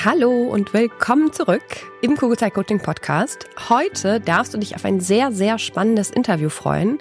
Hallo 0.00 0.48
und 0.48 0.72
willkommen 0.72 1.32
zurück 1.32 1.62
im 2.00 2.16
Kugelzeit 2.16 2.54
Coaching 2.54 2.80
Podcast. 2.80 3.46
Heute 3.68 4.18
darfst 4.20 4.52
du 4.52 4.58
dich 4.58 4.74
auf 4.74 4.84
ein 4.84 5.00
sehr, 5.00 5.30
sehr 5.30 5.58
spannendes 5.58 6.10
Interview 6.10 6.48
freuen. 6.48 6.98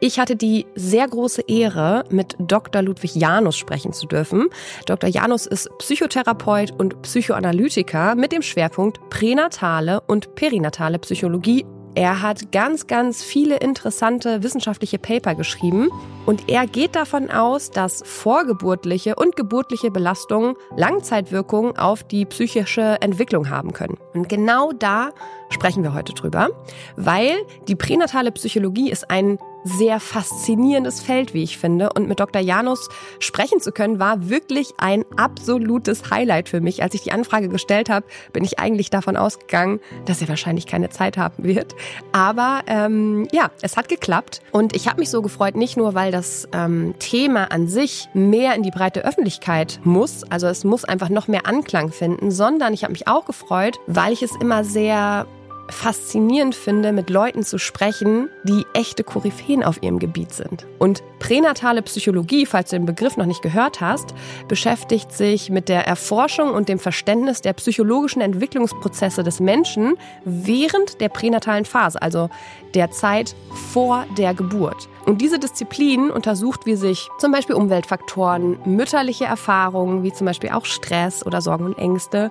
Ich 0.00 0.18
hatte 0.18 0.36
die 0.36 0.66
sehr 0.74 1.06
große 1.08 1.42
Ehre, 1.48 2.04
mit 2.10 2.36
Dr. 2.38 2.82
Ludwig 2.82 3.14
Janus 3.14 3.56
sprechen 3.56 3.92
zu 3.92 4.06
dürfen. 4.06 4.48
Dr. 4.84 5.08
Janus 5.08 5.46
ist 5.46 5.70
Psychotherapeut 5.78 6.72
und 6.72 7.00
Psychoanalytiker 7.02 8.16
mit 8.16 8.32
dem 8.32 8.42
Schwerpunkt 8.42 9.08
pränatale 9.08 10.00
und 10.02 10.34
perinatale 10.34 10.98
Psychologie 10.98 11.64
er 11.94 12.22
hat 12.22 12.52
ganz, 12.52 12.86
ganz 12.86 13.22
viele 13.22 13.56
interessante 13.56 14.42
wissenschaftliche 14.42 14.98
Paper 14.98 15.34
geschrieben 15.34 15.90
und 16.24 16.48
er 16.48 16.66
geht 16.66 16.96
davon 16.96 17.30
aus, 17.30 17.70
dass 17.70 18.02
vorgeburtliche 18.06 19.14
und 19.16 19.36
geburtliche 19.36 19.90
Belastungen 19.90 20.56
Langzeitwirkungen 20.76 21.76
auf 21.76 22.02
die 22.02 22.24
psychische 22.24 22.96
Entwicklung 23.00 23.50
haben 23.50 23.72
können. 23.72 23.98
Und 24.14 24.28
genau 24.28 24.72
da 24.72 25.10
sprechen 25.50 25.82
wir 25.82 25.92
heute 25.92 26.14
drüber, 26.14 26.48
weil 26.96 27.32
die 27.68 27.76
pränatale 27.76 28.32
Psychologie 28.32 28.90
ist 28.90 29.10
ein 29.10 29.38
sehr 29.64 30.00
faszinierendes 30.00 31.00
Feld, 31.00 31.34
wie 31.34 31.42
ich 31.42 31.58
finde. 31.58 31.92
Und 31.92 32.08
mit 32.08 32.20
Dr. 32.20 32.40
Janus 32.40 32.88
sprechen 33.18 33.60
zu 33.60 33.72
können, 33.72 33.98
war 33.98 34.28
wirklich 34.28 34.74
ein 34.78 35.04
absolutes 35.16 36.10
Highlight 36.10 36.48
für 36.48 36.60
mich. 36.60 36.82
Als 36.82 36.94
ich 36.94 37.02
die 37.02 37.12
Anfrage 37.12 37.48
gestellt 37.48 37.88
habe, 37.88 38.06
bin 38.32 38.44
ich 38.44 38.58
eigentlich 38.58 38.90
davon 38.90 39.16
ausgegangen, 39.16 39.80
dass 40.04 40.20
er 40.20 40.28
wahrscheinlich 40.28 40.66
keine 40.66 40.90
Zeit 40.90 41.16
haben 41.16 41.44
wird. 41.44 41.74
Aber 42.12 42.62
ähm, 42.66 43.28
ja, 43.32 43.50
es 43.62 43.76
hat 43.76 43.88
geklappt. 43.88 44.40
Und 44.52 44.74
ich 44.74 44.88
habe 44.88 45.00
mich 45.00 45.10
so 45.10 45.22
gefreut, 45.22 45.56
nicht 45.56 45.76
nur, 45.76 45.94
weil 45.94 46.12
das 46.12 46.48
ähm, 46.52 46.94
Thema 46.98 47.50
an 47.50 47.68
sich 47.68 48.08
mehr 48.14 48.54
in 48.54 48.62
die 48.62 48.70
breite 48.70 49.04
Öffentlichkeit 49.04 49.80
muss, 49.84 50.24
also 50.24 50.46
es 50.46 50.64
muss 50.64 50.84
einfach 50.84 51.08
noch 51.08 51.28
mehr 51.28 51.46
Anklang 51.46 51.92
finden, 51.92 52.30
sondern 52.30 52.74
ich 52.74 52.84
habe 52.84 52.92
mich 52.92 53.08
auch 53.08 53.24
gefreut, 53.24 53.78
weil 53.86 54.12
ich 54.12 54.22
es 54.22 54.32
immer 54.36 54.64
sehr 54.64 55.26
faszinierend 55.68 56.54
finde, 56.54 56.92
mit 56.92 57.10
Leuten 57.10 57.42
zu 57.42 57.58
sprechen, 57.58 58.28
die 58.44 58.66
echte 58.74 59.04
Koryphäen 59.04 59.62
auf 59.62 59.82
ihrem 59.82 59.98
Gebiet 59.98 60.32
sind. 60.32 60.66
Und 60.78 61.02
pränatale 61.18 61.82
Psychologie, 61.82 62.46
falls 62.46 62.70
du 62.70 62.76
den 62.76 62.86
Begriff 62.86 63.16
noch 63.16 63.26
nicht 63.26 63.42
gehört 63.42 63.80
hast, 63.80 64.14
beschäftigt 64.48 65.12
sich 65.12 65.50
mit 65.50 65.68
der 65.68 65.86
Erforschung 65.86 66.50
und 66.50 66.68
dem 66.68 66.78
Verständnis 66.78 67.40
der 67.40 67.52
psychologischen 67.54 68.20
Entwicklungsprozesse 68.22 69.22
des 69.22 69.40
Menschen 69.40 69.94
während 70.24 71.00
der 71.00 71.08
pränatalen 71.08 71.64
Phase, 71.64 72.00
also 72.00 72.28
der 72.74 72.90
Zeit 72.90 73.34
vor 73.72 74.04
der 74.18 74.34
Geburt. 74.34 74.88
Und 75.04 75.20
diese 75.20 75.38
Disziplin 75.38 76.10
untersucht, 76.10 76.64
wie 76.64 76.76
sich 76.76 77.08
zum 77.18 77.32
Beispiel 77.32 77.56
Umweltfaktoren, 77.56 78.58
mütterliche 78.64 79.24
Erfahrungen, 79.24 80.04
wie 80.04 80.12
zum 80.12 80.26
Beispiel 80.26 80.50
auch 80.50 80.64
Stress 80.64 81.26
oder 81.26 81.40
Sorgen 81.40 81.64
und 81.64 81.78
Ängste, 81.78 82.30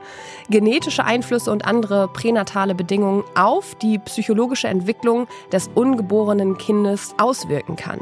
genetische 0.50 1.04
Einflüsse 1.04 1.52
und 1.52 1.66
andere 1.66 2.08
pränatale 2.08 2.74
Bedingungen 2.74 3.24
auf 3.36 3.76
die 3.76 4.00
psychologische 4.00 4.70
Entwicklung 4.70 5.28
des 5.52 5.70
ungeborenen 5.76 6.58
Kindes 6.58 7.14
auswirken 7.18 7.76
kann. 7.76 8.00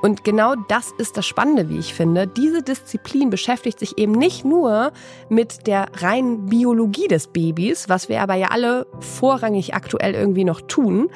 Und 0.00 0.24
genau 0.24 0.54
das 0.54 0.92
ist 0.96 1.16
das 1.16 1.26
Spannende, 1.26 1.68
wie 1.68 1.78
ich 1.78 1.92
finde. 1.92 2.26
Diese 2.26 2.62
Disziplin 2.62 3.30
beschäftigt 3.30 3.78
sich 3.78 3.98
eben 3.98 4.12
nicht 4.12 4.44
nur 4.44 4.92
mit 5.28 5.66
der 5.66 5.88
reinen 5.98 6.46
Biologie 6.46 7.08
des 7.08 7.26
Babys, 7.28 7.88
was 7.88 8.08
wir 8.08 8.22
aber 8.22 8.34
ja 8.34 8.48
alle 8.48 8.86
vorrangig 9.00 9.74
aktuell 9.74 10.14
irgendwie 10.14 10.44
noch 10.44 10.62
tun, 10.62 11.10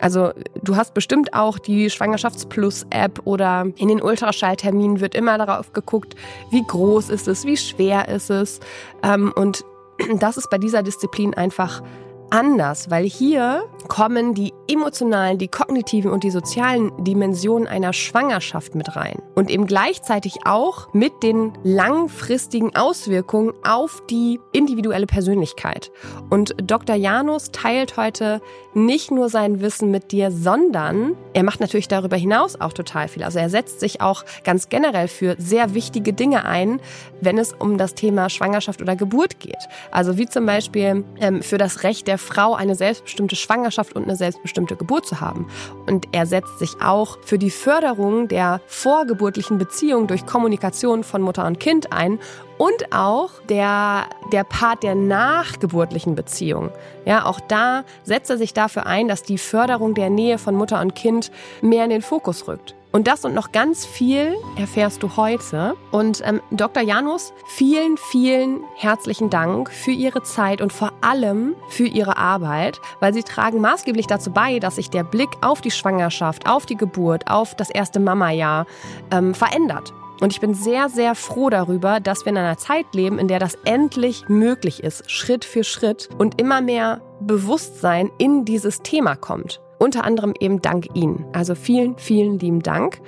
also 0.00 0.32
du 0.62 0.76
hast 0.76 0.94
bestimmt 0.94 1.34
auch 1.34 1.58
die 1.58 1.90
Schwangerschaftsplus-App 1.90 3.22
oder 3.24 3.66
in 3.76 3.88
den 3.88 4.02
Ultraschallterminen 4.02 5.00
wird 5.00 5.14
immer 5.14 5.38
darauf 5.38 5.72
geguckt, 5.72 6.14
wie 6.50 6.62
groß 6.62 7.10
ist 7.10 7.28
es, 7.28 7.44
wie 7.44 7.56
schwer 7.56 8.08
ist 8.08 8.30
es. 8.30 8.60
Ähm, 9.02 9.32
und 9.34 9.64
das 10.18 10.36
ist 10.36 10.50
bei 10.50 10.58
dieser 10.58 10.82
Disziplin 10.82 11.34
einfach 11.34 11.82
anders, 12.30 12.90
weil 12.90 13.04
hier 13.04 13.64
kommen 13.88 14.34
die 14.34 14.52
emotionalen, 14.68 15.38
die 15.38 15.48
kognitiven 15.48 16.10
und 16.10 16.24
die 16.24 16.30
sozialen 16.30 16.92
Dimensionen 17.02 17.66
einer 17.66 17.92
Schwangerschaft 17.92 18.74
mit 18.74 18.96
rein. 18.96 19.22
Und 19.34 19.50
eben 19.50 19.66
gleichzeitig 19.66 20.40
auch 20.44 20.92
mit 20.92 21.22
den 21.22 21.52
langfristigen 21.62 22.76
Auswirkungen 22.76 23.52
auf 23.66 24.02
die 24.10 24.40
individuelle 24.52 25.06
Persönlichkeit. 25.06 25.90
Und 26.28 26.54
Dr. 26.62 26.96
Janus 26.96 27.50
teilt 27.50 27.96
heute 27.96 28.40
nicht 28.74 29.10
nur 29.10 29.28
sein 29.28 29.60
Wissen 29.60 29.90
mit 29.90 30.12
dir, 30.12 30.30
sondern 30.30 31.16
er 31.32 31.42
macht 31.42 31.60
natürlich 31.60 31.88
darüber 31.88 32.16
hinaus 32.16 32.60
auch 32.60 32.72
total 32.72 33.08
viel. 33.08 33.22
Also 33.24 33.38
er 33.38 33.50
setzt 33.50 33.80
sich 33.80 34.00
auch 34.00 34.24
ganz 34.44 34.68
generell 34.68 35.08
für 35.08 35.36
sehr 35.38 35.74
wichtige 35.74 36.12
Dinge 36.12 36.44
ein, 36.44 36.80
wenn 37.20 37.38
es 37.38 37.52
um 37.52 37.78
das 37.78 37.94
Thema 37.94 38.28
Schwangerschaft 38.28 38.82
oder 38.82 38.96
Geburt 38.96 39.40
geht. 39.40 39.56
Also 39.90 40.18
wie 40.18 40.26
zum 40.26 40.46
Beispiel 40.46 41.04
ähm, 41.20 41.42
für 41.42 41.58
das 41.58 41.82
Recht 41.82 42.06
der 42.06 42.17
Frau, 42.18 42.54
eine 42.54 42.74
selbstbestimmte 42.74 43.36
Schwangerschaft 43.36 43.94
und 43.94 44.04
eine 44.04 44.16
selbstbestimmte 44.16 44.58
selbstbestimmte 44.58 44.76
Geburt 44.76 45.06
zu 45.06 45.20
haben. 45.20 45.46
Und 45.86 46.08
er 46.12 46.26
setzt 46.26 46.58
sich 46.58 46.80
auch 46.82 47.18
für 47.22 47.38
die 47.38 47.50
Förderung 47.50 48.28
der 48.28 48.60
vorgeburtlichen 48.66 49.58
Beziehung 49.58 50.06
durch 50.06 50.26
Kommunikation 50.26 51.04
von 51.04 51.22
Mutter 51.22 51.46
und 51.46 51.60
Kind 51.60 51.92
ein 51.92 52.18
und 52.58 52.92
auch 52.92 53.30
der, 53.48 54.06
der 54.32 54.44
Part 54.44 54.82
der 54.82 54.94
nachgeburtlichen 54.94 56.14
Beziehung. 56.14 56.70
Ja, 57.04 57.24
auch 57.24 57.40
da 57.40 57.84
setzt 58.02 58.30
er 58.30 58.38
sich 58.38 58.52
dafür 58.52 58.86
ein, 58.86 59.08
dass 59.08 59.22
die 59.22 59.38
Förderung 59.38 59.94
der 59.94 60.10
Nähe 60.10 60.38
von 60.38 60.54
Mutter 60.54 60.80
und 60.80 60.94
Kind 60.94 61.30
mehr 61.60 61.84
in 61.84 61.90
den 61.90 62.02
Fokus 62.02 62.48
rückt. 62.48 62.74
Und 62.90 63.06
das 63.06 63.24
und 63.24 63.34
noch 63.34 63.52
ganz 63.52 63.84
viel 63.84 64.34
erfährst 64.56 65.02
du 65.02 65.16
heute. 65.16 65.74
Und 65.90 66.22
ähm, 66.24 66.40
Dr. 66.50 66.82
Janus, 66.82 67.34
vielen, 67.46 67.96
vielen 67.98 68.60
herzlichen 68.76 69.28
Dank 69.28 69.70
für 69.70 69.90
Ihre 69.90 70.22
Zeit 70.22 70.62
und 70.62 70.72
vor 70.72 70.92
allem 71.02 71.54
für 71.68 71.86
Ihre 71.86 72.16
Arbeit, 72.16 72.80
weil 73.00 73.12
Sie 73.12 73.22
tragen 73.22 73.60
maßgeblich 73.60 74.06
dazu 74.06 74.30
bei, 74.30 74.58
dass 74.58 74.76
sich 74.76 74.88
der 74.88 75.04
Blick 75.04 75.28
auf 75.42 75.60
die 75.60 75.70
Schwangerschaft, 75.70 76.48
auf 76.48 76.64
die 76.64 76.76
Geburt, 76.76 77.30
auf 77.30 77.54
das 77.54 77.68
erste 77.68 78.00
Mama-Jahr 78.00 78.66
ähm, 79.10 79.34
verändert. 79.34 79.92
Und 80.20 80.32
ich 80.32 80.40
bin 80.40 80.54
sehr, 80.54 80.88
sehr 80.88 81.14
froh 81.14 81.50
darüber, 81.50 82.00
dass 82.00 82.24
wir 82.24 82.32
in 82.32 82.38
einer 82.38 82.58
Zeit 82.58 82.86
leben, 82.94 83.18
in 83.18 83.28
der 83.28 83.38
das 83.38 83.54
endlich 83.64 84.28
möglich 84.28 84.82
ist, 84.82 85.10
Schritt 85.10 85.44
für 85.44 85.62
Schritt 85.62 86.08
und 86.18 86.40
immer 86.40 86.60
mehr 86.60 87.00
Bewusstsein 87.20 88.10
in 88.18 88.44
dieses 88.44 88.82
Thema 88.82 89.14
kommt. 89.14 89.60
Unter 89.78 90.04
anderem 90.04 90.34
eben 90.40 90.60
dank 90.60 90.86
Ihnen. 90.94 91.24
Also 91.32 91.54
vielen, 91.54 91.96
vielen 91.98 92.38
lieben 92.38 92.62
Dank. 92.62 93.00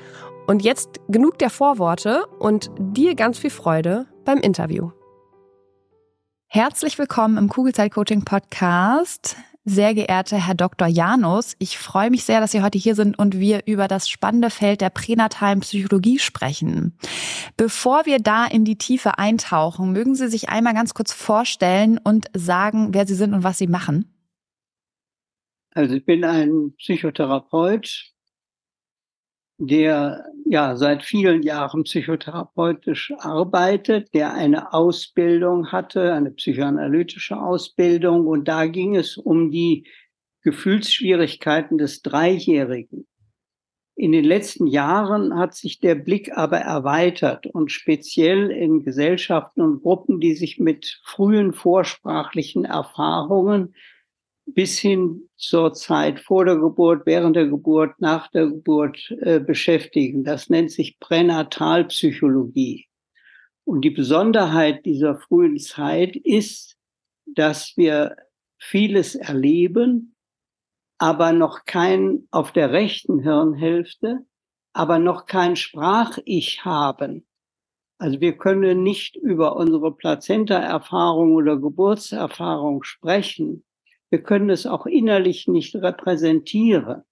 Und 0.47 0.63
jetzt 0.63 1.01
genug 1.09 1.39
der 1.39 1.51
Vorworte 1.51 2.27
und 2.39 2.71
dir 2.79 3.15
ganz 3.15 3.39
viel 3.39 3.51
Freude 3.51 4.07
beim 4.25 4.39
Interview. 4.39 4.91
Herzlich 6.47 6.99
willkommen 6.99 7.39
im 7.39 7.49
Kugelzeit 7.49 7.93
Coaching 7.93 8.25
Podcast. 8.25 9.37
Sehr 9.65 9.95
geehrter 9.95 10.39
Herr 10.39 10.55
Dr. 10.55 10.89
Janus, 10.89 11.55
ich 11.59 11.79
freue 11.79 12.11
mich 12.11 12.25
sehr, 12.25 12.41
dass 12.41 12.51
Sie 12.51 12.63
heute 12.63 12.79
hier 12.79 12.95
sind 12.95 13.19
und 13.19 13.39
wir 13.39 13.67
über 13.67 13.89
das 13.89 14.09
spannende 14.09 14.49
Feld 14.49 14.81
der 14.81 14.91
pränatalen 14.91 15.61
Psychologie 15.61 16.19
sprechen. 16.19 16.97
Bevor 17.57 18.07
wir 18.07 18.21
da 18.21 18.47
in 18.47 18.65
die 18.65 18.79
Tiefe 18.79 19.19
eintauchen, 19.19 19.93
mögen 19.93 20.15
Sie 20.15 20.29
sich 20.29 20.49
einmal 20.49 20.73
ganz 20.73 20.95
kurz 20.95 21.13
vorstellen 21.13 21.99
und 22.03 22.27
sagen, 22.35 22.95
wer 22.95 23.07
Sie 23.07 23.15
sind 23.15 23.35
und 23.35 23.45
was 23.45 23.59
Sie 23.59 23.67
machen? 23.67 24.20
Also 25.73 25.95
ich 25.95 26.05
bin 26.05 26.25
ein 26.25 26.75
Psychotherapeut, 26.79 28.13
der 29.59 30.25
ja 30.47 30.75
seit 30.77 31.05
vielen 31.05 31.43
Jahren 31.43 31.85
psychotherapeutisch 31.85 33.13
arbeitet, 33.19 34.13
der 34.15 34.35
eine 34.35 34.73
Ausbildung 34.73 35.71
hatte, 35.71 36.13
eine 36.13 36.31
psychoanalytische 36.33 37.37
Ausbildung. 37.41 38.27
Und 38.27 38.49
da 38.49 38.67
ging 38.67 38.97
es 38.97 39.17
um 39.17 39.51
die 39.51 39.87
Gefühlsschwierigkeiten 40.43 41.79
des 41.79 42.03
Dreijährigen. 42.03 43.07
In 43.95 44.13
den 44.13 44.25
letzten 44.25 44.67
Jahren 44.67 45.39
hat 45.39 45.55
sich 45.55 45.79
der 45.79 45.95
Blick 45.95 46.35
aber 46.35 46.59
erweitert 46.59 47.47
und 47.47 47.71
speziell 47.71 48.51
in 48.51 48.83
Gesellschaften 48.83 49.61
und 49.61 49.83
Gruppen, 49.83 50.21
die 50.21 50.35
sich 50.35 50.59
mit 50.59 51.01
frühen 51.05 51.53
vorsprachlichen 51.53 52.65
Erfahrungen 52.65 53.75
bis 54.55 54.79
hin 54.79 55.29
zur 55.37 55.73
Zeit 55.73 56.21
vor 56.21 56.45
der 56.45 56.57
Geburt, 56.57 57.07
während 57.07 57.37
der 57.37 57.47
Geburt, 57.47 58.01
nach 58.01 58.29
der 58.29 58.47
Geburt 58.47 59.11
äh, 59.21 59.41
beschäftigen. 59.41 60.25
Das 60.25 60.51
nennt 60.51 60.71
sich 60.71 60.99
Pränatalpsychologie. 61.01 62.87
Und 63.65 63.83
die 63.83 63.91
Besonderheit 63.91 64.85
dieser 64.85 65.17
frühen 65.17 65.59
Zeit 65.59 66.17
ist, 66.17 66.77
dass 67.27 67.77
wir 67.77 68.17
vieles 68.59 69.15
erleben, 69.15 70.15
aber 70.99 71.33
noch 71.33 71.65
kein 71.65 72.27
auf 72.31 72.53
der 72.53 72.73
rechten 72.73 73.21
Hirnhälfte, 73.21 74.27
aber 74.73 74.99
noch 74.99 75.27
kein 75.27 75.57
Sprach-Ich 75.57 76.65
haben. 76.65 77.27
Also 77.99 78.21
wir 78.21 78.37
können 78.37 78.83
nicht 78.83 79.17
über 79.17 79.57
unsere 79.57 79.95
Plazenta-Erfahrung 79.95 81.35
oder 81.35 81.59
Geburtserfahrung 81.59 82.83
sprechen, 82.83 83.65
wir 84.11 84.23
können 84.23 84.51
es 84.51 84.67
auch 84.67 84.87
innerlich 84.87 85.49
nicht 85.49 85.75
repräsentieren. 85.77 87.03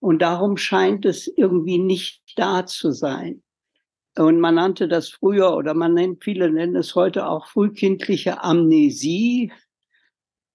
Und 0.00 0.22
darum 0.22 0.56
scheint 0.56 1.04
es 1.04 1.26
irgendwie 1.26 1.78
nicht 1.78 2.22
da 2.36 2.66
zu 2.66 2.92
sein. 2.92 3.42
Und 4.16 4.38
man 4.38 4.54
nannte 4.54 4.86
das 4.86 5.08
früher 5.08 5.56
oder 5.56 5.74
man 5.74 5.94
nennt, 5.94 6.22
viele 6.22 6.50
nennen 6.50 6.76
es 6.76 6.94
heute 6.94 7.26
auch 7.26 7.46
frühkindliche 7.46 8.42
Amnesie. 8.42 9.52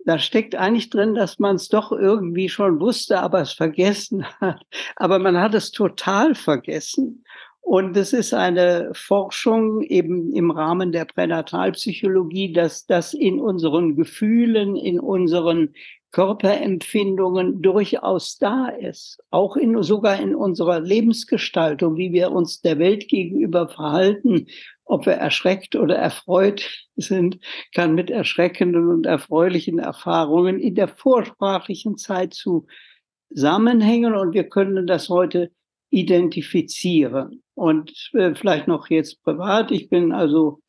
Da 0.06 0.18
steckt 0.18 0.56
eigentlich 0.56 0.90
drin, 0.90 1.13
dass 1.13 1.40
man 1.40 1.57
es 1.57 1.68
doch 1.68 1.92
irgendwie 1.92 2.48
schon 2.48 2.80
wusste, 2.80 3.19
aber 3.19 3.42
es 3.42 3.52
vergessen 3.52 4.25
hat. 4.40 4.62
Aber 4.95 5.19
man 5.19 5.38
hat 5.38 5.54
es 5.56 5.72
total 5.72 6.36
vergessen. 6.36 7.25
Und 7.62 7.96
es 7.98 8.14
ist 8.14 8.34
eine 8.34 8.92
Forschung 8.94 9.84
eben 9.84 10.34
im 10.34 10.50
Rahmen 10.50 10.92
der 10.92 11.06
Pränatalpsychologie, 11.06 12.52
dass 12.52 12.88
das 12.88 13.14
in 13.14 13.40
unseren 13.40 13.96
Gefühlen, 13.96 14.76
in 14.76 15.00
unseren 15.00 15.74
Körperempfindungen 16.12 17.62
durchaus 17.62 18.40
da 18.40 18.70
ist. 18.70 19.20
Auch 19.30 19.56
in, 19.56 19.82
sogar 19.84 20.20
in 20.20 20.34
unserer 20.34 20.80
Lebensgestaltung, 20.80 21.98
wie 21.98 22.12
wir 22.12 22.32
uns 22.32 22.62
der 22.62 22.80
Welt 22.80 23.08
gegenüber 23.08 23.70
verhalten, 23.70 24.48
ob 24.86 25.06
wir 25.06 25.14
erschreckt 25.14 25.76
oder 25.76 25.96
erfreut 25.96 26.88
sind, 26.96 27.40
kann 27.76 27.94
mit 27.94 28.10
erschreckenden 28.10 28.90
und 28.90 29.06
erfreulichen 29.06 29.78
Erfahrungen 29.78 30.60
in 30.60 30.74
der 30.74 30.88
vorsprachlichen 30.88 31.98
Zeit 31.98 32.34
zusammenhängen 32.34 34.16
und 34.16 34.34
wir 34.34 34.50
können 34.50 34.88
das 34.88 35.10
heute 35.10 35.52
identifizieren. 35.90 37.44
Und 37.56 38.12
äh, 38.14 38.34
vielleicht 38.36 38.68
noch 38.68 38.90
jetzt 38.90 39.22
privat. 39.24 39.72
Ich 39.72 39.90
bin 39.90 40.12
also 40.12 40.62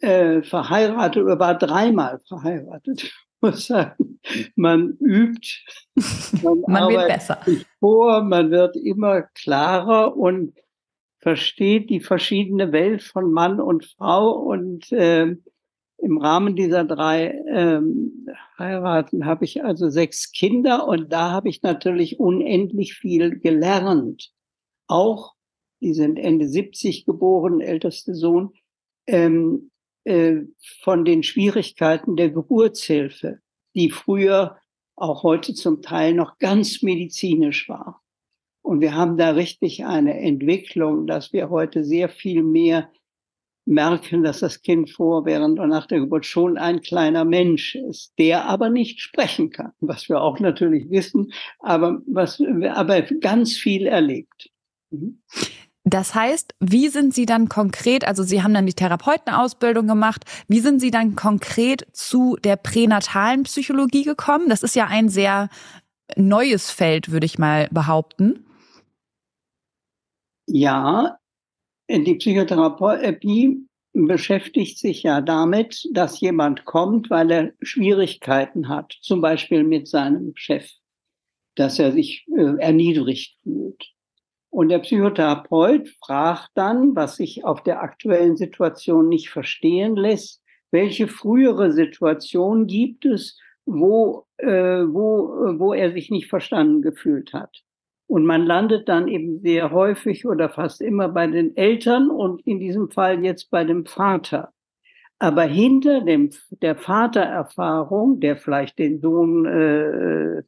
äh, 0.00 0.42
verheiratet 0.42 1.22
oder 1.22 1.38
war 1.38 1.56
dreimal 1.56 2.20
verheiratet. 2.28 3.12
muss 3.44 3.66
sagen, 3.66 4.20
man 4.56 4.96
übt, 5.00 5.64
man, 6.42 6.60
man 6.66 6.92
wird 6.92 7.08
besser. 7.08 7.38
vor, 7.78 8.22
man 8.22 8.50
wird 8.50 8.74
immer 8.76 9.22
klarer 9.34 10.16
und 10.16 10.54
versteht 11.18 11.90
die 11.90 12.00
verschiedene 12.00 12.72
Welt 12.72 13.02
von 13.02 13.32
Mann 13.32 13.60
und 13.60 13.84
Frau 13.84 14.32
und 14.32 14.90
äh, 14.92 15.36
im 15.98 16.18
Rahmen 16.18 16.56
dieser 16.56 16.84
drei 16.84 17.34
ähm, 17.48 18.26
Heiraten 18.58 19.24
habe 19.24 19.44
ich 19.44 19.64
also 19.64 19.88
sechs 19.88 20.32
Kinder 20.32 20.86
und 20.86 21.12
da 21.12 21.30
habe 21.30 21.48
ich 21.48 21.62
natürlich 21.62 22.20
unendlich 22.20 22.94
viel 22.94 23.38
gelernt 23.38 24.33
auch, 24.86 25.34
die 25.80 25.94
sind 25.94 26.18
Ende 26.18 26.48
70 26.48 27.04
geboren, 27.04 27.60
älteste 27.60 28.14
Sohn, 28.14 28.52
ähm, 29.06 29.70
äh, 30.04 30.42
von 30.82 31.04
den 31.04 31.22
Schwierigkeiten 31.22 32.16
der 32.16 32.30
Geburtshilfe, 32.30 33.40
die 33.74 33.90
früher 33.90 34.58
auch 34.96 35.22
heute 35.22 35.54
zum 35.54 35.82
Teil 35.82 36.14
noch 36.14 36.38
ganz 36.38 36.82
medizinisch 36.82 37.68
war. 37.68 38.02
Und 38.62 38.80
wir 38.80 38.94
haben 38.94 39.16
da 39.16 39.30
richtig 39.30 39.84
eine 39.84 40.18
Entwicklung, 40.18 41.06
dass 41.06 41.32
wir 41.32 41.50
heute 41.50 41.84
sehr 41.84 42.08
viel 42.08 42.42
mehr 42.42 42.90
merken, 43.66 44.22
dass 44.22 44.40
das 44.40 44.62
Kind 44.62 44.90
vor, 44.90 45.24
während 45.24 45.58
und 45.58 45.70
nach 45.70 45.86
der 45.86 46.00
Geburt 46.00 46.26
schon 46.26 46.58
ein 46.58 46.80
kleiner 46.80 47.24
Mensch 47.24 47.74
ist, 47.74 48.12
der 48.18 48.46
aber 48.46 48.70
nicht 48.70 49.00
sprechen 49.00 49.50
kann, 49.50 49.72
was 49.80 50.08
wir 50.08 50.20
auch 50.20 50.38
natürlich 50.38 50.90
wissen, 50.90 51.32
aber 51.60 52.00
was, 52.06 52.42
aber 52.72 53.02
ganz 53.02 53.56
viel 53.56 53.86
erlebt. 53.86 54.50
Mhm. 54.94 55.22
Das 55.86 56.14
heißt, 56.14 56.54
wie 56.60 56.88
sind 56.88 57.12
Sie 57.12 57.26
dann 57.26 57.50
konkret, 57.50 58.06
also 58.06 58.22
Sie 58.22 58.42
haben 58.42 58.54
dann 58.54 58.66
die 58.66 58.72
Therapeutenausbildung 58.72 59.86
gemacht, 59.86 60.24
wie 60.48 60.60
sind 60.60 60.80
Sie 60.80 60.90
dann 60.90 61.14
konkret 61.14 61.86
zu 61.92 62.36
der 62.42 62.56
pränatalen 62.56 63.42
Psychologie 63.42 64.02
gekommen? 64.02 64.48
Das 64.48 64.62
ist 64.62 64.74
ja 64.74 64.86
ein 64.86 65.10
sehr 65.10 65.50
neues 66.16 66.70
Feld, 66.70 67.10
würde 67.10 67.26
ich 67.26 67.38
mal 67.38 67.68
behaupten. 67.70 68.46
Ja, 70.46 71.18
die 71.90 72.14
Psychotherapie 72.14 73.66
beschäftigt 73.92 74.78
sich 74.78 75.02
ja 75.02 75.20
damit, 75.20 75.86
dass 75.92 76.18
jemand 76.18 76.64
kommt, 76.64 77.10
weil 77.10 77.30
er 77.30 77.52
Schwierigkeiten 77.60 78.68
hat, 78.68 78.96
zum 79.02 79.20
Beispiel 79.20 79.64
mit 79.64 79.86
seinem 79.86 80.32
Chef, 80.34 80.70
dass 81.56 81.78
er 81.78 81.92
sich 81.92 82.26
äh, 82.36 82.58
erniedrigt 82.58 83.36
fühlt 83.42 83.93
und 84.54 84.68
der 84.68 84.78
Psychotherapeut 84.78 85.88
fragt 86.06 86.50
dann, 86.54 86.94
was 86.94 87.16
sich 87.16 87.44
auf 87.44 87.64
der 87.64 87.82
aktuellen 87.82 88.36
Situation 88.36 89.08
nicht 89.08 89.28
verstehen 89.28 89.96
lässt, 89.96 90.44
welche 90.70 91.08
frühere 91.08 91.72
Situation 91.72 92.68
gibt 92.68 93.04
es, 93.04 93.36
wo, 93.66 94.26
äh, 94.36 94.84
wo, 94.86 95.58
wo 95.58 95.74
er 95.74 95.90
sich 95.90 96.08
nicht 96.08 96.28
verstanden 96.28 96.82
gefühlt 96.82 97.32
hat. 97.32 97.64
Und 98.06 98.26
man 98.26 98.46
landet 98.46 98.88
dann 98.88 99.08
eben 99.08 99.40
sehr 99.40 99.72
häufig 99.72 100.24
oder 100.24 100.48
fast 100.48 100.80
immer 100.80 101.08
bei 101.08 101.26
den 101.26 101.56
Eltern 101.56 102.08
und 102.08 102.46
in 102.46 102.60
diesem 102.60 102.92
Fall 102.92 103.24
jetzt 103.24 103.50
bei 103.50 103.64
dem 103.64 103.86
Vater. 103.86 104.52
Aber 105.18 105.42
hinter 105.42 106.02
dem, 106.02 106.30
der 106.62 106.76
Vatererfahrung, 106.76 108.20
der 108.20 108.36
vielleicht 108.36 108.78
den 108.78 109.00
Sohn 109.00 109.46
äh, 109.46 110.42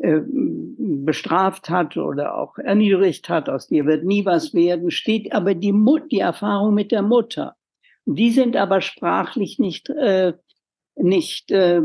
bestraft 0.00 1.68
hat 1.68 1.96
oder 1.96 2.36
auch 2.36 2.56
erniedrigt 2.58 3.28
hat, 3.28 3.48
aus 3.48 3.68
dir 3.68 3.84
wird 3.86 4.04
nie 4.04 4.24
was 4.24 4.54
werden, 4.54 4.90
steht 4.90 5.32
aber 5.32 5.54
die, 5.54 5.72
Mut, 5.72 6.10
die 6.10 6.20
Erfahrung 6.20 6.74
mit 6.74 6.90
der 6.90 7.02
Mutter. 7.02 7.56
Die 8.06 8.30
sind 8.30 8.56
aber 8.56 8.80
sprachlich 8.80 9.58
nicht, 9.58 9.90
äh, 9.90 10.32
nicht 10.96 11.50
äh, 11.50 11.82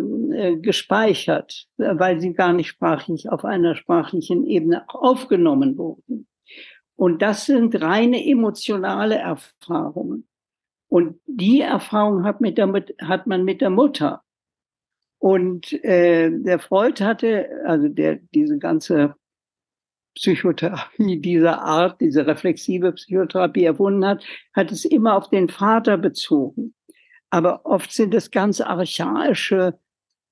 gespeichert, 0.57 1.67
weil 1.77 2.19
sie 2.21 2.33
gar 2.33 2.53
nicht 2.53 2.67
sprachlich 2.67 3.29
auf 3.29 3.43
einer 3.43 3.75
sprachlichen 3.75 4.45
Ebene 4.45 4.85
aufgenommen 4.87 5.77
wurden. 5.77 6.27
Und 6.95 7.21
das 7.21 7.45
sind 7.45 7.79
reine 7.81 8.25
emotionale 8.25 9.15
Erfahrungen. 9.15 10.27
Und 10.87 11.19
die 11.25 11.61
Erfahrung 11.61 12.23
hat, 12.23 12.39
mit 12.39 12.57
der, 12.57 12.71
hat 13.01 13.27
man 13.27 13.43
mit 13.43 13.59
der 13.59 13.69
Mutter. 13.69 14.23
Und 15.19 15.71
äh, 15.83 16.29
der 16.31 16.59
Freud 16.59 17.03
hatte, 17.03 17.49
also 17.65 17.87
der 17.87 18.19
diese 18.33 18.57
ganze 18.57 19.15
Psychotherapie 20.15 21.19
dieser 21.19 21.61
Art, 21.61 21.99
diese 21.99 22.25
reflexive 22.25 22.93
Psychotherapie 22.93 23.65
erfunden 23.65 24.05
hat, 24.05 24.23
hat 24.53 24.71
es 24.71 24.85
immer 24.85 25.15
auf 25.15 25.29
den 25.29 25.49
Vater 25.49 25.97
bezogen. 25.97 26.73
Aber 27.29 27.65
oft 27.65 27.91
sind 27.91 28.13
es 28.13 28.31
ganz 28.31 28.61
archaische, 28.61 29.77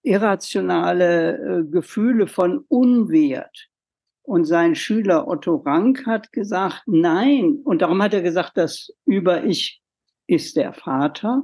irrationale 0.03 1.37
äh, 1.37 1.63
Gefühle 1.69 2.27
von 2.27 2.63
Unwert. 2.69 3.69
Und 4.25 4.45
sein 4.45 4.75
Schüler 4.75 5.27
Otto 5.27 5.55
Rank 5.55 6.05
hat 6.05 6.31
gesagt, 6.31 6.83
nein. 6.85 7.59
Und 7.65 7.81
darum 7.81 8.01
hat 8.01 8.13
er 8.13 8.21
gesagt, 8.21 8.53
das 8.55 8.89
Über-Ich 9.05 9.81
ist 10.27 10.55
der 10.55 10.73
Vater. 10.73 11.43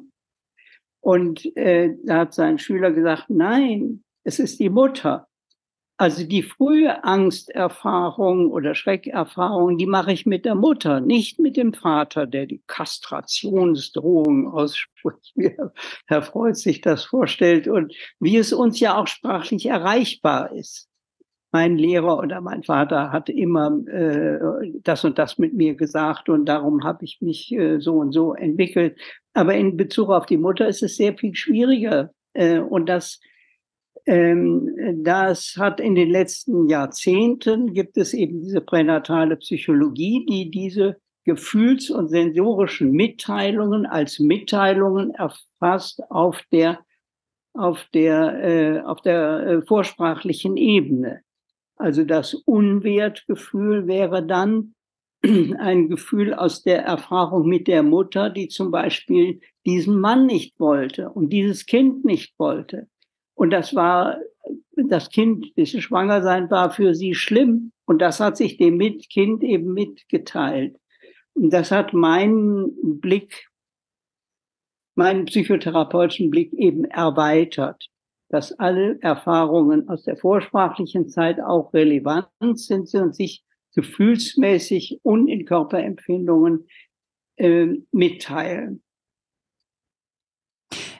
Und 1.01 1.55
äh, 1.55 1.95
da 2.03 2.19
hat 2.19 2.33
sein 2.33 2.59
Schüler 2.59 2.91
gesagt, 2.91 3.25
nein, 3.29 4.03
es 4.23 4.39
ist 4.39 4.59
die 4.59 4.69
Mutter. 4.69 5.29
Also 6.01 6.23
die 6.23 6.43
frühe 6.43 7.03
Angsterfahrung 7.03 8.51
oder 8.51 8.73
Schreckerfahrung, 8.73 9.77
die 9.77 9.85
mache 9.85 10.13
ich 10.13 10.25
mit 10.25 10.45
der 10.45 10.55
Mutter, 10.55 11.01
nicht 11.01 11.39
mit 11.39 11.57
dem 11.57 11.73
Vater, 11.73 12.25
der 12.25 12.45
die 12.45 12.61
Kastrationsdrohung 12.67 14.47
ausspricht, 14.47 15.33
wie 15.35 15.57
Herr 16.07 16.21
Freud 16.21 16.53
sich 16.55 16.79
das 16.79 17.03
vorstellt 17.03 17.67
und 17.67 17.93
wie 18.21 18.37
es 18.37 18.53
uns 18.53 18.79
ja 18.79 18.97
auch 18.97 19.07
sprachlich 19.07 19.65
erreichbar 19.65 20.53
ist. 20.53 20.87
Mein 21.51 21.77
Lehrer 21.77 22.17
oder 22.19 22.39
mein 22.39 22.63
Vater 22.63 23.11
hat 23.11 23.27
immer 23.27 23.69
äh, 23.87 24.39
das 24.81 25.03
und 25.03 25.19
das 25.19 25.37
mit 25.37 25.53
mir 25.53 25.75
gesagt 25.75 26.29
und 26.29 26.45
darum 26.45 26.85
habe 26.85 27.03
ich 27.03 27.19
mich 27.19 27.51
äh, 27.51 27.79
so 27.79 27.95
und 27.95 28.13
so 28.13 28.35
entwickelt. 28.35 28.97
Aber 29.33 29.55
in 29.55 29.77
Bezug 29.77 30.09
auf 30.09 30.25
die 30.25 30.37
Mutter 30.37 30.67
ist 30.67 30.83
es 30.83 30.97
sehr 30.97 31.17
viel 31.17 31.35
schwieriger. 31.35 32.11
Äh, 32.33 32.59
und 32.59 32.87
das, 32.87 33.19
ähm, 34.05 34.75
das 35.03 35.55
hat 35.57 35.79
in 35.79 35.95
den 35.95 36.09
letzten 36.09 36.67
Jahrzehnten 36.69 37.73
gibt 37.73 37.97
es 37.97 38.13
eben 38.13 38.41
diese 38.41 38.61
pränatale 38.61 39.37
Psychologie, 39.37 40.25
die 40.27 40.49
diese 40.49 40.97
gefühls- 41.25 41.91
und 41.91 42.07
sensorischen 42.07 42.91
Mitteilungen 42.91 43.85
als 43.85 44.19
Mitteilungen 44.19 45.13
erfasst 45.13 46.01
auf 46.09 46.41
der 46.51 46.79
auf 47.53 47.85
der 47.93 48.43
äh, 48.43 48.79
auf 48.81 49.01
der 49.01 49.39
äh, 49.39 49.61
vorsprachlichen 49.61 50.57
Ebene. 50.57 51.21
Also 51.75 52.03
das 52.03 52.33
Unwertgefühl 52.33 53.87
wäre 53.87 54.25
dann 54.25 54.73
ein 55.59 55.89
Gefühl 55.89 56.33
aus 56.33 56.63
der 56.63 56.83
Erfahrung 56.83 57.47
mit 57.47 57.67
der 57.67 57.83
Mutter, 57.83 58.29
die 58.29 58.47
zum 58.47 58.71
Beispiel 58.71 59.41
diesen 59.65 59.99
Mann 59.99 60.25
nicht 60.25 60.59
wollte 60.59 61.09
und 61.09 61.29
dieses 61.29 61.65
Kind 61.65 62.05
nicht 62.05 62.33
wollte. 62.39 62.87
Und 63.35 63.51
das 63.51 63.75
war, 63.75 64.17
das 64.75 65.09
Kind, 65.09 65.51
das 65.55 65.69
schwanger 65.69 66.21
sein 66.21 66.49
war 66.49 66.71
für 66.71 66.95
sie 66.95 67.15
schlimm. 67.15 67.71
Und 67.85 67.99
das 68.01 68.19
hat 68.19 68.37
sich 68.37 68.57
dem 68.57 68.79
Kind 68.79 69.43
eben 69.43 69.73
mitgeteilt. 69.73 70.77
Und 71.33 71.51
das 71.51 71.71
hat 71.71 71.93
meinen 71.93 72.99
Blick, 72.99 73.49
meinen 74.95 75.25
psychotherapeutischen 75.25 76.29
Blick 76.29 76.53
eben 76.53 76.85
erweitert, 76.85 77.89
dass 78.29 78.51
alle 78.59 78.99
Erfahrungen 79.01 79.87
aus 79.89 80.03
der 80.03 80.17
vorsprachlichen 80.17 81.09
Zeit 81.09 81.39
auch 81.41 81.73
relevant 81.73 82.27
sind 82.59 82.93
und 82.93 83.15
sich 83.15 83.43
gefühlsmäßig 83.79 84.99
und 85.03 85.29
in 85.29 85.45
Körperempfindungen 85.45 86.67
äh, 87.37 87.67
mitteilen. 87.91 88.83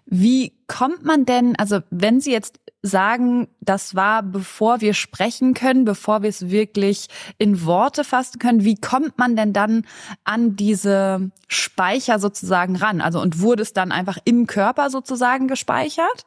Wie 0.05 0.53
kommt 0.67 1.03
man 1.03 1.25
denn, 1.25 1.55
also 1.57 1.81
wenn 1.91 2.21
Sie 2.21 2.31
jetzt 2.31 2.59
sagen, 2.81 3.49
das 3.59 3.95
war 3.95 4.23
bevor 4.23 4.79
wir 4.79 4.93
sprechen 4.93 5.53
können, 5.53 5.83
bevor 5.83 6.23
wir 6.23 6.29
es 6.29 6.49
wirklich 6.49 7.07
in 7.37 7.65
Worte 7.65 8.05
fassen 8.05 8.39
können, 8.39 8.63
wie 8.63 8.75
kommt 8.75 9.17
man 9.17 9.35
denn 9.35 9.51
dann 9.51 9.85
an 10.23 10.55
diese 10.55 11.31
Speicher 11.47 12.17
sozusagen 12.17 12.77
ran? 12.77 13.01
Also 13.01 13.21
und 13.21 13.41
wurde 13.41 13.61
es 13.61 13.73
dann 13.73 13.91
einfach 13.91 14.17
im 14.23 14.47
Körper 14.47 14.89
sozusagen 14.89 15.47
gespeichert? 15.49 16.25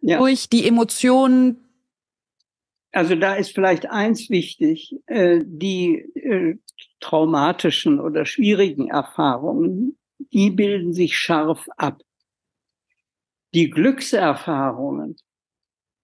Ja. 0.00 0.18
Durch 0.18 0.48
die 0.48 0.66
Emotionen, 0.66 1.67
also 2.92 3.14
da 3.14 3.34
ist 3.34 3.54
vielleicht 3.54 3.90
eins 3.90 4.30
wichtig, 4.30 4.96
äh, 5.06 5.40
die 5.44 5.96
äh, 6.14 6.56
traumatischen 7.00 8.00
oder 8.00 8.24
schwierigen 8.24 8.88
Erfahrungen, 8.88 9.98
die 10.32 10.50
bilden 10.50 10.92
sich 10.92 11.16
scharf 11.16 11.68
ab. 11.76 12.02
Die 13.54 13.70
Glückserfahrungen 13.70 15.16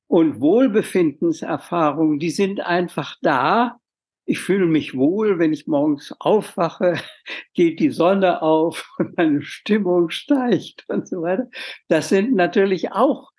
und 0.06 0.40
Wohlbefindenserfahrungen, 0.40 2.18
die 2.18 2.30
sind 2.30 2.60
einfach 2.60 3.16
da. 3.22 3.78
Ich 4.26 4.38
fühle 4.38 4.66
mich 4.66 4.96
wohl, 4.96 5.38
wenn 5.38 5.52
ich 5.52 5.66
morgens 5.66 6.14
aufwache, 6.18 6.94
geht 7.54 7.80
die 7.80 7.90
Sonne 7.90 8.42
auf 8.42 8.90
und 8.98 9.16
meine 9.16 9.42
Stimmung 9.42 10.10
steigt 10.10 10.84
und 10.88 11.08
so 11.08 11.22
weiter. 11.22 11.48
Das 11.88 12.08
sind 12.08 12.34
natürlich 12.34 12.92
auch 12.92 13.33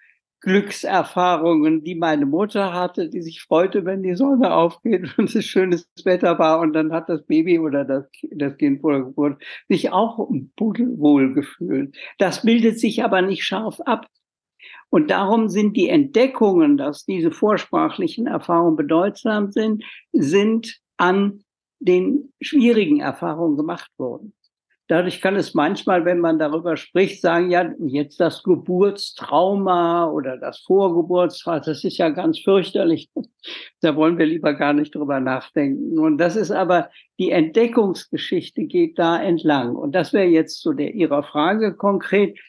Glückserfahrungen, 0.46 1.84
die 1.84 1.96
meine 1.96 2.28
Mutter 2.28 2.72
hatte, 2.72 3.10
die 3.10 3.24
sich 3.24 3.42
freute, 3.42 3.84
wenn 3.84 4.04
die 4.04 4.16
Sonne 4.16 4.54
aufgeht 4.54 5.10
und 5.18 5.36
es 5.36 5.46
schönes 5.46 5.90
Wetter 6.04 6.38
war 6.38 6.60
und 6.60 6.74
dann 6.74 6.94
hat 6.94 7.10
das 7.10 7.26
Baby 7.26 7.58
oder 7.58 7.84
das, 7.84 8.06
das 8.32 8.56
Kind 8.58 8.82
vor 8.82 8.94
der 8.94 9.02
Geburt 9.02 9.44
sich 9.68 9.92
auch 9.92 10.20
wohl 10.20 11.34
gefühlt. 11.34 11.98
Das 12.20 12.44
bildet 12.44 12.80
sich 12.80 13.04
aber 13.04 13.24
nicht 13.24 13.44
scharf 13.44 13.82
ab. 13.82 14.08
Und 14.90 15.10
darum 15.10 15.50
sind 15.50 15.76
die 15.76 15.90
Entdeckungen, 15.90 16.78
dass 16.78 17.06
diese 17.06 17.32
vorsprachlichen 17.32 18.28
Erfahrungen 18.28 18.76
bedeutsam 18.76 19.52
sind, 19.52 19.84
sind 20.14 20.80
an 20.98 21.44
den 21.80 22.32
schwierigen 22.40 23.00
Erfahrungen 23.00 23.58
gemacht 23.58 23.92
worden. 23.98 24.34
Dadurch 24.88 25.20
kann 25.20 25.36
es 25.36 25.56
manchmal, 25.56 26.06
wenn 26.06 26.20
man 26.20 26.38
darüber 26.38 26.78
spricht, 26.78 27.22
sagen, 27.22 27.50
ja, 27.50 27.74
jetzt 27.80 28.20
das 28.20 28.44
Geburtstrauma 28.44 30.12
oder 30.12 30.38
das 30.38 30.60
Vorgeburtstrauma, 30.60 31.60
das 31.60 31.84
ist 31.84 31.98
ja 31.98 32.10
ganz 32.10 32.40
fürchterlich. 32.40 33.10
Da 33.82 33.96
wollen 33.96 34.18
wir 34.18 34.26
lieber 34.26 34.56
gar 34.56 34.74
nicht 34.74 34.96
drüber 34.96 35.20
nachdenken. 35.20 36.00
Und 36.00 36.18
das 36.18 36.36
ist 36.36 36.50
aber, 36.50 36.90
die 37.20 37.30
Entdeckungsgeschichte 37.30 38.64
geht 38.64 38.98
da 38.98 39.22
entlang. 39.22 39.76
Und 39.76 39.94
das 39.94 40.12
wäre 40.12 40.26
jetzt 40.26 40.62
zu 40.62 40.74
der 40.74 40.96
Ihrer 40.96 41.22
Frage 41.22 41.76
konkret. 41.76 42.40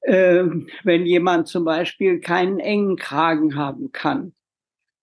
Äh, 0.00 0.44
wenn 0.82 1.04
jemand 1.04 1.48
zum 1.48 1.64
Beispiel 1.64 2.20
keinen 2.20 2.58
engen 2.58 2.96
Kragen 2.96 3.56
haben 3.56 3.92
kann 3.92 4.34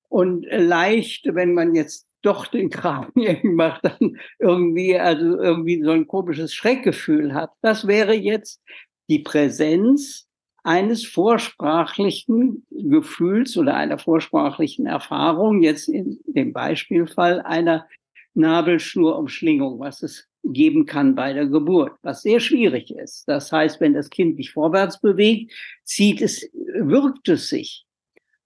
und 0.10 0.46
leicht, 0.50 1.26
wenn 1.34 1.54
man 1.54 1.74
jetzt 1.74 2.08
doch 2.22 2.48
den 2.48 2.70
Kragen 2.70 3.24
eng 3.24 3.56
macht, 3.56 3.86
dann 3.86 4.18
irgendwie, 4.40 4.98
also 4.98 5.40
irgendwie 5.40 5.84
so 5.84 5.92
ein 5.92 6.08
komisches 6.08 6.54
Schreckgefühl 6.54 7.34
hat. 7.34 7.52
Das 7.62 7.88
wäre 7.88 8.14
jetzt 8.14 8.62
die 9.10 9.20
Präsenz 9.20 10.28
eines 10.64 11.06
vorsprachlichen 11.06 12.66
Gefühls 12.70 13.58
oder 13.58 13.76
einer 13.76 13.98
vorsprachlichen 13.98 14.86
Erfahrung, 14.86 15.64
jetzt 15.64 15.90
in 15.90 16.20
dem 16.26 16.54
Beispielfall 16.54 17.42
einer 17.42 17.88
Nabelschnurumschlingung, 18.34 19.80
was 19.80 20.04
es 20.04 20.28
geben 20.44 20.86
kann 20.86 21.16
bei 21.16 21.34
der 21.34 21.48
Geburt, 21.48 21.94
was 22.02 22.22
sehr 22.22 22.40
schwierig 22.40 22.92
ist. 22.92 23.28
Das 23.28 23.52
heißt, 23.52 23.80
wenn 23.82 23.94
das 23.94 24.10
Kind 24.10 24.38
sich 24.38 24.52
vorwärts 24.52 25.00
bewegt, 25.00 25.52
zieht 25.84 26.22
es, 26.22 26.50
wirkt 26.54 27.28
es 27.30 27.50
sich. 27.50 27.86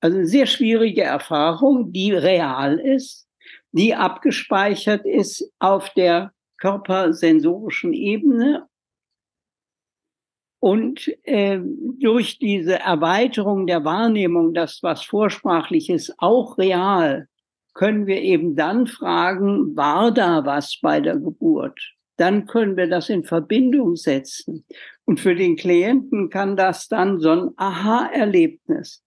Also 0.02 0.18
eine 0.18 0.28
sehr 0.28 0.46
schwierige 0.46 1.04
Erfahrung, 1.04 1.92
die 1.92 2.12
real 2.12 2.80
ist, 2.80 3.25
die 3.76 3.94
abgespeichert 3.94 5.06
ist 5.06 5.52
auf 5.60 5.90
der 5.96 6.32
körpersensorischen 6.60 7.94
Ebene. 7.94 8.68
Und 10.60 11.12
äh, 11.24 11.60
durch 12.00 12.40
diese 12.40 12.80
Erweiterung 12.80 13.68
der 13.68 13.84
Wahrnehmung, 13.84 14.54
dass 14.54 14.82
was 14.82 15.04
vorsprachlich 15.04 15.90
ist, 15.90 16.16
auch 16.20 16.58
real, 16.58 17.28
können 17.74 18.08
wir 18.08 18.22
eben 18.22 18.56
dann 18.56 18.88
fragen, 18.88 19.76
war 19.76 20.14
da 20.14 20.46
was 20.46 20.80
bei 20.82 21.02
der 21.02 21.18
Geburt? 21.18 21.80
Dann 22.16 22.48
können 22.48 22.78
wir 22.78 22.88
das 22.88 23.10
in 23.10 23.26
Verbindung 23.26 23.98
setzen. 23.98 24.66
Und 25.04 25.20
für 25.20 25.36
den 25.36 25.58
Klienten 25.58 26.30
kann 26.30 26.56
das 26.56 26.88
dann 26.88 27.20
so 27.20 27.30
ein 27.30 27.50
Aha-Erlebnis 27.58 29.05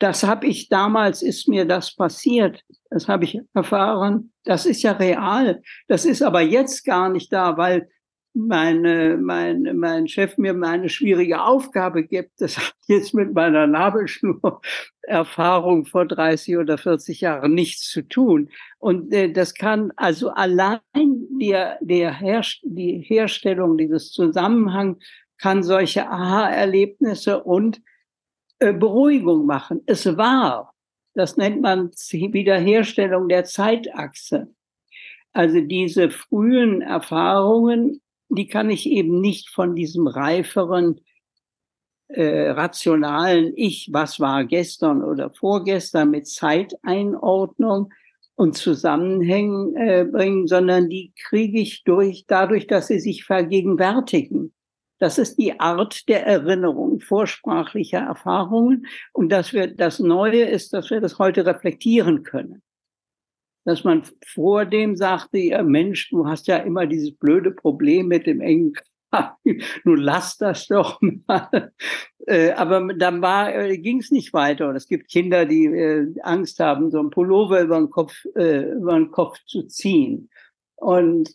das 0.00 0.24
habe 0.24 0.46
ich 0.46 0.68
damals, 0.68 1.22
ist 1.22 1.46
mir 1.46 1.64
das 1.66 1.94
passiert. 1.94 2.64
Das 2.90 3.06
habe 3.06 3.24
ich 3.24 3.38
erfahren. 3.54 4.32
Das 4.44 4.66
ist 4.66 4.82
ja 4.82 4.90
real. 4.92 5.62
Das 5.88 6.04
ist 6.04 6.22
aber 6.22 6.40
jetzt 6.40 6.84
gar 6.84 7.08
nicht 7.10 7.32
da, 7.32 7.56
weil 7.56 7.88
meine, 8.32 9.18
mein, 9.20 9.76
mein 9.76 10.06
Chef 10.08 10.38
mir 10.38 10.54
eine 10.62 10.88
schwierige 10.88 11.42
Aufgabe 11.42 12.04
gibt. 12.04 12.40
Das 12.40 12.56
hat 12.56 12.72
jetzt 12.86 13.12
mit 13.12 13.34
meiner 13.34 13.66
Nabelschnur-Erfahrung 13.66 15.84
vor 15.84 16.06
30 16.06 16.56
oder 16.56 16.78
40 16.78 17.20
Jahren 17.20 17.52
nichts 17.52 17.90
zu 17.90 18.00
tun. 18.02 18.48
Und 18.78 19.12
äh, 19.12 19.30
das 19.30 19.52
kann 19.54 19.92
also 19.96 20.30
allein 20.30 20.80
der, 20.94 21.76
der 21.82 22.18
Herst 22.18 22.60
die 22.62 23.04
Herstellung 23.06 23.76
dieses 23.76 24.12
Zusammenhang 24.12 24.96
kann 25.38 25.62
solche 25.62 26.08
Aha-Erlebnisse 26.08 27.42
und 27.42 27.82
Beruhigung 28.60 29.46
machen. 29.46 29.82
Es 29.86 30.06
war, 30.16 30.74
das 31.14 31.36
nennt 31.36 31.60
man 31.62 31.90
Wiederherstellung 32.12 33.28
der 33.28 33.44
Zeitachse. 33.44 34.48
Also 35.32 35.60
diese 35.60 36.10
frühen 36.10 36.82
Erfahrungen, 36.82 38.00
die 38.28 38.46
kann 38.46 38.70
ich 38.70 38.86
eben 38.86 39.20
nicht 39.20 39.48
von 39.48 39.74
diesem 39.74 40.06
reiferen, 40.06 41.00
äh, 42.08 42.50
rationalen 42.50 43.52
Ich, 43.56 43.88
was 43.92 44.18
war 44.18 44.44
gestern 44.44 45.04
oder 45.04 45.30
vorgestern 45.30 46.10
mit 46.10 46.26
Zeiteinordnung 46.26 47.92
und 48.34 48.56
Zusammenhängen 48.56 49.76
äh, 49.76 50.04
bringen, 50.10 50.46
sondern 50.46 50.88
die 50.88 51.12
kriege 51.28 51.60
ich 51.60 51.84
durch, 51.84 52.24
dadurch, 52.26 52.66
dass 52.66 52.88
sie 52.88 52.98
sich 52.98 53.24
vergegenwärtigen. 53.24 54.52
Das 55.00 55.18
ist 55.18 55.38
die 55.38 55.58
Art 55.58 56.08
der 56.08 56.26
Erinnerung 56.26 57.00
vorsprachlicher 57.00 58.00
Erfahrungen. 58.00 58.86
Und 59.12 59.30
dass 59.30 59.52
wir, 59.52 59.66
das 59.66 59.98
Neue 59.98 60.44
ist, 60.44 60.72
dass 60.72 60.90
wir 60.90 61.00
das 61.00 61.18
heute 61.18 61.46
reflektieren 61.46 62.22
können. 62.22 62.62
Dass 63.64 63.82
man 63.82 64.02
vor 64.26 64.66
dem 64.66 64.96
sagte, 64.96 65.38
ja 65.38 65.62
Mensch, 65.62 66.10
du 66.10 66.26
hast 66.26 66.46
ja 66.46 66.58
immer 66.58 66.86
dieses 66.86 67.16
blöde 67.16 67.50
Problem 67.50 68.08
mit 68.08 68.26
dem 68.26 68.40
engen 68.40 68.74
Nun 69.84 69.98
lass 69.98 70.38
das 70.38 70.68
doch 70.68 71.00
mal. 71.00 71.72
Äh, 72.26 72.52
aber 72.52 72.94
dann 72.94 73.22
war, 73.22 73.52
äh, 73.52 73.78
ging 73.78 73.98
es 73.98 74.10
nicht 74.10 74.32
weiter. 74.32 74.68
Und 74.68 74.76
es 74.76 74.86
gibt 74.86 75.10
Kinder, 75.10 75.46
die 75.46 75.64
äh, 75.66 76.14
Angst 76.22 76.60
haben, 76.60 76.90
so 76.90 77.00
ein 77.00 77.10
Pullover 77.10 77.60
über 77.60 77.78
den 77.78 77.90
Kopf, 77.90 78.24
über 78.24 78.94
den 78.94 79.10
Kopf 79.10 79.38
zu 79.46 79.64
ziehen. 79.64 80.30
Und 80.76 81.34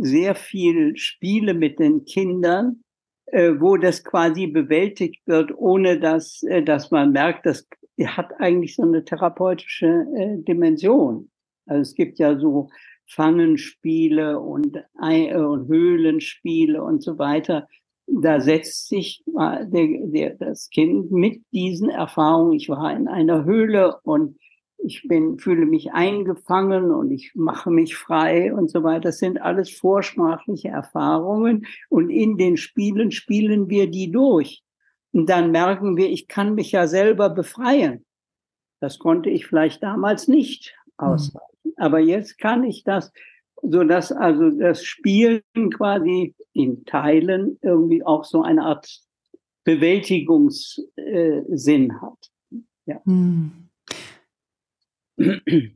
sehr 0.00 0.34
viel 0.34 0.96
Spiele 0.96 1.54
mit 1.54 1.78
den 1.78 2.04
Kindern, 2.04 2.82
äh, 3.26 3.52
wo 3.58 3.76
das 3.76 4.04
quasi 4.04 4.46
bewältigt 4.46 5.26
wird, 5.26 5.52
ohne 5.56 5.98
dass, 6.00 6.42
äh, 6.44 6.62
dass 6.62 6.90
man 6.90 7.12
merkt, 7.12 7.46
das 7.46 7.68
hat 8.06 8.32
eigentlich 8.38 8.76
so 8.76 8.82
eine 8.82 9.04
therapeutische 9.04 10.06
äh, 10.16 10.42
Dimension. 10.42 11.30
Also 11.66 11.82
es 11.82 11.94
gibt 11.94 12.18
ja 12.18 12.38
so 12.38 12.70
Fangenspiele 13.06 14.38
und, 14.38 14.76
äh, 15.02 15.34
und 15.34 15.68
Höhlenspiele 15.68 16.82
und 16.82 17.02
so 17.02 17.18
weiter. 17.18 17.66
Da 18.06 18.40
setzt 18.40 18.88
sich 18.88 19.22
äh, 19.38 19.66
der, 19.66 20.06
der, 20.06 20.34
das 20.36 20.70
Kind 20.70 21.10
mit 21.10 21.42
diesen 21.52 21.90
Erfahrungen, 21.90 22.52
ich 22.52 22.68
war 22.68 22.94
in 22.94 23.08
einer 23.08 23.44
Höhle 23.44 23.98
und 24.02 24.38
ich 24.78 25.06
bin, 25.06 25.38
fühle 25.38 25.66
mich 25.66 25.92
eingefangen 25.92 26.92
und 26.92 27.10
ich 27.10 27.32
mache 27.34 27.70
mich 27.70 27.96
frei 27.96 28.54
und 28.54 28.70
so 28.70 28.82
weiter. 28.82 29.00
Das 29.00 29.18
sind 29.18 29.42
alles 29.42 29.70
vorsprachliche 29.70 30.68
Erfahrungen 30.68 31.66
und 31.88 32.10
in 32.10 32.36
den 32.36 32.56
Spielen 32.56 33.10
spielen 33.10 33.68
wir 33.68 33.90
die 33.90 34.10
durch. 34.10 34.62
Und 35.12 35.28
dann 35.28 35.50
merken 35.50 35.96
wir, 35.96 36.10
ich 36.10 36.28
kann 36.28 36.54
mich 36.54 36.72
ja 36.72 36.86
selber 36.86 37.30
befreien. 37.30 38.04
Das 38.80 38.98
konnte 38.98 39.30
ich 39.30 39.46
vielleicht 39.46 39.82
damals 39.82 40.28
nicht 40.28 40.76
ausreichen. 40.96 41.46
Mhm. 41.64 41.72
Aber 41.76 41.98
jetzt 41.98 42.38
kann 42.38 42.64
ich 42.64 42.84
das, 42.84 43.12
so 43.62 43.84
dass 43.84 44.12
also 44.12 44.50
das 44.50 44.84
Spielen 44.84 45.42
quasi 45.74 46.34
in 46.52 46.84
Teilen 46.84 47.58
irgendwie 47.62 48.04
auch 48.04 48.24
so 48.24 48.42
eine 48.42 48.62
Art 48.62 49.00
Bewältigungssinn 49.64 52.00
hat. 52.00 52.30
Ja. 52.86 53.00
Mhm. 53.04 53.67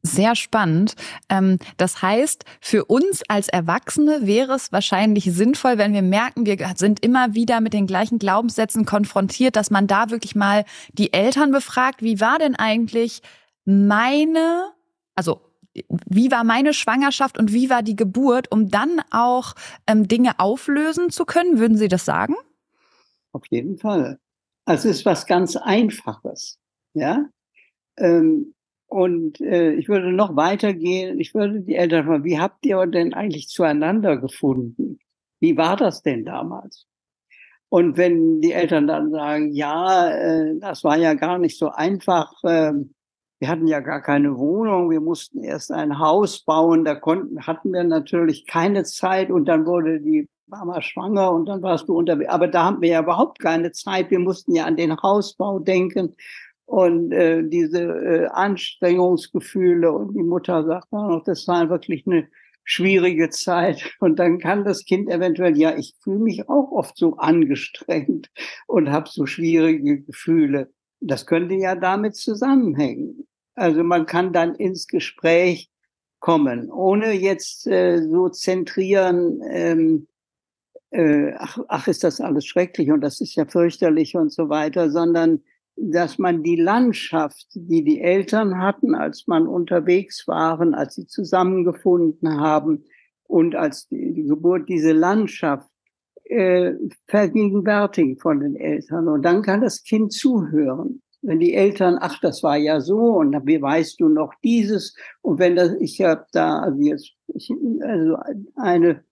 Sehr 0.02 0.36
spannend. 0.36 0.94
Ähm, 1.28 1.58
das 1.76 2.00
heißt, 2.00 2.44
für 2.60 2.84
uns 2.84 3.22
als 3.28 3.48
Erwachsene 3.48 4.26
wäre 4.26 4.54
es 4.54 4.72
wahrscheinlich 4.72 5.24
sinnvoll, 5.32 5.78
wenn 5.78 5.92
wir 5.92 6.02
merken, 6.02 6.46
wir 6.46 6.56
sind 6.76 7.04
immer 7.04 7.34
wieder 7.34 7.60
mit 7.60 7.72
den 7.72 7.86
gleichen 7.86 8.18
Glaubenssätzen 8.18 8.86
konfrontiert, 8.86 9.56
dass 9.56 9.70
man 9.70 9.86
da 9.86 10.10
wirklich 10.10 10.34
mal 10.34 10.64
die 10.92 11.12
Eltern 11.12 11.50
befragt, 11.50 12.02
wie 12.02 12.20
war 12.20 12.38
denn 12.38 12.54
eigentlich 12.54 13.20
meine, 13.64 14.70
also 15.14 15.40
wie 16.06 16.30
war 16.30 16.44
meine 16.44 16.74
Schwangerschaft 16.74 17.38
und 17.38 17.52
wie 17.52 17.70
war 17.70 17.82
die 17.82 17.96
Geburt, 17.96 18.52
um 18.52 18.68
dann 18.68 19.00
auch 19.10 19.54
ähm, 19.86 20.06
Dinge 20.06 20.38
auflösen 20.38 21.10
zu 21.10 21.24
können? 21.24 21.58
Würden 21.58 21.76
Sie 21.76 21.88
das 21.88 22.04
sagen? 22.04 22.34
Auf 23.32 23.44
jeden 23.50 23.78
Fall. 23.78 24.18
Also 24.66 24.88
es 24.88 24.98
ist 24.98 25.06
was 25.06 25.26
ganz 25.26 25.56
Einfaches. 25.56 26.58
Ja, 26.94 27.24
ähm, 27.96 28.54
und 28.92 29.40
äh, 29.40 29.72
ich 29.72 29.88
würde 29.88 30.12
noch 30.12 30.36
weitergehen. 30.36 31.18
Ich 31.18 31.34
würde 31.34 31.62
die 31.62 31.76
Eltern 31.76 32.04
fragen, 32.04 32.24
wie 32.24 32.38
habt 32.38 32.66
ihr 32.66 32.84
denn 32.86 33.14
eigentlich 33.14 33.48
zueinander 33.48 34.18
gefunden? 34.18 34.98
Wie 35.40 35.56
war 35.56 35.76
das 35.76 36.02
denn 36.02 36.26
damals? 36.26 36.86
Und 37.70 37.96
wenn 37.96 38.42
die 38.42 38.52
Eltern 38.52 38.86
dann 38.86 39.10
sagen, 39.10 39.52
ja, 39.52 40.10
äh, 40.10 40.58
das 40.60 40.84
war 40.84 40.98
ja 40.98 41.14
gar 41.14 41.38
nicht 41.38 41.58
so 41.58 41.70
einfach, 41.70 42.32
äh, 42.44 42.74
wir 43.38 43.48
hatten 43.48 43.66
ja 43.66 43.80
gar 43.80 44.02
keine 44.02 44.36
Wohnung, 44.36 44.90
wir 44.90 45.00
mussten 45.00 45.42
erst 45.42 45.72
ein 45.72 45.98
Haus 45.98 46.44
bauen, 46.44 46.84
da 46.84 46.94
konnten, 46.94 47.46
hatten 47.46 47.72
wir 47.72 47.84
natürlich 47.84 48.46
keine 48.46 48.84
Zeit 48.84 49.30
und 49.30 49.46
dann 49.46 49.64
wurde 49.64 50.00
die 50.00 50.28
Mama 50.46 50.82
schwanger 50.82 51.32
und 51.32 51.46
dann 51.46 51.62
warst 51.62 51.88
du 51.88 51.96
unterwegs. 51.96 52.30
Aber 52.30 52.46
da 52.46 52.64
haben 52.64 52.82
wir 52.82 52.90
ja 52.90 53.00
überhaupt 53.00 53.38
keine 53.38 53.72
Zeit. 53.72 54.10
Wir 54.10 54.18
mussten 54.18 54.54
ja 54.54 54.66
an 54.66 54.76
den 54.76 54.94
Hausbau 54.94 55.60
denken 55.60 56.14
und 56.72 57.12
äh, 57.12 57.42
diese 57.44 57.82
äh, 57.82 58.26
Anstrengungsgefühle 58.28 59.92
und 59.92 60.14
die 60.14 60.22
Mutter 60.22 60.64
sagt 60.64 60.90
auch 60.92 61.06
noch, 61.06 61.22
das 61.22 61.46
war 61.46 61.68
wirklich 61.68 62.06
eine 62.06 62.28
schwierige 62.64 63.28
Zeit 63.28 63.92
und 64.00 64.18
dann 64.18 64.38
kann 64.38 64.64
das 64.64 64.86
Kind 64.86 65.10
eventuell, 65.10 65.58
ja, 65.58 65.76
ich 65.76 65.94
fühle 66.00 66.20
mich 66.20 66.48
auch 66.48 66.72
oft 66.72 66.96
so 66.96 67.18
angestrengt 67.18 68.30
und 68.66 68.90
habe 68.90 69.06
so 69.10 69.26
schwierige 69.26 70.00
Gefühle. 70.00 70.72
Das 71.00 71.26
könnte 71.26 71.56
ja 71.56 71.74
damit 71.74 72.16
zusammenhängen. 72.16 73.26
Also 73.54 73.84
man 73.84 74.06
kann 74.06 74.32
dann 74.32 74.54
ins 74.54 74.86
Gespräch 74.86 75.68
kommen, 76.20 76.70
ohne 76.70 77.12
jetzt 77.12 77.66
äh, 77.66 78.00
so 78.00 78.30
zentrieren, 78.30 79.42
ähm, 79.50 80.06
äh, 80.90 81.34
ach, 81.36 81.58
ach, 81.68 81.86
ist 81.86 82.02
das 82.02 82.22
alles 82.22 82.46
schrecklich 82.46 82.90
und 82.90 83.02
das 83.02 83.20
ist 83.20 83.34
ja 83.34 83.44
fürchterlich 83.44 84.16
und 84.16 84.32
so 84.32 84.48
weiter, 84.48 84.88
sondern 84.88 85.42
dass 85.76 86.18
man 86.18 86.42
die 86.42 86.56
Landschaft, 86.56 87.46
die 87.54 87.82
die 87.82 88.00
Eltern 88.00 88.58
hatten, 88.58 88.94
als 88.94 89.26
man 89.26 89.46
unterwegs 89.46 90.26
waren, 90.28 90.74
als 90.74 90.94
sie 90.94 91.06
zusammengefunden 91.06 92.40
haben 92.40 92.84
und 93.24 93.54
als 93.54 93.88
die, 93.88 94.12
die 94.12 94.24
Geburt, 94.24 94.68
diese 94.68 94.92
Landschaft 94.92 95.68
äh, 96.24 96.74
vergegenwärtigen 97.08 98.18
von 98.18 98.40
den 98.40 98.56
Eltern. 98.56 99.08
Und 99.08 99.22
dann 99.22 99.42
kann 99.42 99.60
das 99.60 99.82
Kind 99.82 100.12
zuhören. 100.12 101.02
Wenn 101.22 101.38
die 101.38 101.54
Eltern, 101.54 101.98
ach, 102.00 102.18
das 102.20 102.42
war 102.42 102.56
ja 102.56 102.80
so 102.80 103.16
und 103.18 103.34
wie 103.46 103.62
weißt 103.62 104.00
du 104.00 104.08
noch 104.08 104.34
dieses? 104.42 104.96
Und 105.20 105.38
wenn 105.38 105.54
das, 105.54 105.72
ich 105.78 106.00
habe 106.02 106.26
da, 106.32 106.58
also 106.60 106.80
jetzt, 106.80 107.12
ich, 107.28 107.52
also 107.80 108.16
eine 108.56 109.04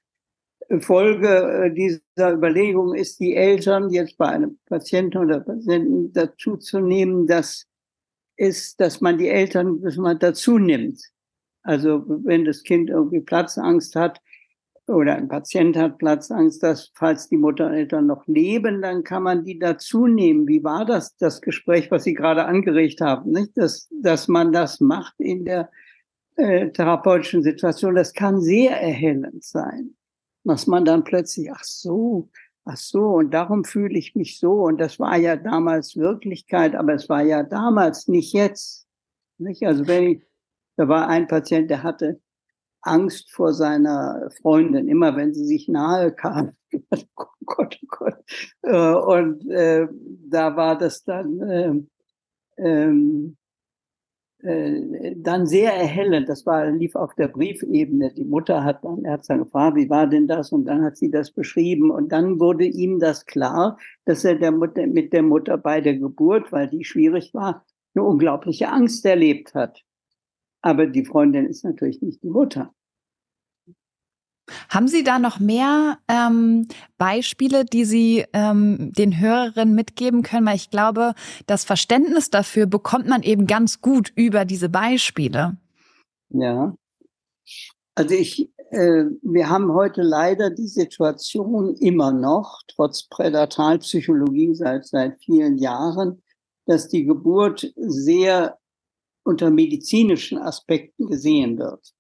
Folge 0.79 1.29
äh, 1.29 1.75
dieser 1.75 2.33
Überlegung 2.33 2.95
ist, 2.95 3.19
die 3.19 3.35
Eltern 3.35 3.91
jetzt 3.91 4.17
bei 4.17 4.27
einem 4.27 4.59
Patienten 4.67 5.19
oder 5.19 5.41
Patienten 5.41 6.13
dazu 6.13 6.57
zu 6.57 6.81
nehmen, 6.81 7.27
dass 7.27 7.67
ist, 8.41 8.81
dass 8.81 9.03
man 9.03 9.19
die 9.19 9.29
Eltern, 9.29 9.83
dass 9.83 9.97
man 9.97 10.19
dazu 10.19 10.59
nimmt. 10.59 10.99
Also 11.63 12.05
wenn 12.07 12.47
das 12.47 12.63
Kind 12.63 12.89
irgendwie 12.89 13.21
Platzangst 13.21 13.95
hat 13.95 14.19
oder 14.87 15.15
ein 15.15 15.29
Patient 15.29 15.77
hat 15.77 15.99
Platzangst, 15.99 16.63
dass 16.63 16.91
falls 16.95 17.29
die 17.29 17.37
Mutter 17.37 17.67
und 17.67 17.75
Eltern 17.75 18.07
noch 18.07 18.27
leben, 18.27 18.81
dann 18.81 19.05
kann 19.05 19.25
man 19.25 19.45
die 19.45 19.59
dazu 19.59 20.07
nehmen. 20.07 20.49
Wie 20.49 20.65
war 20.65 20.87
das, 20.87 21.17
das 21.19 21.43
Gespräch, 21.43 21.91
was 21.91 22.05
Sie 22.05 22.15
gerade 22.15 22.47
angeregt 22.47 23.03
haben, 23.03 23.31
nicht? 23.31 23.59
Dass, 23.59 23.89
dass 23.91 24.27
man 24.27 24.53
das 24.53 24.81
macht 24.81 25.15
in 25.19 25.45
der 25.45 25.71
äh, 26.37 26.71
therapeutischen 26.71 27.43
Situation, 27.43 27.95
das 27.95 28.15
kann 28.15 28.41
sehr 28.41 28.81
erhellend 28.81 29.45
sein 29.45 29.97
dass 30.45 30.67
man 30.67 30.85
dann 30.85 31.05
plötzlich, 31.05 31.51
ach 31.53 31.65
so, 31.65 32.29
ach 32.65 32.77
so, 32.77 33.15
und 33.17 33.33
darum 33.33 33.65
fühle 33.65 33.99
ich 33.99 34.15
mich 34.15 34.39
so. 34.39 34.63
Und 34.63 34.79
das 34.79 34.99
war 34.99 35.17
ja 35.17 35.37
damals 35.37 35.97
Wirklichkeit, 35.97 36.75
aber 36.75 36.95
es 36.95 37.09
war 37.09 37.23
ja 37.23 37.43
damals, 37.43 38.09
nicht 38.09 38.33
jetzt. 38.33 38.87
Nicht? 39.39 39.65
Also 39.65 39.87
wenn 39.87 40.05
ich, 40.05 40.23
da 40.77 40.89
war 40.89 41.09
ein 41.09 41.27
Patient, 41.27 41.71
der 41.71 41.83
hatte 41.83 42.21
Angst 42.83 43.31
vor 43.31 43.53
seiner 43.53 44.31
Freundin, 44.41 44.89
immer 44.89 45.17
wenn 45.17 45.35
sie 45.35 45.45
sich 45.45 45.69
nahe 45.69 46.13
kam. 46.13 46.53
oh 46.91 47.27
Gott, 47.45 47.79
oh 47.83 47.87
Gott. 47.89 48.17
Äh, 48.63 48.95
und 48.95 49.49
äh, 49.51 49.87
da 50.29 50.57
war 50.57 50.79
das 50.79 51.05
dann, 51.05 51.41
äh, 52.57 52.93
dann 54.43 55.47
sehr 55.47 55.75
erhellend. 55.75 56.29
Das 56.29 56.47
war, 56.47 56.71
lief 56.71 56.97
auf 56.97 57.15
der 57.15 57.29
Briefebene. 57.29 58.13
Die 58.15 58.25
Mutter 58.25 58.65
hat 58.65 58.85
dann, 58.85 59.05
er 59.05 59.15
hat 59.15 59.29
dann 59.29 59.41
gefragt, 59.41 59.77
wie 59.77 59.91
war 59.91 60.07
denn 60.07 60.27
das? 60.27 60.53
Und 60.53 60.65
dann 60.65 60.83
hat 60.83 60.97
sie 60.97 61.11
das 61.11 61.31
beschrieben. 61.31 61.91
Und 61.91 62.11
dann 62.11 62.41
wurde 62.41 62.65
ihm 62.65 62.99
das 62.99 63.27
klar, 63.27 63.79
dass 64.07 64.25
er 64.25 64.37
der 64.37 64.53
Mutter, 64.53 64.87
mit 64.87 65.13
der 65.13 65.23
Mutter 65.23 65.59
bei 65.59 65.81
der 65.81 65.97
Geburt, 65.97 66.53
weil 66.53 66.69
die 66.69 66.85
schwierig 66.85 67.35
war, 67.35 67.65
eine 67.95 68.05
unglaubliche 68.05 68.69
Angst 68.71 69.05
erlebt 69.05 69.55
hat. 69.55 69.85
Aber 70.63 70.87
die 70.87 71.05
Freundin 71.05 71.47
ist 71.47 71.65
natürlich 71.65 72.01
nicht 72.01 72.23
die 72.23 72.31
Mutter. 72.31 72.73
Haben 74.69 74.89
Sie 74.89 75.05
da 75.05 75.19
noch 75.19 75.39
mehr 75.39 75.99
ähm, 76.09 76.69
Beispiele, 76.99 77.65
die 77.65 77.85
Sie 77.85 78.25
ähm, 78.33 78.93
den 78.93 79.19
Hörerinnen 79.21 79.75
mitgeben 79.75 80.23
können? 80.23 80.47
Weil 80.47 80.57
ich 80.57 80.71
glaube, 80.71 81.15
das 81.47 81.65
Verständnis 81.65 82.31
dafür 82.31 82.67
bekommt 82.67 83.07
man 83.07 83.23
eben 83.23 83.47
ganz 83.47 83.81
gut 83.81 84.13
über 84.15 84.45
diese 84.45 84.69
Beispiele. 84.69 85.57
Ja. 86.31 86.75
Also 87.95 88.15
ich, 88.15 88.51
äh, 88.71 89.05
wir 89.23 89.51
haben 89.51 89.73
heute 89.75 90.03
leider 90.03 90.51
die 90.51 90.69
Situation 90.69 91.75
immer 91.77 92.13
noch, 92.13 92.61
trotz 92.69 93.09
Pränatalpsychologie 93.09 94.55
seit, 94.55 94.87
seit 94.87 95.19
vielen 95.25 95.59
Jahren, 95.59 96.23
dass 96.67 96.89
die 96.89 97.05
Geburt 97.05 97.73
sehr 97.77 98.59
unter 99.25 99.51
medizinischen 99.51 100.39
Aspekten 100.39 101.07
gesehen 101.07 101.59
wird. 101.59 101.93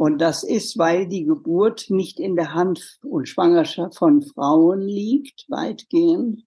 Und 0.00 0.18
das 0.22 0.44
ist, 0.44 0.78
weil 0.78 1.06
die 1.06 1.24
Geburt 1.24 1.90
nicht 1.90 2.20
in 2.20 2.34
der 2.34 2.54
Hand 2.54 2.98
und 3.02 3.28
Schwangerschaft 3.28 3.98
von 3.98 4.22
Frauen 4.22 4.80
liegt, 4.80 5.44
weitgehend, 5.50 6.42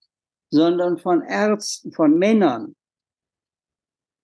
sondern 0.50 0.98
von 0.98 1.22
Ärzten, 1.22 1.92
von 1.92 2.18
Männern. 2.18 2.76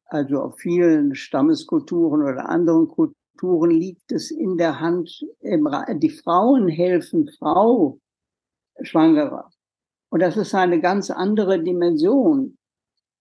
Also 0.06 0.40
auf 0.40 0.58
vielen 0.58 1.14
Stammeskulturen 1.14 2.24
oder 2.24 2.50
anderen 2.50 2.88
Kulturen 2.88 3.70
liegt 3.70 4.12
es 4.12 4.32
in 4.32 4.58
der 4.58 4.80
Hand, 4.80 5.24
die 5.44 6.10
Frauen 6.10 6.68
helfen 6.68 7.30
Frau 7.38 8.00
Schwangerer. 8.82 9.52
Und 10.10 10.22
das 10.24 10.38
ist 10.38 10.56
eine 10.56 10.82
ganz 10.82 11.12
andere 11.12 11.62
Dimension. 11.62 12.58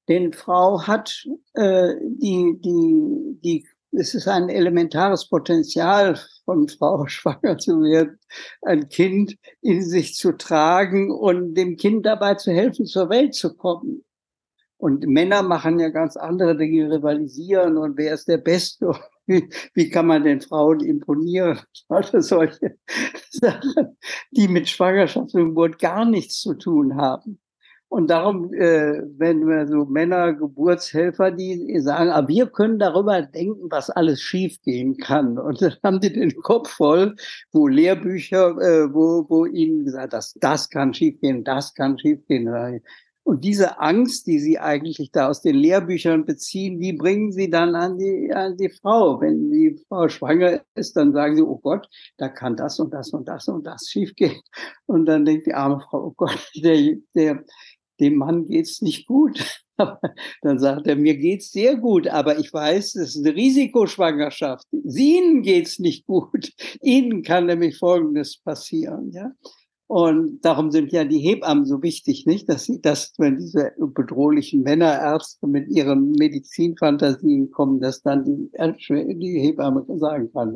Denn 0.08 0.32
Frau 0.32 0.86
hat 0.86 1.22
äh, 1.52 1.96
die, 2.00 2.58
die, 2.62 3.38
die 3.44 3.68
es 3.92 4.14
ist 4.14 4.28
ein 4.28 4.48
elementares 4.48 5.28
Potenzial 5.28 6.18
von 6.44 6.68
Frau 6.68 7.06
schwanger 7.08 7.58
zu 7.58 7.80
werden, 7.82 8.18
ein 8.62 8.88
Kind 8.88 9.36
in 9.60 9.82
sich 9.82 10.14
zu 10.14 10.32
tragen 10.32 11.10
und 11.10 11.54
dem 11.54 11.76
Kind 11.76 12.06
dabei 12.06 12.34
zu 12.34 12.52
helfen, 12.52 12.86
zur 12.86 13.08
Welt 13.08 13.34
zu 13.34 13.54
kommen. 13.54 14.04
Und 14.76 15.04
Männer 15.08 15.42
machen 15.42 15.80
ja 15.80 15.88
ganz 15.88 16.16
andere 16.16 16.56
Dinge, 16.56 16.90
rivalisieren 16.90 17.76
und 17.78 17.98
wer 17.98 18.14
ist 18.14 18.28
der 18.28 18.38
Beste? 18.38 18.92
Wie, 19.74 19.90
kann 19.90 20.06
man 20.06 20.22
den 20.24 20.40
Frauen 20.40 20.80
imponieren? 20.80 21.60
Also 21.88 22.20
solche 22.20 22.76
Sachen, 23.30 23.96
die 24.30 24.46
mit 24.46 24.68
Schwangerschaft 24.68 25.34
und 25.34 25.46
Geburt 25.46 25.78
gar 25.78 26.04
nichts 26.04 26.40
zu 26.40 26.54
tun 26.54 26.96
haben. 26.96 27.40
Und 27.90 28.10
darum, 28.10 28.52
äh, 28.52 29.02
wenn 29.16 29.46
wir 29.46 29.66
so 29.66 29.86
Männer, 29.86 30.34
Geburtshelfer, 30.34 31.30
die 31.30 31.80
sagen, 31.80 32.10
aber 32.10 32.26
ah, 32.26 32.28
wir 32.28 32.46
können 32.46 32.78
darüber 32.78 33.22
denken, 33.22 33.70
was 33.70 33.88
alles 33.88 34.20
schiefgehen 34.20 34.98
kann. 34.98 35.38
Und 35.38 35.62
dann 35.62 35.72
haben 35.82 36.00
die 36.00 36.12
den 36.12 36.36
Kopf 36.36 36.70
voll, 36.70 37.16
wo 37.50 37.66
Lehrbücher, 37.66 38.50
äh, 38.58 38.92
wo, 38.92 39.24
wo 39.28 39.46
ihnen 39.46 39.86
gesagt, 39.86 40.12
das, 40.12 40.34
das 40.34 40.68
kann 40.68 40.92
schiefgehen, 40.92 41.44
das 41.44 41.74
kann 41.74 41.98
schiefgehen. 41.98 42.82
Und 43.28 43.44
diese 43.44 43.78
Angst, 43.78 44.26
die 44.26 44.38
sie 44.38 44.58
eigentlich 44.58 45.10
da 45.12 45.28
aus 45.28 45.42
den 45.42 45.54
Lehrbüchern 45.54 46.24
beziehen, 46.24 46.80
die 46.80 46.94
bringen 46.94 47.30
sie 47.30 47.50
dann 47.50 47.74
an 47.74 47.98
die, 47.98 48.32
an 48.32 48.56
die 48.56 48.70
Frau. 48.70 49.20
Wenn 49.20 49.50
die 49.50 49.78
Frau 49.86 50.08
schwanger 50.08 50.62
ist, 50.74 50.96
dann 50.96 51.12
sagen 51.12 51.36
sie, 51.36 51.42
oh 51.42 51.58
Gott, 51.58 51.90
da 52.16 52.30
kann 52.30 52.56
das 52.56 52.80
und 52.80 52.94
das 52.94 53.10
und 53.10 53.28
das 53.28 53.46
und 53.48 53.66
das 53.66 53.86
schiefgehen. 53.90 54.40
Und 54.86 55.04
dann 55.04 55.26
denkt 55.26 55.46
die 55.46 55.52
arme 55.52 55.78
Frau, 55.78 56.06
oh 56.06 56.14
Gott, 56.16 56.38
der, 56.54 56.96
der, 57.14 57.44
dem 58.00 58.16
Mann 58.16 58.46
geht's 58.46 58.82
nicht 58.82 59.06
gut. 59.06 59.62
Dann 60.42 60.58
sagt 60.58 60.86
er, 60.86 60.96
mir 60.96 61.16
geht's 61.16 61.52
sehr 61.52 61.76
gut, 61.76 62.08
aber 62.08 62.38
ich 62.38 62.52
weiß, 62.52 62.96
es 62.96 63.16
ist 63.16 63.24
eine 63.24 63.34
Risikoschwangerschaft. 63.34 64.66
Ihnen 64.72 65.42
geht's 65.42 65.78
nicht 65.78 66.06
gut. 66.06 66.52
Ihnen 66.82 67.22
kann 67.22 67.46
nämlich 67.46 67.78
Folgendes 67.78 68.38
passieren, 68.38 69.10
ja. 69.12 69.32
Und 69.88 70.44
darum 70.44 70.70
sind 70.70 70.92
ja 70.92 71.04
die 71.04 71.18
Hebammen 71.18 71.64
so 71.64 71.82
wichtig, 71.82 72.26
nicht? 72.26 72.46
Dass 72.48 72.64
sie 72.64 72.78
das, 72.82 73.14
wenn 73.16 73.38
diese 73.38 73.72
bedrohlichen 73.78 74.62
Männerärzte 74.62 75.46
mit 75.46 75.68
ihren 75.68 76.10
Medizinfantasien 76.12 77.50
kommen, 77.50 77.80
dass 77.80 78.02
dann 78.02 78.22
die, 78.24 78.50
die 79.18 79.40
Hebamme 79.40 79.86
sagen 79.96 80.30
kann, 80.32 80.54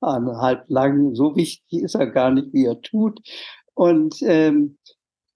halb 0.00 0.64
lang, 0.68 1.16
so 1.16 1.34
wichtig 1.34 1.82
ist 1.82 1.96
er 1.96 2.06
gar 2.06 2.30
nicht, 2.30 2.52
wie 2.52 2.66
er 2.66 2.80
tut. 2.80 3.20
Und 3.74 4.16
ähm, 4.22 4.78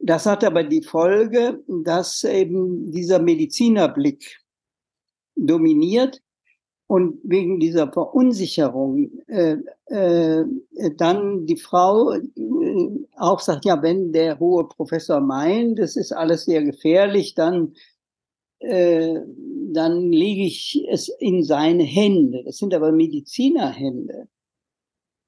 das 0.04 0.26
hat 0.26 0.44
aber 0.44 0.64
die 0.64 0.82
Folge, 0.82 1.64
dass 1.66 2.24
eben 2.24 2.92
dieser 2.92 3.18
Medizinerblick 3.18 4.38
dominiert 5.34 6.20
und 6.86 7.18
wegen 7.22 7.58
dieser 7.58 7.90
Verunsicherung 7.90 9.10
äh, 9.28 9.56
äh, 9.86 10.44
dann 10.98 11.46
die 11.46 11.56
Frau 11.56 12.12
äh, 12.12 12.20
auch 13.16 13.40
sagt, 13.40 13.64
ja, 13.64 13.80
wenn 13.82 14.12
der 14.12 14.38
hohe 14.38 14.68
Professor 14.68 15.20
meint, 15.20 15.78
das 15.78 15.96
ist 15.96 16.12
alles 16.12 16.44
sehr 16.44 16.62
gefährlich, 16.62 17.34
dann, 17.34 17.72
äh, 18.58 19.20
dann 19.72 20.12
lege 20.12 20.42
ich 20.42 20.84
es 20.90 21.08
in 21.18 21.42
seine 21.44 21.84
Hände. 21.84 22.42
Das 22.44 22.58
sind 22.58 22.74
aber 22.74 22.92
Medizinerhände. 22.92 24.28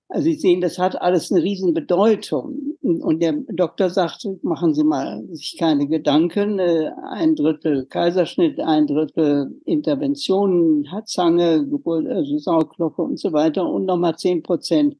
Also 0.08 0.24
Sie 0.24 0.34
sehen, 0.34 0.60
das 0.60 0.78
hat 0.78 1.00
alles 1.00 1.32
eine 1.32 1.42
riesen 1.42 1.72
Bedeutung. 1.72 2.75
Und 2.86 3.20
der 3.20 3.32
Doktor 3.32 3.90
sagte, 3.90 4.38
machen 4.42 4.72
Sie 4.72 4.84
mal 4.84 5.26
sich 5.32 5.56
keine 5.58 5.88
Gedanken. 5.88 6.60
Äh, 6.60 6.92
ein 7.10 7.34
Drittel 7.34 7.84
Kaiserschnitt, 7.86 8.60
ein 8.60 8.86
Drittel 8.86 9.60
Interventionen, 9.64 10.86
Zange, 11.04 11.66
Geburt, 11.66 12.06
also 12.06 12.38
Sauglocke 12.38 13.02
und 13.02 13.18
so 13.18 13.32
weiter 13.32 13.68
und 13.68 13.86
nochmal 13.86 14.16
zehn 14.16 14.40
Prozent 14.40 14.96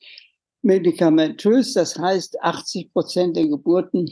medikamentös. 0.62 1.75
Das 1.75 1.96
heißt, 1.96 2.42
80 2.42 2.92
Prozent 2.92 3.37
der 3.37 3.46
Geburten 3.46 4.11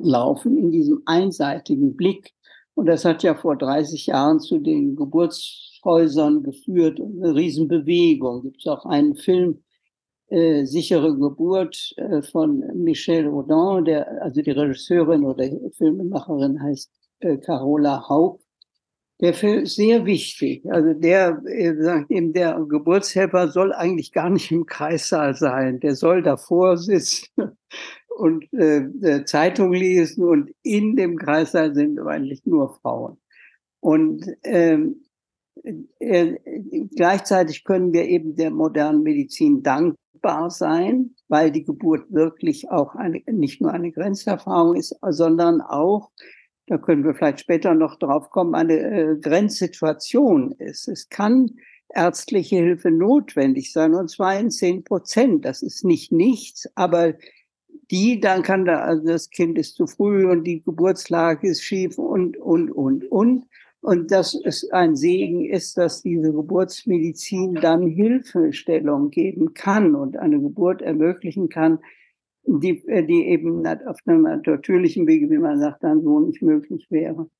laufen 0.00 0.58
in 0.58 0.72
diesem 0.72 1.02
einseitigen 1.06 1.94
Blick. 1.94 2.34
Und 2.74 2.86
das 2.86 3.04
hat 3.04 3.22
ja 3.22 3.36
vor 3.36 3.54
30 3.54 4.06
Jahren 4.06 4.40
zu 4.40 4.58
den 4.58 4.96
Geburtshäusern 4.96 6.42
geführt. 6.42 7.00
Eine 7.00 7.36
Riesenbewegung. 7.36 8.42
Gibt 8.42 8.62
es 8.62 8.66
auch 8.66 8.84
einen 8.84 9.14
Film, 9.14 9.62
äh, 10.30 10.64
sichere 10.64 11.16
Geburt 11.16 11.94
äh, 11.96 12.22
von 12.22 12.62
Michelle 12.74 13.30
Audin, 13.30 13.84
der, 13.84 14.22
also 14.22 14.42
die 14.42 14.50
Regisseurin 14.50 15.24
oder 15.24 15.48
Filmemacherin 15.76 16.62
heißt 16.62 16.90
äh, 17.20 17.38
Carola 17.38 18.08
Haug, 18.08 18.40
der 19.20 19.42
ist 19.42 19.74
sehr 19.74 20.06
wichtig. 20.06 20.64
Also 20.70 20.92
der 20.92 21.42
äh, 21.46 21.74
sagt 21.82 22.10
eben, 22.10 22.32
der 22.32 22.64
Geburtshelfer 22.68 23.48
soll 23.48 23.72
eigentlich 23.72 24.12
gar 24.12 24.30
nicht 24.30 24.52
im 24.52 24.66
Kreissaal 24.66 25.34
sein. 25.34 25.80
Der 25.80 25.96
soll 25.96 26.22
davor 26.22 26.76
sitzen 26.76 27.26
und 28.16 28.52
äh, 28.52 29.24
Zeitung 29.24 29.72
lesen 29.72 30.24
und 30.24 30.50
in 30.62 30.94
dem 30.94 31.16
Kreissaal 31.16 31.74
sind 31.74 31.98
eigentlich 31.98 32.44
nur 32.44 32.78
Frauen. 32.80 33.18
Und 33.80 34.24
ähm, 34.44 35.04
äh, 35.98 36.34
gleichzeitig 36.94 37.64
können 37.64 37.92
wir 37.92 38.04
eben 38.04 38.36
der 38.36 38.50
modernen 38.50 39.02
Medizin 39.02 39.62
dankbar 40.22 40.50
sein, 40.50 41.14
weil 41.28 41.50
die 41.50 41.64
Geburt 41.64 42.12
wirklich 42.12 42.70
auch 42.70 42.94
eine, 42.94 43.22
nicht 43.30 43.60
nur 43.60 43.72
eine 43.72 43.92
Grenzerfahrung 43.92 44.76
ist, 44.76 44.96
sondern 45.08 45.60
auch, 45.60 46.10
da 46.66 46.78
können 46.78 47.04
wir 47.04 47.14
vielleicht 47.14 47.40
später 47.40 47.74
noch 47.74 47.98
drauf 47.98 48.30
kommen, 48.30 48.54
eine 48.54 48.78
äh, 48.78 49.16
Grenzsituation 49.16 50.52
ist. 50.52 50.88
Es 50.88 51.08
kann 51.08 51.50
ärztliche 51.94 52.56
Hilfe 52.56 52.90
notwendig 52.90 53.72
sein, 53.72 53.94
und 53.94 54.10
zwar 54.10 54.38
in 54.38 54.50
zehn 54.50 54.84
Prozent. 54.84 55.44
Das 55.44 55.62
ist 55.62 55.84
nicht 55.84 56.12
nichts, 56.12 56.68
aber 56.74 57.14
die, 57.90 58.20
dann 58.20 58.42
kann 58.42 58.66
da, 58.66 58.80
also 58.80 59.06
das 59.06 59.30
Kind 59.30 59.56
ist 59.56 59.76
zu 59.76 59.86
früh 59.86 60.26
und 60.30 60.44
die 60.44 60.62
Geburtslage 60.62 61.48
ist 61.48 61.62
schief 61.62 61.96
und, 61.96 62.36
und, 62.36 62.70
und, 62.70 63.10
und. 63.10 63.47
Und 63.80 64.10
dass 64.10 64.34
es 64.34 64.68
ein 64.70 64.96
Segen 64.96 65.44
ist, 65.44 65.78
dass 65.78 66.02
diese 66.02 66.32
Geburtsmedizin 66.32 67.54
dann 67.54 67.86
Hilfestellung 67.86 69.10
geben 69.10 69.54
kann 69.54 69.94
und 69.94 70.16
eine 70.16 70.40
Geburt 70.40 70.82
ermöglichen 70.82 71.48
kann, 71.48 71.78
die, 72.44 72.82
die 73.06 73.26
eben 73.26 73.66
auf 73.66 73.98
einem 74.06 74.22
natürlichen 74.22 75.06
Wege, 75.06 75.30
wie 75.30 75.38
man 75.38 75.60
sagt, 75.60 75.84
dann 75.84 76.02
so 76.02 76.18
nicht 76.18 76.42
möglich 76.42 76.86
wäre. 76.90 77.30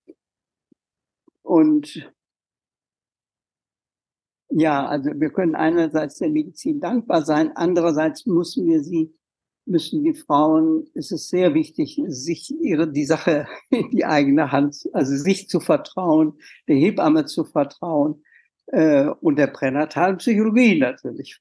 Und 1.43 2.09
ja, 4.51 4.87
also 4.87 5.11
wir 5.15 5.31
können 5.31 5.55
einerseits 5.55 6.19
der 6.19 6.31
Medizin 6.31 6.81
dankbar 6.81 7.23
sein, 7.25 7.53
andererseits 7.55 8.27
müssen 8.27 8.67
wir 8.67 8.83
sie 8.83 9.15
müssen 9.69 10.03
die 10.03 10.15
Frauen, 10.15 10.87
es 10.95 11.11
ist 11.13 11.29
sehr 11.29 11.55
wichtig, 11.55 12.01
sich 12.07 12.51
ihre, 12.61 12.91
die 12.91 13.05
Sache 13.05 13.47
in 13.71 13.91
die 13.91 14.05
eigene 14.05 14.53
Hand, 14.53 14.89
also 14.93 15.15
sich 15.17 15.49
zu 15.49 15.61
vertrauen, 15.61 16.35
der 16.67 16.77
Hebamme 16.77 17.25
zu 17.27 17.45
vertrauen 17.45 18.23
äh, 18.67 19.07
und 19.21 19.37
der 19.37 19.49
pränatalen 19.49 20.19
Psychologie 20.19 20.79
natürlich. 20.79 21.39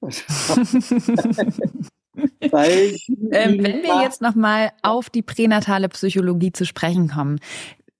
Weil, 2.50 2.96
ähm, 3.32 3.62
wenn 3.62 3.82
wir 3.82 4.02
jetzt 4.02 4.22
nochmal 4.22 4.70
auf 4.82 5.10
die 5.10 5.22
pränatale 5.22 5.88
Psychologie 5.88 6.52
zu 6.52 6.64
sprechen 6.66 7.08
kommen, 7.08 7.40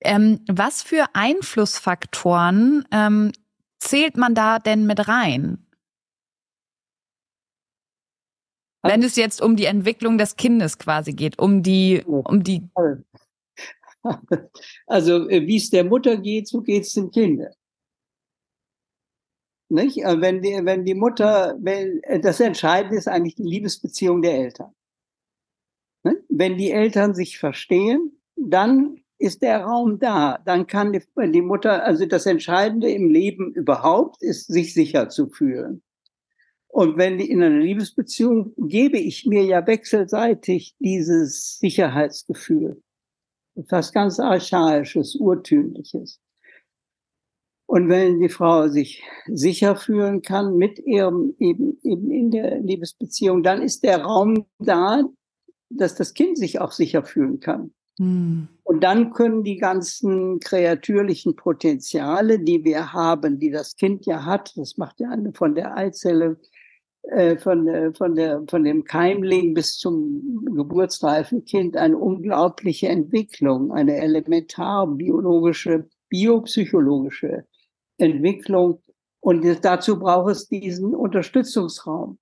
ähm, 0.00 0.40
was 0.48 0.82
für 0.82 1.06
Einflussfaktoren 1.12 2.84
ähm, 2.92 3.32
zählt 3.78 4.16
man 4.16 4.34
da 4.34 4.58
denn 4.58 4.86
mit 4.86 5.08
rein? 5.08 5.58
Wenn 8.82 9.02
es 9.02 9.16
jetzt 9.16 9.42
um 9.42 9.56
die 9.56 9.64
Entwicklung 9.64 10.18
des 10.18 10.36
Kindes 10.36 10.78
quasi 10.78 11.12
geht, 11.12 11.38
um 11.38 11.62
die, 11.62 12.02
um 12.04 12.42
die. 12.42 12.62
Also, 14.86 15.28
äh, 15.28 15.46
wie 15.46 15.56
es 15.56 15.70
der 15.70 15.84
Mutter 15.84 16.16
geht, 16.16 16.48
so 16.48 16.62
geht 16.62 16.84
es 16.84 16.92
dem 16.94 17.10
Kind. 17.10 17.42
Nicht? 19.68 19.98
Äh, 19.98 20.20
wenn 20.20 20.40
die, 20.40 20.60
wenn 20.62 20.84
die 20.84 20.94
Mutter, 20.94 21.56
wenn, 21.60 22.02
äh, 22.04 22.20
das 22.20 22.40
Entscheidende 22.40 22.96
ist 22.96 23.08
eigentlich 23.08 23.34
die 23.34 23.42
Liebesbeziehung 23.42 24.22
der 24.22 24.34
Eltern. 24.34 24.72
Wenn 26.28 26.56
die 26.56 26.70
Eltern 26.70 27.14
sich 27.14 27.38
verstehen, 27.38 28.18
dann 28.36 29.02
ist 29.18 29.42
der 29.42 29.64
Raum 29.64 29.98
da. 29.98 30.38
Dann 30.44 30.66
kann 30.66 30.92
die, 30.92 31.02
die 31.32 31.42
Mutter, 31.42 31.84
also 31.84 32.06
das 32.06 32.24
Entscheidende 32.24 32.90
im 32.90 33.10
Leben 33.10 33.52
überhaupt 33.52 34.22
ist, 34.22 34.46
sich 34.46 34.72
sicher 34.72 35.08
zu 35.08 35.28
fühlen. 35.28 35.82
Und 36.68 36.96
wenn 36.96 37.18
in 37.18 37.42
einer 37.42 37.58
Liebesbeziehung 37.58 38.52
gebe 38.56 38.98
ich 38.98 39.26
mir 39.26 39.42
ja 39.44 39.66
wechselseitig 39.66 40.76
dieses 40.78 41.58
Sicherheitsgefühl. 41.58 42.82
Etwas 43.56 43.92
ganz 43.92 44.20
Archaisches, 44.20 45.16
Urtümliches. 45.16 46.20
Und 47.66 47.88
wenn 47.88 48.20
die 48.20 48.28
Frau 48.28 48.68
sich 48.68 49.02
sicher 49.26 49.76
fühlen 49.76 50.22
kann 50.22 50.56
mit 50.56 50.78
ihrem, 50.78 51.34
eben, 51.38 51.78
eben 51.82 52.10
in 52.10 52.30
der 52.30 52.60
Liebesbeziehung, 52.60 53.42
dann 53.42 53.60
ist 53.60 53.82
der 53.82 54.02
Raum 54.02 54.46
da, 54.58 55.02
dass 55.68 55.94
das 55.94 56.14
Kind 56.14 56.38
sich 56.38 56.60
auch 56.60 56.72
sicher 56.72 57.02
fühlen 57.02 57.40
kann. 57.40 57.72
Hm. 57.98 58.48
Und 58.62 58.84
dann 58.84 59.12
können 59.12 59.42
die 59.42 59.56
ganzen 59.56 60.40
kreatürlichen 60.40 61.36
Potenziale, 61.36 62.38
die 62.38 62.64
wir 62.64 62.92
haben, 62.92 63.38
die 63.38 63.50
das 63.50 63.76
Kind 63.76 64.06
ja 64.06 64.24
hat, 64.24 64.56
das 64.56 64.76
macht 64.76 65.00
ja 65.00 65.10
eine 65.10 65.32
von 65.32 65.54
der 65.54 65.76
Eizelle 65.76 66.38
von, 67.38 67.66
äh, 67.68 67.92
von, 67.94 68.14
der, 68.14 68.44
von 68.48 68.64
dem 68.64 68.84
Keimling 68.84 69.54
bis 69.54 69.78
zum 69.78 70.44
geburtsreifen 70.54 71.44
Kind 71.44 71.76
eine 71.76 71.96
unglaubliche 71.96 72.88
Entwicklung, 72.88 73.72
eine 73.72 73.96
elementar 73.96 74.86
biologische, 74.86 75.88
biopsychologische 76.10 77.46
Entwicklung. 77.96 78.82
Und 79.20 79.44
dazu 79.64 79.98
braucht 79.98 80.32
es 80.32 80.48
diesen 80.48 80.94
Unterstützungsraum. 80.94 82.18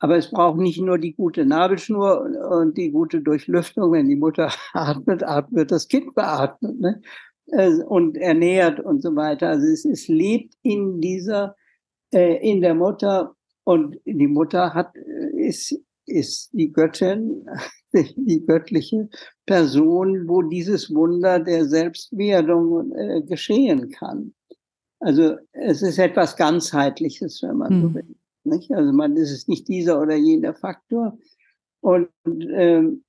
Aber 0.00 0.16
es 0.16 0.30
braucht 0.30 0.58
nicht 0.58 0.80
nur 0.80 0.98
die 0.98 1.14
gute 1.14 1.44
Nabelschnur 1.44 2.22
und 2.50 2.76
die 2.76 2.90
gute 2.90 3.20
Durchlüftung. 3.20 3.92
Wenn 3.92 4.08
die 4.08 4.16
Mutter 4.16 4.50
atmet, 4.72 5.22
atmet 5.22 5.70
das 5.70 5.86
Kind 5.86 6.14
beatmet 6.14 6.80
ne? 6.80 7.02
Äh, 7.48 7.82
und 7.84 8.16
ernährt 8.16 8.80
und 8.80 9.02
so 9.02 9.14
weiter. 9.14 9.50
Also 9.50 9.66
es, 9.66 9.84
es 9.84 10.08
lebt 10.08 10.54
in 10.62 11.00
dieser, 11.00 11.54
in 12.12 12.60
der 12.60 12.74
Mutter 12.74 13.36
und 13.64 13.96
die 14.04 14.26
Mutter 14.26 14.74
hat, 14.74 14.94
ist, 15.34 15.78
ist 16.06 16.50
die 16.52 16.72
Göttin, 16.72 17.46
die 17.92 18.44
göttliche 18.46 19.08
Person, 19.46 20.28
wo 20.28 20.42
dieses 20.42 20.92
Wunder 20.94 21.40
der 21.40 21.66
Selbstwerdung 21.66 22.92
äh, 22.92 23.22
geschehen 23.22 23.90
kann. 23.90 24.34
Also 25.00 25.36
es 25.52 25.82
ist 25.82 25.98
etwas 25.98 26.36
ganzheitliches, 26.36 27.42
wenn 27.42 27.56
man 27.56 27.74
mhm. 27.74 27.80
so 27.80 27.88
hm. 27.88 27.94
will. 27.94 28.16
Nicht? 28.44 28.72
Also 28.72 28.92
man 28.92 29.16
ist 29.16 29.30
es 29.30 29.48
nicht 29.48 29.68
dieser 29.68 30.00
oder 30.00 30.16
jener 30.16 30.54
Faktor. 30.54 31.18
Und 31.80 32.08
ähm, 32.26 33.04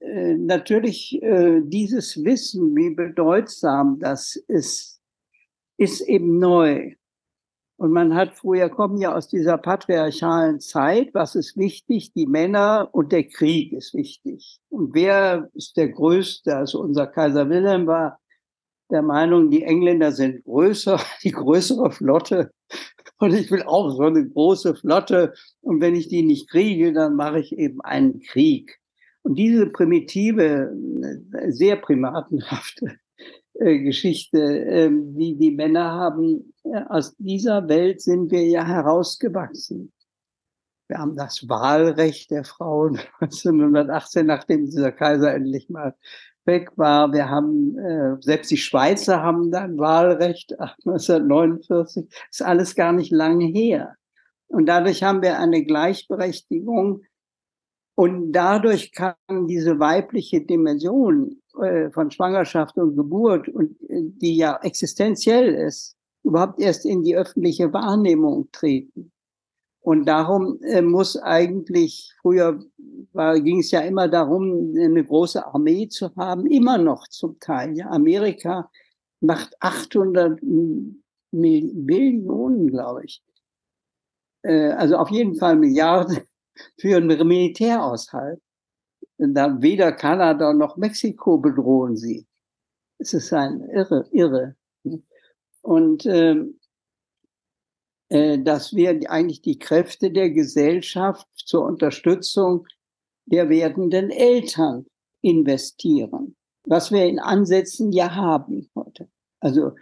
äh, 0.00 0.34
natürlich 0.34 1.22
äh, 1.22 1.60
dieses 1.62 2.22
Wissen, 2.22 2.74
wie 2.76 2.90
bedeutsam 2.90 3.98
das 3.98 4.36
ist, 4.48 5.00
ist 5.78 6.00
eben 6.02 6.38
neu. 6.38 6.94
Und 7.84 7.92
man 7.92 8.14
hat 8.14 8.32
früher, 8.32 8.70
kommen 8.70 8.96
ja 8.96 9.14
aus 9.14 9.28
dieser 9.28 9.58
patriarchalen 9.58 10.58
Zeit, 10.58 11.10
was 11.12 11.34
ist 11.34 11.58
wichtig? 11.58 12.14
Die 12.14 12.24
Männer 12.24 12.88
und 12.92 13.12
der 13.12 13.24
Krieg 13.24 13.74
ist 13.74 13.92
wichtig. 13.92 14.58
Und 14.70 14.94
wer 14.94 15.50
ist 15.52 15.76
der 15.76 15.90
Größte? 15.90 16.56
Also 16.56 16.80
unser 16.80 17.06
Kaiser 17.06 17.50
Wilhelm 17.50 17.86
war 17.86 18.20
der 18.90 19.02
Meinung, 19.02 19.50
die 19.50 19.64
Engländer 19.64 20.12
sind 20.12 20.44
größer, 20.44 20.98
die 21.24 21.32
größere 21.32 21.90
Flotte. 21.90 22.52
Und 23.18 23.34
ich 23.34 23.50
will 23.50 23.64
auch 23.64 23.90
so 23.90 24.04
eine 24.04 24.26
große 24.26 24.76
Flotte. 24.76 25.34
Und 25.60 25.82
wenn 25.82 25.94
ich 25.94 26.08
die 26.08 26.22
nicht 26.22 26.48
kriege, 26.48 26.94
dann 26.94 27.16
mache 27.16 27.40
ich 27.40 27.52
eben 27.52 27.82
einen 27.82 28.20
Krieg. 28.20 28.78
Und 29.20 29.34
diese 29.34 29.66
primitive, 29.66 30.74
sehr 31.48 31.76
primatenhafte 31.76 32.86
äh, 32.86 33.03
Geschichte, 33.54 34.38
äh, 34.38 34.90
wie 34.90 35.36
die 35.36 35.52
Männer 35.52 35.92
haben, 35.92 36.52
äh, 36.64 36.82
aus 36.88 37.14
dieser 37.18 37.68
Welt 37.68 38.00
sind 38.00 38.30
wir 38.30 38.44
ja 38.44 38.64
herausgewachsen. 38.64 39.92
Wir 40.88 40.98
haben 40.98 41.16
das 41.16 41.48
Wahlrecht 41.48 42.30
der 42.30 42.44
Frauen 42.44 42.98
1918, 43.20 44.26
nachdem 44.26 44.66
dieser 44.66 44.92
Kaiser 44.92 45.34
endlich 45.34 45.70
mal 45.70 45.94
weg 46.44 46.70
war. 46.76 47.12
Wir 47.12 47.30
haben, 47.30 47.78
äh, 47.78 48.16
selbst 48.20 48.50
die 48.50 48.56
Schweizer 48.56 49.22
haben 49.22 49.50
dann 49.50 49.78
Wahlrecht 49.78 50.58
1949. 50.58 52.06
Ist 52.30 52.42
alles 52.42 52.74
gar 52.74 52.92
nicht 52.92 53.12
lange 53.12 53.46
her. 53.46 53.94
Und 54.48 54.66
dadurch 54.66 55.02
haben 55.02 55.22
wir 55.22 55.38
eine 55.38 55.64
Gleichberechtigung. 55.64 57.02
Und 57.96 58.32
dadurch 58.32 58.92
kann 58.92 59.14
diese 59.46 59.78
weibliche 59.78 60.40
Dimension 60.40 61.40
von 61.92 62.10
Schwangerschaft 62.10 62.76
und 62.76 62.96
Geburt 62.96 63.48
und 63.48 63.80
äh, 63.88 64.02
die 64.02 64.36
ja 64.36 64.58
existenziell 64.62 65.54
ist, 65.54 65.96
überhaupt 66.24 66.60
erst 66.60 66.84
in 66.84 67.02
die 67.02 67.16
öffentliche 67.16 67.72
Wahrnehmung 67.72 68.48
treten. 68.52 69.12
Und 69.80 70.06
darum 70.06 70.58
äh, 70.62 70.80
muss 70.80 71.16
eigentlich, 71.16 72.12
früher 72.22 72.58
ging 73.12 73.60
es 73.60 73.70
ja 73.70 73.80
immer 73.80 74.08
darum, 74.08 74.74
eine 74.76 75.04
große 75.04 75.46
Armee 75.46 75.88
zu 75.88 76.14
haben, 76.16 76.46
immer 76.46 76.78
noch 76.78 77.06
zum 77.08 77.38
Teil. 77.38 77.76
Ja, 77.76 77.90
Amerika 77.90 78.70
macht 79.20 79.54
800 79.60 80.40
Millionen, 81.30 82.70
glaube 82.70 83.04
ich. 83.04 83.22
Äh, 84.42 84.70
also 84.70 84.96
auf 84.96 85.10
jeden 85.10 85.36
Fall 85.36 85.56
Milliarden 85.56 86.20
für 86.80 86.96
einen 86.96 87.28
Militäraushalt. 87.28 88.40
Weder 89.18 89.92
Kanada 89.92 90.52
noch 90.52 90.76
Mexiko 90.76 91.38
bedrohen 91.38 91.96
sie. 91.96 92.26
Es 92.98 93.14
ist 93.14 93.32
ein 93.32 93.60
irre, 93.70 94.06
irre. 94.12 94.56
Und 95.62 96.04
ähm, 96.06 96.58
äh, 98.08 98.38
dass 98.38 98.74
wir 98.74 99.00
eigentlich 99.10 99.42
die 99.42 99.58
Kräfte 99.58 100.10
der 100.10 100.30
Gesellschaft 100.30 101.26
zur 101.34 101.64
Unterstützung 101.64 102.66
der 103.26 103.48
werdenden 103.48 104.10
Eltern 104.10 104.86
investieren, 105.22 106.36
was 106.64 106.92
wir 106.92 107.06
in 107.06 107.18
Ansätzen 107.18 107.92
ja 107.92 108.14
haben 108.14 108.70
heute. 108.74 109.08
Also 109.40 109.72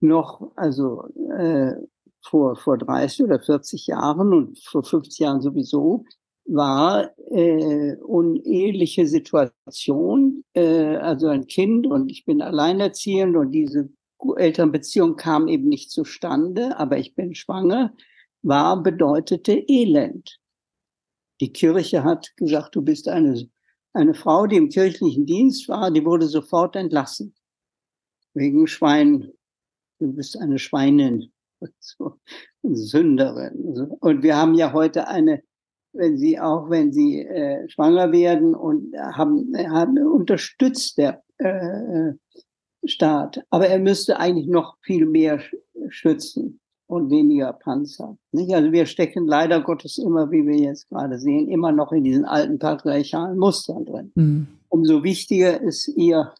noch, 0.00 0.50
also 0.56 1.06
äh, 1.38 1.74
vor, 2.22 2.56
vor 2.56 2.78
30 2.78 3.24
oder 3.24 3.40
40 3.40 3.86
Jahren 3.86 4.32
und 4.32 4.58
vor 4.64 4.82
50 4.82 5.18
Jahren 5.18 5.40
sowieso 5.40 6.04
war 6.46 7.10
äh, 7.30 7.96
uneheliche 7.96 9.06
Situation, 9.06 10.44
äh, 10.54 10.96
also 10.96 11.28
ein 11.28 11.46
Kind 11.46 11.86
und 11.86 12.10
ich 12.10 12.24
bin 12.24 12.42
alleinerziehend 12.42 13.36
und 13.36 13.52
diese 13.52 13.88
Elternbeziehung 14.36 15.16
kam 15.16 15.48
eben 15.48 15.68
nicht 15.68 15.90
zustande, 15.90 16.76
aber 16.78 16.98
ich 16.98 17.14
bin 17.14 17.34
schwanger, 17.34 17.94
war, 18.42 18.82
bedeutete 18.82 19.52
Elend. 19.68 20.40
Die 21.40 21.52
Kirche 21.52 22.04
hat 22.04 22.36
gesagt, 22.36 22.74
du 22.76 22.82
bist 22.82 23.08
eine, 23.08 23.48
eine 23.92 24.14
Frau, 24.14 24.46
die 24.46 24.56
im 24.56 24.68
kirchlichen 24.68 25.26
Dienst 25.26 25.68
war, 25.68 25.90
die 25.90 26.04
wurde 26.04 26.26
sofort 26.26 26.76
entlassen. 26.76 27.34
Wegen 28.34 28.66
Schwein. 28.66 29.32
Du 29.98 30.12
bist 30.12 30.38
eine 30.38 30.58
Schweinin. 30.58 31.32
So, 31.78 32.18
Sünderin. 32.62 33.90
Und 34.00 34.22
wir 34.22 34.34
haben 34.34 34.54
ja 34.54 34.72
heute 34.72 35.08
eine, 35.08 35.42
wenn 35.92 36.16
sie 36.16 36.38
auch, 36.38 36.70
wenn 36.70 36.92
sie 36.92 37.20
äh, 37.20 37.68
schwanger 37.68 38.12
werden 38.12 38.54
und 38.54 38.96
haben, 38.96 39.52
haben 39.56 39.98
unterstützt 39.98 40.98
der 40.98 41.22
äh, 41.38 42.12
Staat. 42.84 43.42
Aber 43.50 43.66
er 43.66 43.78
müsste 43.78 44.18
eigentlich 44.18 44.46
noch 44.46 44.76
viel 44.82 45.06
mehr 45.06 45.40
schützen 45.88 46.60
und 46.86 47.10
weniger 47.10 47.52
Panzer. 47.52 48.16
Nicht? 48.32 48.52
Also 48.52 48.72
wir 48.72 48.86
stecken 48.86 49.26
leider 49.26 49.60
Gottes 49.60 49.98
immer, 49.98 50.30
wie 50.30 50.46
wir 50.46 50.56
jetzt 50.56 50.88
gerade 50.88 51.18
sehen, 51.18 51.48
immer 51.48 51.72
noch 51.72 51.92
in 51.92 52.04
diesen 52.04 52.24
alten 52.24 52.58
patriarchalen 52.58 53.38
Mustern 53.38 53.84
drin. 53.84 54.12
Mhm. 54.14 54.48
Umso 54.68 55.02
wichtiger 55.02 55.60
ist 55.60 55.88
ihr, 55.88 56.32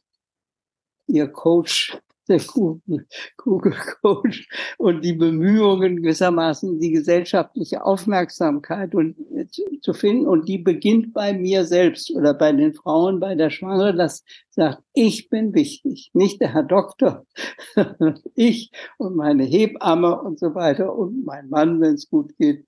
ihr 1.07 1.29
Coach 1.29 1.99
der 2.87 3.05
Kugelcoach 3.37 4.49
und 4.79 5.05
die 5.05 5.15
Bemühungen 5.15 5.97
gewissermaßen 6.03 6.79
die 6.79 6.93
gesellschaftliche 6.93 7.85
Aufmerksamkeit 7.85 8.95
und, 8.95 9.17
zu, 9.51 9.63
zu, 9.81 9.93
finden. 9.93 10.27
Und 10.27 10.49
die 10.49 10.59
beginnt 10.59 11.13
bei 11.13 11.33
mir 11.33 11.65
selbst 11.65 12.11
oder 12.15 12.35
bei 12.35 12.53
den 12.53 12.73
Frauen, 12.75 13.21
bei 13.21 13.35
der 13.35 13.51
Schwangere, 13.51 13.95
das 13.95 14.25
sagt, 14.51 14.83
ich 14.95 15.29
bin 15.29 15.55
wichtig, 15.55 16.11
nicht 16.13 16.41
der 16.41 16.55
Herr 16.55 16.63
Doktor, 16.63 17.27
ich 18.35 18.71
und 18.99 19.17
meine 19.17 19.45
Hebamme 19.45 20.21
und 20.21 20.39
so 20.39 20.55
weiter 20.55 20.95
und 20.95 21.25
mein 21.25 21.49
Mann, 21.49 21.81
wenn 21.81 21.95
es 21.95 22.09
gut 22.09 22.37
geht 22.39 22.65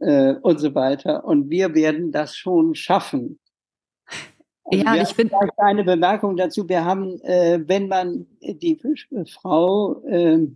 äh, 0.00 0.34
und 0.42 0.60
so 0.60 0.74
weiter. 0.74 1.24
Und 1.24 1.50
wir 1.50 1.74
werden 1.74 2.12
das 2.12 2.36
schon 2.36 2.74
schaffen. 2.74 3.38
Ja, 4.70 4.94
ich 5.02 5.08
finde. 5.08 5.34
Eine 5.56 5.84
Bemerkung 5.84 6.36
dazu. 6.36 6.68
Wir 6.68 6.84
haben, 6.84 7.20
äh, 7.22 7.60
wenn 7.66 7.88
man 7.88 8.26
die 8.40 8.80
Frau 9.26 10.02
äh, 10.04 10.46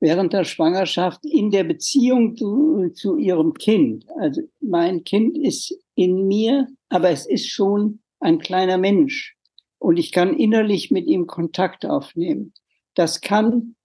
während 0.00 0.32
der 0.32 0.44
Schwangerschaft 0.44 1.24
in 1.24 1.50
der 1.52 1.64
Beziehung 1.64 2.36
zu, 2.36 2.90
zu 2.92 3.16
ihrem 3.16 3.54
Kind, 3.54 4.04
also 4.18 4.42
mein 4.60 5.04
Kind 5.04 5.38
ist 5.38 5.78
in 5.94 6.26
mir, 6.26 6.66
aber 6.88 7.10
es 7.10 7.24
ist 7.24 7.48
schon 7.48 8.00
ein 8.18 8.38
kleiner 8.38 8.78
Mensch 8.78 9.36
und 9.78 9.98
ich 9.98 10.10
kann 10.10 10.36
innerlich 10.36 10.90
mit 10.90 11.06
ihm 11.06 11.28
Kontakt 11.28 11.86
aufnehmen. 11.86 12.52
Das 12.94 13.20
kann 13.20 13.76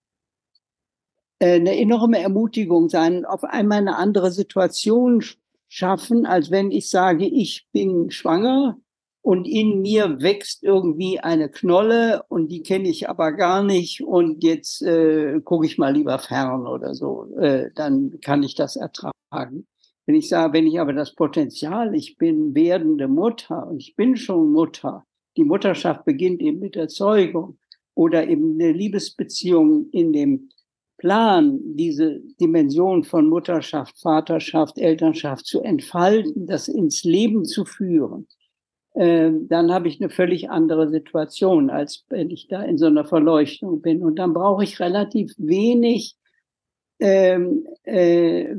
äh, 1.39 1.55
eine 1.55 1.77
enorme 1.77 2.19
Ermutigung 2.19 2.89
sein, 2.89 3.23
auf 3.23 3.43
einmal 3.43 3.79
eine 3.79 3.97
andere 3.97 4.31
Situation 4.31 5.23
schaffen, 5.69 6.25
als 6.25 6.49
wenn 6.49 6.71
ich 6.71 6.89
sage, 6.89 7.25
ich 7.25 7.67
bin 7.71 8.09
schwanger 8.09 8.79
und 9.27 9.45
in 9.45 9.81
mir 9.81 10.21
wächst 10.21 10.63
irgendwie 10.63 11.19
eine 11.19 11.49
Knolle 11.49 12.23
und 12.29 12.49
die 12.49 12.63
kenne 12.63 12.87
ich 12.87 13.09
aber 13.09 13.33
gar 13.33 13.61
nicht 13.61 14.01
und 14.01 14.41
jetzt 14.41 14.81
äh, 14.81 15.41
gucke 15.43 15.65
ich 15.65 15.77
mal 15.77 15.93
lieber 15.93 16.17
fern 16.17 16.65
oder 16.65 16.95
so, 16.95 17.35
äh, 17.37 17.69
dann 17.75 18.21
kann 18.21 18.41
ich 18.41 18.55
das 18.55 18.77
ertragen. 18.77 19.67
Wenn 20.05 20.15
ich 20.15 20.29
sage, 20.29 20.53
wenn 20.53 20.65
ich 20.65 20.79
aber 20.79 20.93
das 20.93 21.13
Potenzial, 21.13 21.93
ich 21.93 22.15
bin 22.15 22.55
werdende 22.55 23.09
Mutter 23.09 23.67
und 23.67 23.81
ich 23.81 23.97
bin 23.97 24.15
schon 24.15 24.53
Mutter, 24.53 25.03
die 25.35 25.43
Mutterschaft 25.43 26.05
beginnt 26.05 26.41
eben 26.41 26.59
mit 26.59 26.75
der 26.75 26.87
Zeugung 26.87 27.57
oder 27.95 28.29
eben 28.29 28.53
eine 28.53 28.71
Liebesbeziehung 28.71 29.89
in 29.91 30.13
dem 30.13 30.51
Plan, 30.95 31.59
diese 31.75 32.21
Dimension 32.39 33.03
von 33.03 33.27
Mutterschaft, 33.27 33.99
Vaterschaft, 33.99 34.77
Elternschaft 34.77 35.45
zu 35.45 35.59
entfalten, 35.63 36.47
das 36.47 36.69
ins 36.69 37.03
Leben 37.03 37.43
zu 37.43 37.65
führen 37.65 38.25
dann 38.97 39.71
habe 39.71 39.87
ich 39.87 40.01
eine 40.01 40.09
völlig 40.09 40.49
andere 40.49 40.89
Situation, 40.89 41.69
als 41.69 42.03
wenn 42.09 42.31
ich 42.31 42.47
da 42.47 42.63
in 42.63 42.79
so 42.79 42.87
einer 42.87 43.05
Verleuchtung 43.05 43.81
bin. 43.81 44.01
Und 44.01 44.17
dann 44.17 44.33
brauche 44.33 44.63
ich 44.63 44.79
relativ 44.79 45.33
wenig, 45.37 46.15
ähm, 46.99 47.67
äh, 47.83 48.55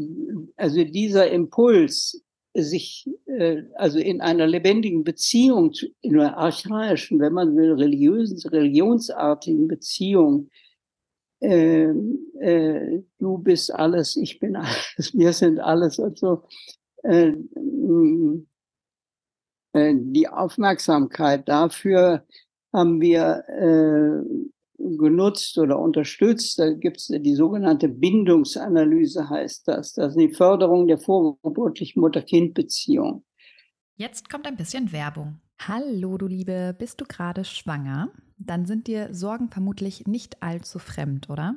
also 0.57 0.85
dieser 0.85 1.29
Impuls, 1.31 2.23
sich 2.55 3.09
äh, 3.27 3.63
also 3.75 3.99
in 3.99 4.21
einer 4.21 4.47
lebendigen 4.47 5.05
Beziehung, 5.05 5.73
in 6.01 6.19
einer 6.19 6.37
archaischen, 6.37 7.19
wenn 7.21 7.33
man 7.33 7.57
will, 7.57 7.73
religiösen, 7.73 8.39
religionsartigen 8.49 9.69
Beziehung, 9.69 10.51
äh, 11.41 11.91
äh, 12.41 13.03
du 13.19 13.39
bist 13.39 13.73
alles, 13.73 14.17
ich 14.17 14.39
bin 14.41 14.57
alles, 14.57 15.13
wir 15.15 15.33
sind 15.33 15.61
alles 15.61 15.99
und 15.99 16.19
so. 16.19 16.43
Äh, 17.03 17.29
äh, 17.29 18.43
die 19.95 20.29
Aufmerksamkeit 20.29 21.49
dafür 21.49 22.25
haben 22.73 23.01
wir 23.01 23.45
äh, 23.49 24.49
genutzt 24.79 25.59
oder 25.59 25.79
unterstützt. 25.79 26.59
Da 26.59 26.73
gibt 26.73 26.99
es 26.99 27.07
die 27.09 27.35
sogenannte 27.35 27.89
Bindungsanalyse, 27.89 29.29
heißt 29.29 29.69
das. 29.69 29.95
Das 29.95 30.11
ist 30.11 30.21
die 30.21 30.33
Förderung 30.33 30.87
der 30.87 30.99
vorgeburtlichen 30.99 32.01
Mutter-Kind-Beziehung. 32.01 33.25
Jetzt 33.97 34.31
kommt 34.31 34.47
ein 34.47 34.57
bisschen 34.57 34.93
Werbung. 34.93 35.41
Hallo, 35.61 36.19
du 36.19 36.29
Liebe, 36.29 36.75
bist 36.79 37.01
du 37.01 37.05
gerade 37.05 37.45
schwanger? 37.45 38.11
Dann 38.39 38.65
sind 38.65 38.87
dir 38.87 39.13
Sorgen 39.13 39.49
vermutlich 39.51 40.07
nicht 40.07 40.41
allzu 40.41 40.79
fremd, 40.79 41.29
oder? 41.29 41.57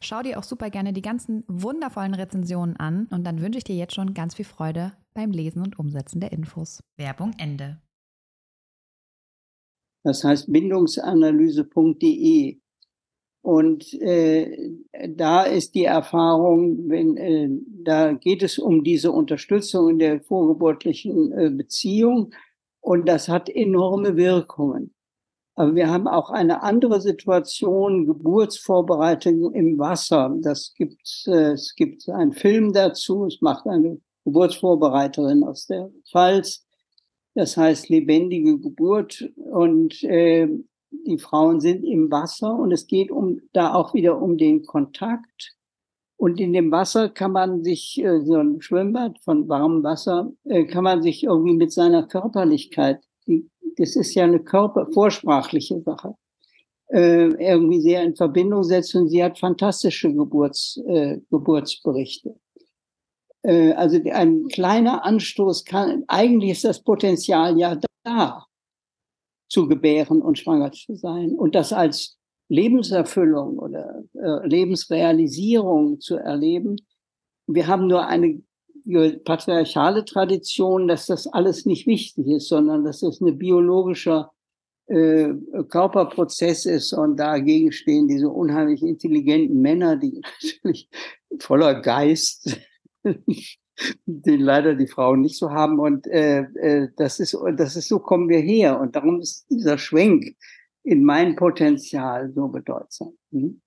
Schau 0.03 0.23
dir 0.23 0.39
auch 0.39 0.43
super 0.43 0.71
gerne 0.71 0.93
die 0.93 1.03
ganzen 1.03 1.43
wundervollen 1.47 2.15
Rezensionen 2.15 2.75
an 2.75 3.07
und 3.11 3.23
dann 3.23 3.39
wünsche 3.41 3.59
ich 3.59 3.63
dir 3.63 3.75
jetzt 3.75 3.93
schon 3.93 4.15
ganz 4.15 4.33
viel 4.33 4.45
Freude 4.45 4.93
beim 5.13 5.29
Lesen 5.31 5.61
und 5.61 5.77
Umsetzen 5.77 6.19
der 6.19 6.31
Infos. 6.31 6.81
Werbung 6.97 7.33
Ende. 7.37 7.79
Das 10.03 10.23
heißt 10.23 10.51
bindungsanalyse.de. 10.51 12.57
Und 13.43 13.93
äh, 14.01 14.71
da 15.09 15.43
ist 15.43 15.75
die 15.75 15.85
Erfahrung, 15.85 16.89
wenn 16.89 17.17
äh, 17.17 17.49
da 17.83 18.13
geht 18.13 18.41
es 18.43 18.59
um 18.59 18.83
diese 18.83 19.11
Unterstützung 19.11 19.89
in 19.89 19.97
der 19.99 20.21
vorgeburtlichen 20.21 21.31
äh, 21.31 21.51
Beziehung 21.51 22.33
und 22.81 23.07
das 23.07 23.29
hat 23.29 23.49
enorme 23.49 24.15
Wirkungen. 24.15 24.93
Aber 25.55 25.75
wir 25.75 25.89
haben 25.89 26.07
auch 26.07 26.29
eine 26.29 26.63
andere 26.63 27.01
Situation, 27.01 28.05
Geburtsvorbereitung 28.05 29.53
im 29.53 29.77
Wasser. 29.77 30.33
Das 30.41 30.73
gibt, 30.75 31.23
äh, 31.27 31.51
es 31.51 31.75
gibt 31.75 32.07
einen 32.09 32.33
Film 32.33 32.73
dazu. 32.73 33.25
Es 33.25 33.41
macht 33.41 33.67
eine 33.67 33.99
Geburtsvorbereiterin 34.25 35.43
aus 35.43 35.67
der 35.67 35.91
Pfalz. 36.09 36.65
Das 37.33 37.57
heißt 37.57 37.89
lebendige 37.89 38.59
Geburt 38.59 39.29
und 39.35 40.03
äh, 40.03 40.47
die 41.05 41.17
Frauen 41.17 41.61
sind 41.61 41.85
im 41.85 42.11
Wasser 42.11 42.53
und 42.53 42.71
es 42.71 42.87
geht 42.87 43.11
um 43.11 43.39
da 43.53 43.73
auch 43.73 43.93
wieder 43.93 44.21
um 44.21 44.37
den 44.37 44.65
Kontakt. 44.65 45.55
Und 46.17 46.39
in 46.39 46.53
dem 46.53 46.71
Wasser 46.71 47.09
kann 47.09 47.31
man 47.31 47.63
sich, 47.63 47.99
äh, 48.03 48.21
so 48.21 48.35
ein 48.35 48.61
Schwimmbad 48.61 49.19
von 49.23 49.47
warmem 49.47 49.83
Wasser, 49.83 50.31
äh, 50.43 50.65
kann 50.65 50.83
man 50.83 51.01
sich 51.01 51.23
irgendwie 51.23 51.55
mit 51.55 51.71
seiner 51.71 52.05
Körperlichkeit 52.05 53.01
das 53.77 53.95
ist 53.95 54.13
ja 54.13 54.23
eine 54.23 54.39
Körper 54.39 54.87
vorsprachliche 54.93 55.81
Sache, 55.81 56.15
äh, 56.91 57.27
irgendwie 57.27 57.81
sehr 57.81 58.03
in 58.03 58.15
Verbindung 58.15 58.63
setzen. 58.63 59.03
Und 59.03 59.09
sie 59.09 59.23
hat 59.23 59.39
fantastische 59.39 60.13
Geburts, 60.13 60.81
äh, 60.87 61.19
Geburtsberichte. 61.29 62.35
Äh, 63.43 63.73
also 63.73 63.99
ein 64.11 64.47
kleiner 64.47 65.05
Anstoß 65.05 65.65
kann, 65.65 66.03
eigentlich 66.07 66.51
ist 66.51 66.65
das 66.65 66.83
Potenzial 66.83 67.57
ja 67.57 67.77
da, 68.03 68.45
zu 69.49 69.67
gebären 69.67 70.21
und 70.21 70.39
schwanger 70.39 70.71
zu 70.71 70.95
sein. 70.95 71.35
Und 71.35 71.55
das 71.55 71.73
als 71.73 72.17
Lebenserfüllung 72.51 73.59
oder 73.59 74.03
äh, 74.13 74.45
Lebensrealisierung 74.45 76.01
zu 76.01 76.17
erleben. 76.17 76.75
Wir 77.47 77.67
haben 77.67 77.87
nur 77.87 78.05
eine 78.07 78.41
patriarchale 79.23 80.05
Tradition, 80.05 80.87
dass 80.87 81.05
das 81.07 81.27
alles 81.27 81.65
nicht 81.65 81.87
wichtig 81.87 82.27
ist, 82.27 82.49
sondern 82.49 82.83
dass 82.83 83.01
das 83.01 83.21
ein 83.21 83.37
biologischer 83.37 84.31
äh, 84.87 85.33
Körperprozess 85.69 86.65
ist 86.65 86.93
und 86.93 87.17
dagegen 87.17 87.71
stehen 87.71 88.07
diese 88.07 88.29
unheimlich 88.29 88.81
intelligenten 88.81 89.61
Männer, 89.61 89.95
die 89.95 90.21
natürlich 90.43 90.89
voller 91.39 91.81
Geist, 91.81 92.59
den 94.05 94.41
leider 94.41 94.75
die 94.75 94.87
Frauen 94.87 95.21
nicht 95.21 95.37
so 95.37 95.51
haben 95.51 95.79
und 95.79 96.07
äh, 96.07 96.41
äh, 96.41 96.89
das 96.97 97.19
ist 97.19 97.37
das 97.55 97.75
ist 97.75 97.87
so 97.87 97.99
kommen 97.99 98.29
wir 98.29 98.39
her 98.39 98.79
und 98.79 98.95
darum 98.95 99.21
ist 99.21 99.45
dieser 99.49 99.77
Schwenk 99.77 100.35
in 100.83 101.03
mein 101.03 101.35
Potenzial 101.35 102.31
so 102.33 102.47
bedeutsam. 102.47 103.13
Hm? 103.31 103.61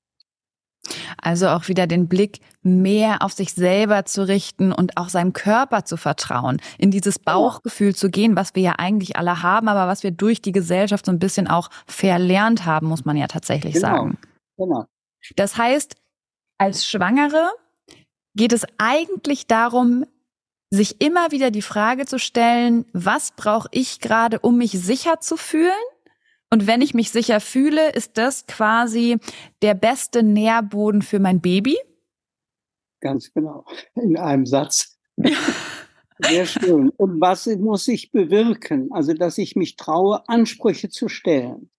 Also 1.21 1.49
auch 1.49 1.69
wieder 1.69 1.87
den 1.87 2.09
Blick 2.09 2.41
mehr 2.62 3.23
auf 3.23 3.33
sich 3.33 3.53
selber 3.53 4.05
zu 4.05 4.27
richten 4.27 4.73
und 4.73 4.97
auch 4.97 5.09
seinem 5.09 5.33
Körper 5.33 5.85
zu 5.85 5.97
vertrauen, 5.97 6.61
in 6.79 6.91
dieses 6.91 7.19
Bauchgefühl 7.19 7.95
zu 7.95 8.11
gehen, 8.11 8.37
was 8.37 8.55
wir 8.55 8.62
ja 8.62 8.73
eigentlich 8.79 9.17
alle 9.17 9.43
haben, 9.43 9.69
aber 9.69 9.87
was 9.87 10.03
wir 10.03 10.11
durch 10.11 10.41
die 10.41 10.53
Gesellschaft 10.53 11.07
so 11.07 11.12
ein 11.12 11.19
bisschen 11.19 11.49
auch 11.49 11.71
verlernt 11.87 12.65
haben, 12.65 12.87
muss 12.87 13.05
man 13.05 13.17
ja 13.17 13.27
tatsächlich 13.27 13.75
genau. 13.75 13.87
sagen. 13.87 14.19
Genau. 14.57 14.87
Das 15.37 15.57
heißt, 15.57 15.97
als 16.59 16.87
Schwangere 16.87 17.51
geht 18.35 18.53
es 18.53 18.65
eigentlich 18.79 19.47
darum, 19.47 20.05
sich 20.71 21.01
immer 21.01 21.31
wieder 21.31 21.51
die 21.51 21.62
Frage 21.62 22.05
zu 22.07 22.19
stellen, 22.19 22.85
was 22.93 23.33
brauche 23.33 23.69
ich 23.71 24.01
gerade, 24.01 24.41
um 24.41 24.59
mich 24.59 24.73
sicher 24.73 25.21
zu 25.21 25.37
fühlen? 25.37 25.73
Und 26.55 26.68
wenn 26.68 26.82
ich 26.82 26.94
mich 26.94 27.11
sicher 27.11 27.40
fühle, 27.40 27.90
ist 27.90 28.16
das 28.16 28.46
quasi 28.46 29.18
der 29.61 29.74
beste 29.74 30.22
Nährboden 30.22 31.02
für 31.02 31.18
mein 31.18 31.40
Baby? 31.40 31.76
Ganz 33.00 33.32
genau. 33.34 33.64
In 33.96 34.16
einem 34.16 34.46
Satz. 34.46 34.96
Sehr 36.20 36.46
schön. 36.46 36.90
Und 36.90 37.20
was 37.20 37.46
muss 37.46 37.88
ich 37.88 38.12
bewirken? 38.12 38.90
Also, 38.92 39.14
dass 39.14 39.36
ich 39.36 39.57
mich 39.57 39.74
traue, 39.74 40.28
Ansprüche 40.28 40.90
zu 40.90 41.09
stellen. 41.09 41.70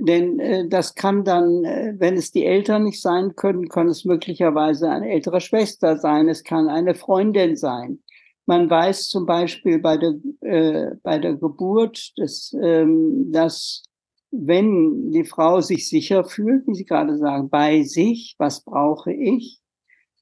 Denn 0.00 0.40
äh, 0.40 0.68
das 0.68 0.96
kann 0.96 1.22
dann, 1.22 1.64
äh, 1.64 1.94
wenn 1.96 2.16
es 2.16 2.32
die 2.32 2.44
Eltern 2.44 2.82
nicht 2.82 3.00
sein 3.00 3.36
können, 3.36 3.68
kann 3.68 3.86
es 3.86 4.04
möglicherweise 4.04 4.90
eine 4.90 5.10
ältere 5.10 5.40
Schwester 5.40 5.96
sein, 5.96 6.28
es 6.28 6.42
kann 6.42 6.68
eine 6.68 6.96
Freundin 6.96 7.54
sein. 7.54 8.00
Man 8.46 8.70
weiß 8.70 9.08
zum 9.08 9.26
Beispiel 9.26 9.80
bei 9.80 9.96
der, 9.96 10.14
äh, 10.40 10.94
bei 11.02 11.18
der 11.18 11.34
Geburt, 11.34 12.12
dass, 12.16 12.56
ähm, 12.62 13.32
dass 13.32 13.82
wenn 14.30 15.10
die 15.10 15.24
Frau 15.24 15.60
sich 15.60 15.88
sicher 15.88 16.24
fühlt, 16.24 16.66
wie 16.66 16.74
Sie 16.74 16.84
gerade 16.84 17.16
sagen, 17.18 17.48
bei 17.50 17.82
sich, 17.82 18.36
was 18.38 18.62
brauche 18.62 19.12
ich? 19.12 19.60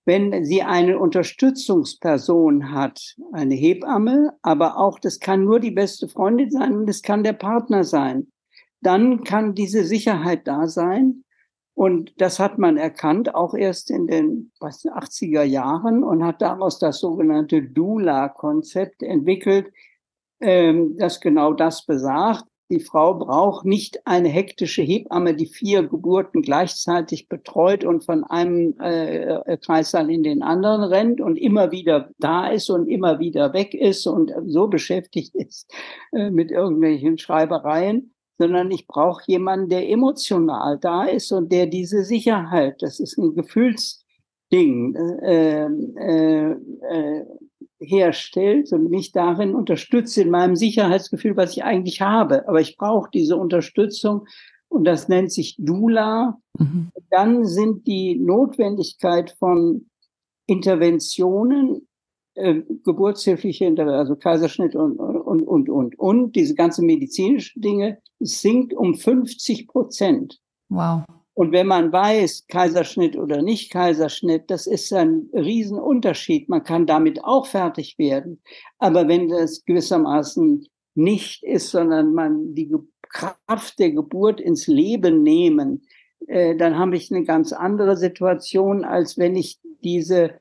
Wenn 0.06 0.44
sie 0.44 0.62
eine 0.62 0.98
Unterstützungsperson 0.98 2.72
hat, 2.72 3.00
eine 3.32 3.54
Hebamme, 3.54 4.34
aber 4.42 4.78
auch, 4.78 4.98
das 4.98 5.18
kann 5.18 5.44
nur 5.44 5.60
die 5.60 5.70
beste 5.70 6.08
Freundin 6.08 6.50
sein 6.50 6.76
und 6.76 6.86
das 6.86 7.00
kann 7.00 7.24
der 7.24 7.32
Partner 7.32 7.84
sein, 7.84 8.30
dann 8.82 9.24
kann 9.24 9.54
diese 9.54 9.84
Sicherheit 9.84 10.46
da 10.46 10.66
sein. 10.68 11.24
Und 11.74 12.12
das 12.20 12.38
hat 12.38 12.56
man 12.56 12.76
erkannt, 12.76 13.34
auch 13.34 13.54
erst 13.54 13.90
in 13.90 14.06
den 14.06 14.52
was, 14.60 14.84
80er 14.84 15.42
Jahren 15.42 16.04
und 16.04 16.24
hat 16.24 16.40
daraus 16.40 16.78
das 16.78 17.00
sogenannte 17.00 17.62
Dula-Konzept 17.62 19.02
entwickelt, 19.02 19.72
ähm, 20.40 20.96
das 20.96 21.20
genau 21.20 21.52
das 21.52 21.84
besagt. 21.84 22.44
Die 22.70 22.80
Frau 22.80 23.14
braucht 23.14 23.66
nicht 23.66 24.06
eine 24.06 24.28
hektische 24.28 24.82
Hebamme, 24.82 25.34
die 25.34 25.46
vier 25.46 25.86
Geburten 25.86 26.40
gleichzeitig 26.40 27.28
betreut 27.28 27.84
und 27.84 28.04
von 28.04 28.24
einem 28.24 28.74
äh, 28.80 29.58
Kreissaal 29.58 30.10
in 30.10 30.22
den 30.22 30.42
anderen 30.42 30.82
rennt 30.82 31.20
und 31.20 31.36
immer 31.36 31.72
wieder 31.72 32.10
da 32.18 32.46
ist 32.46 32.70
und 32.70 32.88
immer 32.88 33.18
wieder 33.18 33.52
weg 33.52 33.74
ist 33.74 34.06
und 34.06 34.32
so 34.46 34.68
beschäftigt 34.68 35.34
ist 35.34 35.70
äh, 36.12 36.30
mit 36.30 36.50
irgendwelchen 36.50 37.18
Schreibereien, 37.18 38.13
sondern 38.38 38.70
ich 38.70 38.86
brauche 38.86 39.22
jemanden, 39.26 39.68
der 39.68 39.88
emotional 39.88 40.78
da 40.78 41.04
ist 41.04 41.32
und 41.32 41.52
der 41.52 41.66
diese 41.66 42.04
Sicherheit, 42.04 42.82
das 42.82 43.00
ist 43.00 43.16
ein 43.18 43.34
Gefühlsding, 43.34 44.94
äh, 45.22 45.66
äh, 45.66 46.56
äh, 46.90 47.24
herstellt 47.80 48.72
und 48.72 48.90
mich 48.90 49.12
darin 49.12 49.54
unterstützt 49.54 50.16
in 50.18 50.30
meinem 50.30 50.56
Sicherheitsgefühl, 50.56 51.36
was 51.36 51.52
ich 51.52 51.64
eigentlich 51.64 52.00
habe. 52.00 52.48
Aber 52.48 52.60
ich 52.60 52.76
brauche 52.76 53.10
diese 53.12 53.36
Unterstützung 53.36 54.26
und 54.68 54.84
das 54.84 55.08
nennt 55.08 55.32
sich 55.32 55.56
Dula. 55.58 56.38
Mhm. 56.58 56.90
Dann 57.10 57.44
sind 57.44 57.86
die 57.86 58.16
Notwendigkeit 58.16 59.30
von 59.38 59.88
Interventionen 60.46 61.86
äh, 62.34 62.62
geburtshilfliche, 62.84 63.72
also 63.78 64.16
Kaiserschnitt 64.16 64.74
und, 64.74 64.98
und, 64.98 65.42
und, 65.42 65.68
und, 65.68 65.98
und, 65.98 66.36
diese 66.36 66.54
ganzen 66.54 66.86
medizinischen 66.86 67.60
Dinge, 67.60 67.98
sinkt 68.20 68.74
um 68.74 68.94
50 68.94 69.68
Prozent. 69.68 70.40
Wow. 70.68 71.04
Und 71.34 71.50
wenn 71.50 71.66
man 71.66 71.92
weiß, 71.92 72.46
Kaiserschnitt 72.46 73.16
oder 73.16 73.42
nicht 73.42 73.72
Kaiserschnitt, 73.72 74.50
das 74.50 74.68
ist 74.68 74.92
ein 74.92 75.28
Riesenunterschied. 75.32 76.48
Man 76.48 76.62
kann 76.62 76.86
damit 76.86 77.24
auch 77.24 77.46
fertig 77.46 77.98
werden. 77.98 78.40
Aber 78.78 79.08
wenn 79.08 79.28
das 79.28 79.64
gewissermaßen 79.64 80.66
nicht 80.94 81.42
ist, 81.42 81.70
sondern 81.70 82.14
man 82.14 82.54
die 82.54 82.72
Kraft 83.08 83.80
der 83.80 83.90
Geburt 83.90 84.40
ins 84.40 84.68
Leben 84.68 85.24
nehmen, 85.24 85.82
äh, 86.28 86.56
dann 86.56 86.78
habe 86.78 86.96
ich 86.96 87.10
eine 87.10 87.24
ganz 87.24 87.52
andere 87.52 87.96
Situation, 87.96 88.84
als 88.84 89.18
wenn 89.18 89.34
ich 89.34 89.58
diese 89.82 90.40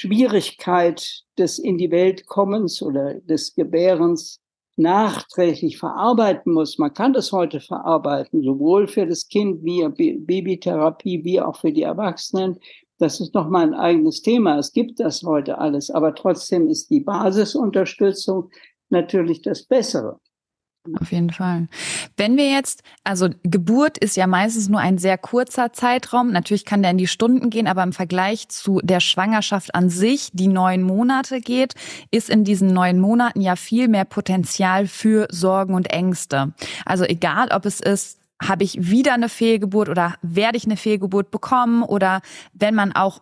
Schwierigkeit 0.00 1.24
des 1.38 1.58
in 1.58 1.76
die 1.76 1.90
Welt 1.90 2.26
kommens 2.26 2.80
oder 2.82 3.14
des 3.14 3.52
Gebärens 3.56 4.38
nachträglich 4.76 5.76
verarbeiten 5.76 6.52
muss. 6.52 6.78
Man 6.78 6.94
kann 6.94 7.12
das 7.12 7.32
heute 7.32 7.58
verarbeiten, 7.58 8.44
sowohl 8.44 8.86
für 8.86 9.08
das 9.08 9.26
Kind 9.26 9.64
wie 9.64 9.88
Babytherapie, 10.20 11.24
wie 11.24 11.40
auch 11.40 11.56
für 11.56 11.72
die 11.72 11.82
Erwachsenen. 11.82 12.60
Das 12.98 13.18
ist 13.18 13.34
nochmal 13.34 13.64
ein 13.64 13.74
eigenes 13.74 14.22
Thema. 14.22 14.56
Es 14.58 14.72
gibt 14.72 15.00
das 15.00 15.24
heute 15.24 15.58
alles, 15.58 15.90
aber 15.90 16.14
trotzdem 16.14 16.68
ist 16.68 16.90
die 16.90 17.00
Basisunterstützung 17.00 18.50
natürlich 18.90 19.42
das 19.42 19.64
Bessere. 19.64 20.20
Auf 21.00 21.12
jeden 21.12 21.30
Fall. 21.30 21.68
Wenn 22.16 22.36
wir 22.36 22.50
jetzt, 22.50 22.82
also 23.04 23.28
Geburt 23.42 23.98
ist 23.98 24.16
ja 24.16 24.26
meistens 24.26 24.68
nur 24.68 24.80
ein 24.80 24.98
sehr 24.98 25.18
kurzer 25.18 25.72
Zeitraum. 25.72 26.32
Natürlich 26.32 26.64
kann 26.64 26.82
der 26.82 26.92
in 26.92 26.98
die 26.98 27.06
Stunden 27.06 27.50
gehen, 27.50 27.66
aber 27.66 27.82
im 27.82 27.92
Vergleich 27.92 28.48
zu 28.48 28.80
der 28.82 29.00
Schwangerschaft 29.00 29.74
an 29.74 29.90
sich, 29.90 30.30
die 30.32 30.48
neun 30.48 30.82
Monate 30.82 31.40
geht, 31.40 31.74
ist 32.10 32.30
in 32.30 32.44
diesen 32.44 32.72
neun 32.72 32.98
Monaten 32.98 33.40
ja 33.40 33.56
viel 33.56 33.88
mehr 33.88 34.04
Potenzial 34.04 34.86
für 34.86 35.26
Sorgen 35.30 35.74
und 35.74 35.90
Ängste. 35.92 36.52
Also 36.84 37.04
egal, 37.04 37.48
ob 37.52 37.66
es 37.66 37.80
ist, 37.80 38.18
habe 38.40 38.64
ich 38.64 38.90
wieder 38.90 39.14
eine 39.14 39.28
Fehlgeburt 39.28 39.88
oder 39.88 40.14
werde 40.22 40.56
ich 40.56 40.64
eine 40.64 40.76
Fehlgeburt 40.76 41.30
bekommen 41.30 41.82
oder 41.82 42.20
wenn 42.52 42.74
man 42.74 42.92
auch, 42.92 43.20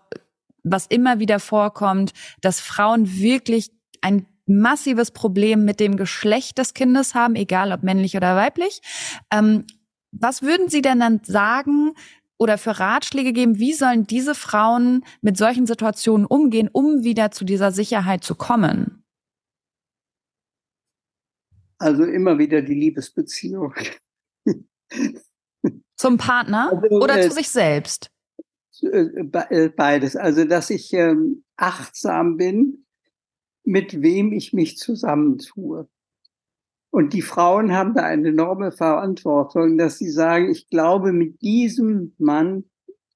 was 0.63 0.87
immer 0.87 1.21
wieder 1.21 1.41
vorkommt, 1.41 2.13
dass 2.41 2.61
Frauen 2.61 3.19
wirklich 3.19 3.71
ein 4.03 4.27
massives 4.47 5.11
Problem 5.11 5.65
mit 5.65 5.81
dem 5.81 5.97
Geschlecht 5.97 6.59
des 6.59 6.75
Kindes 6.75 7.15
haben, 7.15 7.35
egal 7.35 7.73
ob 7.73 7.83
männlich 7.83 8.17
oder 8.17 8.37
weiblich. 8.37 8.81
Ähm, 9.33 9.67
was 10.13 10.43
würden 10.43 10.69
Sie 10.69 10.83
denn 10.83 11.01
dann 11.01 11.21
sagen 11.25 11.95
oder 12.39 12.59
für 12.59 12.79
Ratschläge 12.79 13.33
geben, 13.33 13.59
wie 13.59 13.73
sollen 13.73 14.07
diese 14.07 14.35
Frauen 14.35 15.05
mit 15.21 15.37
solchen 15.37 15.67
Situationen 15.67 16.27
umgehen, 16.27 16.69
um 16.73 17.03
wieder 17.03 17.31
zu 17.31 17.45
dieser 17.45 17.73
Sicherheit 17.73 18.25
zu 18.25 18.35
kommen? 18.35 19.03
Also 21.79 22.05
immer 22.05 22.39
wieder 22.39 22.63
die 22.63 22.75
Liebesbeziehung. 22.75 23.75
Zum 25.97 26.19
Partner 26.19 26.71
also, 26.73 26.97
oder 26.97 27.19
äh, 27.19 27.29
zu 27.29 27.35
sich 27.35 27.49
selbst? 27.49 28.11
Äh, 28.83 29.25
äh, 29.51 29.69
beides. 29.69 30.17
Also, 30.17 30.45
dass 30.45 30.71
ich 30.71 30.93
ähm, 30.93 31.45
achtsam 31.57 32.37
bin 32.37 32.86
mit 33.67 34.01
wem 34.01 34.33
ich 34.33 34.53
mich 34.53 34.79
zusammentue. 34.79 35.89
Und 36.91 37.13
die 37.13 37.23
Frauen 37.23 37.73
haben 37.73 37.95
da 37.95 38.05
eine 38.05 38.29
enorme 38.29 38.73
Verantwortung, 38.73 39.77
dass 39.77 39.99
sie 39.99 40.09
sagen, 40.09 40.51
ich 40.51 40.69
glaube, 40.69 41.13
mit 41.13 41.43
diesem 41.43 42.15
Mann 42.17 42.65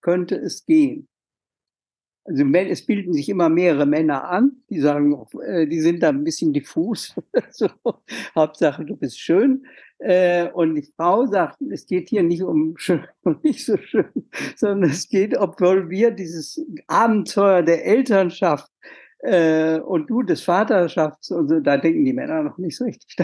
könnte 0.03 0.34
es 0.36 0.66
gehen. 0.66 1.09
Also 2.24 2.44
es 2.44 2.84
bilden 2.84 3.12
sich 3.12 3.28
immer 3.28 3.48
mehrere 3.48 3.86
Männer 3.86 4.24
an, 4.28 4.62
die 4.68 4.80
sagen, 4.80 5.16
äh, 5.42 5.66
die 5.66 5.80
sind 5.80 6.03
da 6.03 6.11
ein 6.11 6.24
bisschen 6.24 6.53
diffus. 6.53 7.14
so, 7.51 7.68
Hauptsache, 8.34 8.84
du 8.84 8.96
bist 8.96 9.18
schön. 9.18 9.64
Äh, 9.98 10.51
und 10.51 10.74
die 10.74 10.88
Frau 10.96 11.26
sagt, 11.26 11.61
es 11.62 11.86
geht 11.86 12.11
hier 12.11 12.22
nicht 12.22 12.42
um 12.42 12.76
schön 12.76 13.05
und 13.22 13.42
nicht 13.44 13.64
so 13.64 13.76
schön, 13.78 14.11
sondern 14.57 14.90
es 14.90 15.09
geht, 15.09 15.36
obwohl 15.36 15.88
wir 15.90 16.11
dieses 16.11 16.64
Abenteuer 16.86 17.62
der 17.62 17.86
Elternschaft 17.86 18.70
äh, 19.23 19.79
und 19.81 20.09
du 20.09 20.23
des 20.23 20.43
Vaterschafts 20.43 21.31
und 21.31 21.49
so, 21.49 21.61
da 21.61 21.77
denken 21.77 22.05
die 22.05 22.12
Männer 22.12 22.43
noch 22.43 22.59
nicht 22.59 22.77
so 22.77 22.85
richtig. 22.85 23.16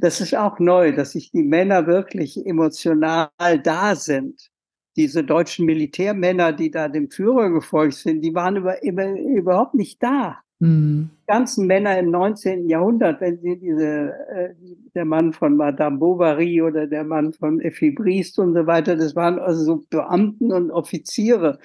Das 0.00 0.20
ist 0.20 0.36
auch 0.36 0.60
neu, 0.60 0.92
dass 0.94 1.10
sich 1.12 1.32
die 1.32 1.42
Männer 1.42 1.88
wirklich 1.88 2.46
emotional 2.46 3.28
da 3.64 3.96
sind. 3.96 4.48
Diese 4.96 5.24
deutschen 5.24 5.66
Militärmänner, 5.66 6.52
die 6.52 6.70
da 6.70 6.88
dem 6.88 7.10
Führer 7.10 7.50
gefolgt 7.50 7.94
sind, 7.94 8.20
die 8.20 8.32
waren 8.32 8.56
über, 8.56 8.80
über, 8.84 9.10
überhaupt 9.10 9.74
nicht 9.74 10.00
da. 10.00 10.38
Mhm. 10.60 11.10
Die 11.22 11.26
ganzen 11.26 11.66
Männer 11.66 11.98
im 11.98 12.10
19. 12.10 12.68
Jahrhundert, 12.68 13.20
wenn 13.20 13.40
sie 13.40 13.58
diese, 13.58 14.12
äh, 14.30 14.54
der 14.94 15.04
Mann 15.04 15.32
von 15.32 15.56
Madame 15.56 15.98
Bovary 15.98 16.62
oder 16.62 16.86
der 16.86 17.02
Mann 17.02 17.32
von 17.32 17.60
Effie 17.60 17.90
Briest 17.90 18.38
und 18.38 18.54
so 18.54 18.66
weiter, 18.66 18.94
das 18.94 19.16
waren 19.16 19.38
also 19.38 19.64
so 19.64 19.84
Beamten 19.90 20.52
und 20.52 20.70
Offiziere, 20.70 21.58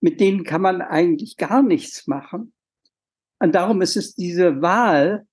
mit 0.00 0.20
denen 0.20 0.44
kann 0.44 0.62
man 0.62 0.82
eigentlich 0.82 1.36
gar 1.36 1.62
nichts 1.62 2.06
machen. 2.08 2.52
Und 3.38 3.54
darum 3.54 3.82
ist 3.82 3.96
es 3.96 4.14
diese 4.14 4.62
Wahl, 4.62 5.26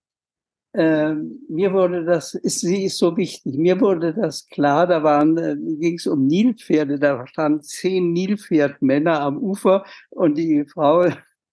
äh, 0.74 1.14
mir 1.50 1.72
wurde 1.72 2.04
das, 2.04 2.34
ist, 2.34 2.62
sie 2.62 2.86
ist 2.86 2.98
so 2.98 3.16
wichtig. 3.16 3.58
Mir 3.58 3.80
wurde 3.80 4.14
das 4.14 4.48
klar, 4.48 4.88
da 4.88 5.04
waren, 5.04 5.38
äh, 5.38 5.56
ging 5.56 5.96
es 5.96 6.08
um 6.08 6.26
Nilpferde, 6.26 6.98
da 6.98 7.28
standen 7.28 7.62
zehn 7.62 8.12
Nilpferdmänner 8.12 9.22
am 9.22 9.38
Ufer 9.38 9.86
und 10.10 10.38
die 10.38 10.66
Frau 10.66 11.06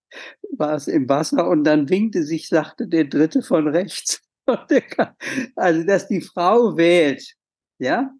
war 0.56 0.74
es 0.74 0.88
im 0.88 1.08
Wasser 1.08 1.48
und 1.48 1.64
dann 1.64 1.88
winkte 1.90 2.22
sich, 2.22 2.48
sagte 2.48 2.88
der 2.88 3.04
Dritte 3.04 3.42
von 3.42 3.68
rechts. 3.68 4.22
also, 5.56 5.84
dass 5.84 6.08
die 6.08 6.22
Frau 6.22 6.76
wählt, 6.76 7.36
ja, 7.78 8.10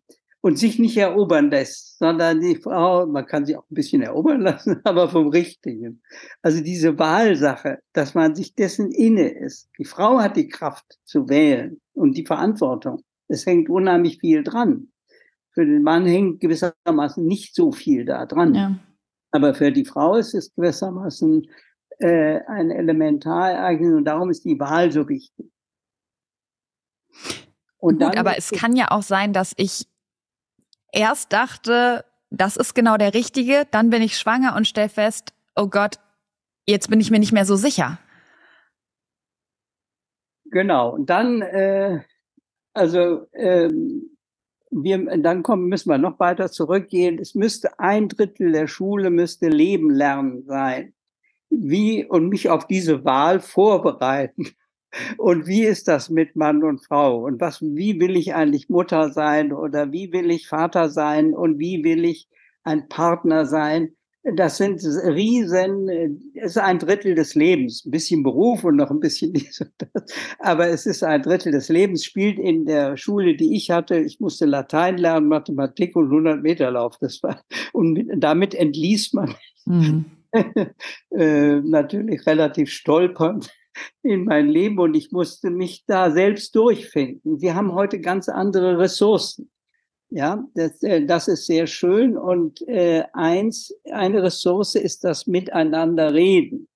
und 0.43 0.59
sich 0.59 0.79
nicht 0.79 0.97
erobern 0.97 1.51
lässt, 1.51 1.99
sondern 1.99 2.41
die 2.41 2.57
Frau, 2.57 3.07
man 3.07 3.27
kann 3.27 3.45
sie 3.45 3.57
auch 3.57 3.65
ein 3.71 3.75
bisschen 3.75 4.03
erobern 4.03 4.41
lassen, 4.43 4.81
aber 4.85 5.09
vom 5.09 5.29
Richtigen. 5.29 6.03
Also 6.43 6.63
diese 6.63 6.99
Wahlsache, 6.99 7.81
dass 7.93 8.15
man 8.15 8.35
sich 8.35 8.55
dessen 8.55 8.91
inne 8.91 9.29
ist. 9.29 9.69
Die 9.79 9.85
Frau 9.85 10.19
hat 10.19 10.37
die 10.37 10.49
Kraft 10.49 10.99
zu 11.05 11.29
wählen 11.29 11.81
und 11.93 12.17
die 12.17 12.25
Verantwortung. 12.25 13.03
Es 13.29 13.47
hängt 13.47 13.69
unheimlich 13.69 14.19
viel 14.19 14.43
dran. 14.43 14.89
Für 15.53 15.67
den 15.67 15.83
Mann 15.83 16.07
hängt 16.07 16.41
gewissermaßen 16.41 17.25
nicht 17.25 17.55
so 17.55 17.73
viel 17.73 18.05
da 18.05 18.25
dran. 18.25 18.55
Ja. 18.55 18.79
Aber 19.33 19.55
für 19.55 19.71
die 19.71 19.85
Frau 19.85 20.17
ist 20.17 20.35
es 20.35 20.55
gewissermaßen 20.55 21.49
äh, 21.99 22.41
ein 22.47 22.71
Elementarereignis 22.71 23.95
und 23.95 24.05
darum 24.05 24.31
ist 24.31 24.45
die 24.45 24.59
Wahl 24.59 24.91
so 24.91 25.09
wichtig. 25.09 25.51
Und 27.79 28.01
Gut, 28.01 28.17
aber 28.17 28.37
es 28.37 28.51
kann 28.51 28.77
ja 28.77 28.91
auch 28.91 29.03
sein, 29.03 29.33
dass 29.33 29.55
ich 29.57 29.87
erst 30.93 31.33
dachte, 31.33 32.05
das 32.31 32.57
ist 32.57 32.75
genau 32.75 32.97
der 32.97 33.15
Richtige, 33.15 33.67
dann 33.71 33.91
bin 33.91 34.03
ich 34.03 34.19
schwanger 34.19 34.55
und 34.57 34.67
stell 34.67 34.89
fest, 34.89 35.33
oh 35.57 35.67
Gott, 35.67 35.97
jetzt 36.67 36.89
bin 36.89 37.01
ich 37.01 37.11
mir 37.11 37.19
nicht 37.19 37.33
mehr 37.33 37.45
so 37.45 37.57
sicher. 37.57 37.99
Genau, 40.45 40.91
und 40.91 41.11
dann, 41.11 41.43
äh, 41.43 42.01
also 42.73 43.27
ähm, 43.35 44.17
wir, 44.71 45.19
dann 45.19 45.43
kommen, 45.43 45.69
müssen 45.69 45.91
wir 45.91 45.99
noch 45.99 46.19
weiter 46.19 46.51
zurückgehen. 46.51 47.19
Es 47.19 47.35
müsste 47.35 47.79
ein 47.79 48.09
Drittel 48.09 48.53
der 48.53 48.67
Schule 48.67 49.11
müsste 49.11 49.49
Leben 49.49 49.91
lernen 49.91 50.45
sein. 50.45 50.95
Wie 51.51 52.05
und 52.05 52.29
mich 52.29 52.49
auf 52.49 52.67
diese 52.67 53.05
Wahl 53.05 53.41
vorbereiten. 53.41 54.49
Und 55.17 55.47
wie 55.47 55.65
ist 55.65 55.89
das 55.89 56.11
mit 56.11 56.37
Mann 56.37 56.63
und 56.63 56.85
Frau? 56.85 57.25
Und 57.25 57.41
was, 57.41 57.63
wie 57.63 58.01
will 58.01 58.17
ich 58.17 58.35
eigentlich 58.35 58.69
Mutter 58.69 59.13
sein 59.13 59.53
oder 59.53 59.93
wie 59.93 60.13
will 60.13 60.31
ich 60.31 60.49
Vater 60.49 60.89
sein 60.89 61.35
und 61.35 61.59
wie 61.59 61.85
will 61.85 62.05
ich 62.05 62.29
ein 62.65 62.89
Partner 62.89 63.47
sein? 63.47 63.93
Das 64.23 64.59
sind 64.59 64.83
riesen, 64.85 65.89
es 66.35 66.53
ist 66.53 66.59
ein 66.59 66.79
Drittel 66.79 67.15
des 67.15 67.35
Lebens, 67.35 67.87
ein 67.87 67.91
bisschen 67.91 68.23
Beruf 68.23 68.65
und 68.65 68.77
noch 68.77 68.91
ein 68.91 69.01
bisschen 69.01 69.33
dies 69.33 69.63
und 69.63 69.73
das. 69.79 70.05
Aber 70.41 70.69
es 70.69 70.85
ist 70.85 71.03
ein 71.03 71.23
Drittel 71.23 71.53
des 71.53 71.71
Lebens, 71.71 72.05
spielt 72.05 72.39
in 72.39 72.67
der 72.67 72.99
Schule, 72.99 73.35
die 73.35 73.57
ich 73.57 73.71
hatte. 73.71 73.99
Ich 73.99 74.21
musste 74.21 74.45
Latein 74.45 74.99
lernen, 74.99 75.29
Mathematik 75.29 75.97
und 75.97 76.07
100 76.07 76.43
Meter 76.43 76.71
Lauf. 76.71 76.99
Das 77.01 77.23
war, 77.23 77.43
und 77.73 78.07
damit 78.17 78.55
entließ 78.55 79.15
man 79.15 79.35
mhm. 79.65 80.05
äh, 81.17 81.61
natürlich 81.61 82.27
relativ 82.27 82.71
stolpernd 82.71 83.51
in 84.03 84.25
mein 84.25 84.49
Leben 84.49 84.79
und 84.79 84.95
ich 84.95 85.13
musste 85.13 85.51
mich 85.51 85.85
da 85.87 86.11
selbst 86.11 86.55
durchfinden. 86.55 87.41
Wir 87.41 87.55
haben 87.55 87.75
heute 87.75 88.01
ganz 88.01 88.29
andere 88.29 88.79
Ressourcen. 88.79 89.51
Ja, 90.11 90.45
das, 90.55 90.83
äh, 90.83 91.07
das 91.07 91.29
ist 91.29 91.47
sehr 91.47 91.67
schön. 91.67 92.17
Und 92.17 92.67
äh, 92.67 93.05
eins, 93.13 93.73
eine 93.91 94.23
Ressource 94.23 94.75
ist 94.75 95.05
das 95.05 95.27
Miteinander 95.27 96.13
reden. 96.13 96.69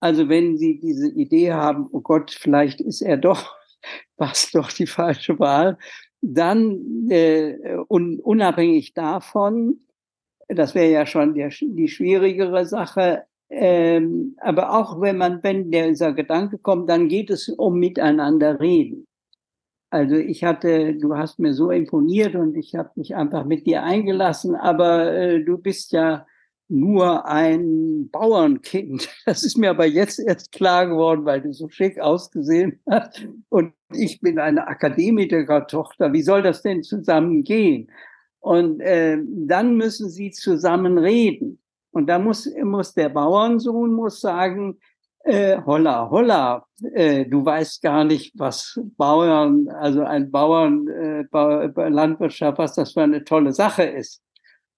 Also 0.00 0.28
wenn 0.28 0.58
Sie 0.58 0.78
diese 0.78 1.08
Idee 1.08 1.52
haben, 1.52 1.88
oh 1.92 2.00
Gott, 2.00 2.30
vielleicht 2.30 2.80
ist 2.80 3.00
er 3.00 3.16
doch, 3.16 3.54
was 4.16 4.50
doch 4.50 4.70
die 4.70 4.86
falsche 4.86 5.38
Wahl, 5.38 5.78
dann 6.20 7.08
äh, 7.10 7.56
un, 7.88 8.20
unabhängig 8.20 8.94
davon, 8.94 9.80
das 10.48 10.74
wäre 10.74 10.90
ja 10.90 11.06
schon 11.06 11.34
der, 11.34 11.48
die 11.48 11.88
schwierigere 11.88 12.66
Sache, 12.66 13.24
ähm, 13.54 14.34
aber 14.38 14.78
auch 14.78 15.00
wenn 15.02 15.18
man, 15.18 15.42
wenn 15.42 15.70
dieser 15.70 16.14
Gedanke 16.14 16.56
kommt, 16.56 16.88
dann 16.88 17.08
geht 17.08 17.28
es 17.28 17.50
um 17.50 17.78
miteinander 17.78 18.58
reden. 18.60 19.06
Also 19.90 20.16
ich 20.16 20.42
hatte, 20.42 20.94
du 20.94 21.16
hast 21.16 21.38
mir 21.38 21.52
so 21.52 21.70
imponiert 21.70 22.34
und 22.34 22.56
ich 22.56 22.74
habe 22.74 22.90
mich 22.96 23.14
einfach 23.14 23.44
mit 23.44 23.66
dir 23.66 23.82
eingelassen, 23.82 24.56
aber 24.56 25.12
äh, 25.12 25.44
du 25.44 25.58
bist 25.58 25.92
ja 25.92 26.26
nur 26.68 27.26
ein 27.26 28.08
Bauernkind. 28.10 29.10
Das 29.26 29.44
ist 29.44 29.58
mir 29.58 29.68
aber 29.68 29.84
jetzt 29.84 30.18
erst 30.18 30.50
klar 30.52 30.86
geworden, 30.86 31.26
weil 31.26 31.42
du 31.42 31.52
so 31.52 31.68
schick 31.68 32.00
ausgesehen 32.00 32.80
hast. 32.88 33.28
Und 33.50 33.74
ich 33.92 34.22
bin 34.22 34.38
eine 34.38 34.66
Akademikertochter. 34.66 36.14
Wie 36.14 36.22
soll 36.22 36.40
das 36.40 36.62
denn 36.62 36.82
zusammen 36.82 37.44
gehen? 37.44 37.90
Und 38.40 38.80
äh, 38.80 39.18
dann 39.22 39.76
müssen 39.76 40.08
sie 40.08 40.30
zusammen 40.30 40.96
reden. 40.96 41.61
Und 41.92 42.08
da 42.08 42.18
muss, 42.18 42.50
muss 42.62 42.94
der 42.94 43.10
Bauernsohn 43.10 43.92
muss 43.92 44.20
sagen, 44.20 44.78
äh, 45.24 45.60
holla, 45.64 46.10
holla, 46.10 46.66
äh, 46.94 47.24
du 47.26 47.44
weißt 47.44 47.80
gar 47.82 48.04
nicht, 48.04 48.32
was 48.36 48.80
Bauern, 48.96 49.68
also 49.68 50.02
ein 50.02 50.30
Bauern, 50.30 50.88
äh, 50.88 51.88
Landwirtschaft, 51.88 52.58
was 52.58 52.74
das 52.74 52.92
für 52.92 53.02
eine 53.02 53.22
tolle 53.22 53.52
Sache 53.52 53.84
ist. 53.84 54.22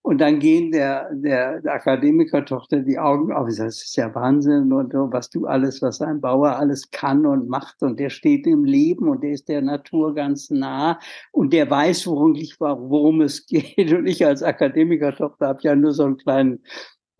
Und 0.06 0.18
dann 0.20 0.38
gehen 0.38 0.70
der, 0.70 1.08
der, 1.14 1.62
der 1.62 1.72
Akademikertochter 1.72 2.80
die 2.80 2.98
Augen 2.98 3.32
auf. 3.32 3.48
Ich 3.48 3.56
das 3.56 3.82
ist 3.82 3.96
ja 3.96 4.14
Wahnsinn 4.14 4.70
und 4.70 4.92
was 4.92 5.30
du 5.30 5.46
alles, 5.46 5.80
was 5.80 6.02
ein 6.02 6.20
Bauer 6.20 6.56
alles 6.56 6.90
kann 6.90 7.24
und 7.24 7.48
macht. 7.48 7.82
Und 7.82 7.98
der 7.98 8.10
steht 8.10 8.46
im 8.46 8.66
Leben 8.66 9.08
und 9.08 9.22
der 9.22 9.30
ist 9.30 9.48
der 9.48 9.62
Natur 9.62 10.14
ganz 10.14 10.50
nah 10.50 10.98
und 11.32 11.54
der 11.54 11.70
weiß 11.70 12.06
worum, 12.06 12.34
worum 12.34 13.22
es 13.22 13.46
geht. 13.46 13.94
Und 13.94 14.06
ich 14.06 14.26
als 14.26 14.42
Akademikertochter 14.42 15.46
habe 15.46 15.60
ja 15.62 15.74
nur 15.74 15.92
so 15.92 16.04
einen 16.04 16.18
kleinen 16.18 16.62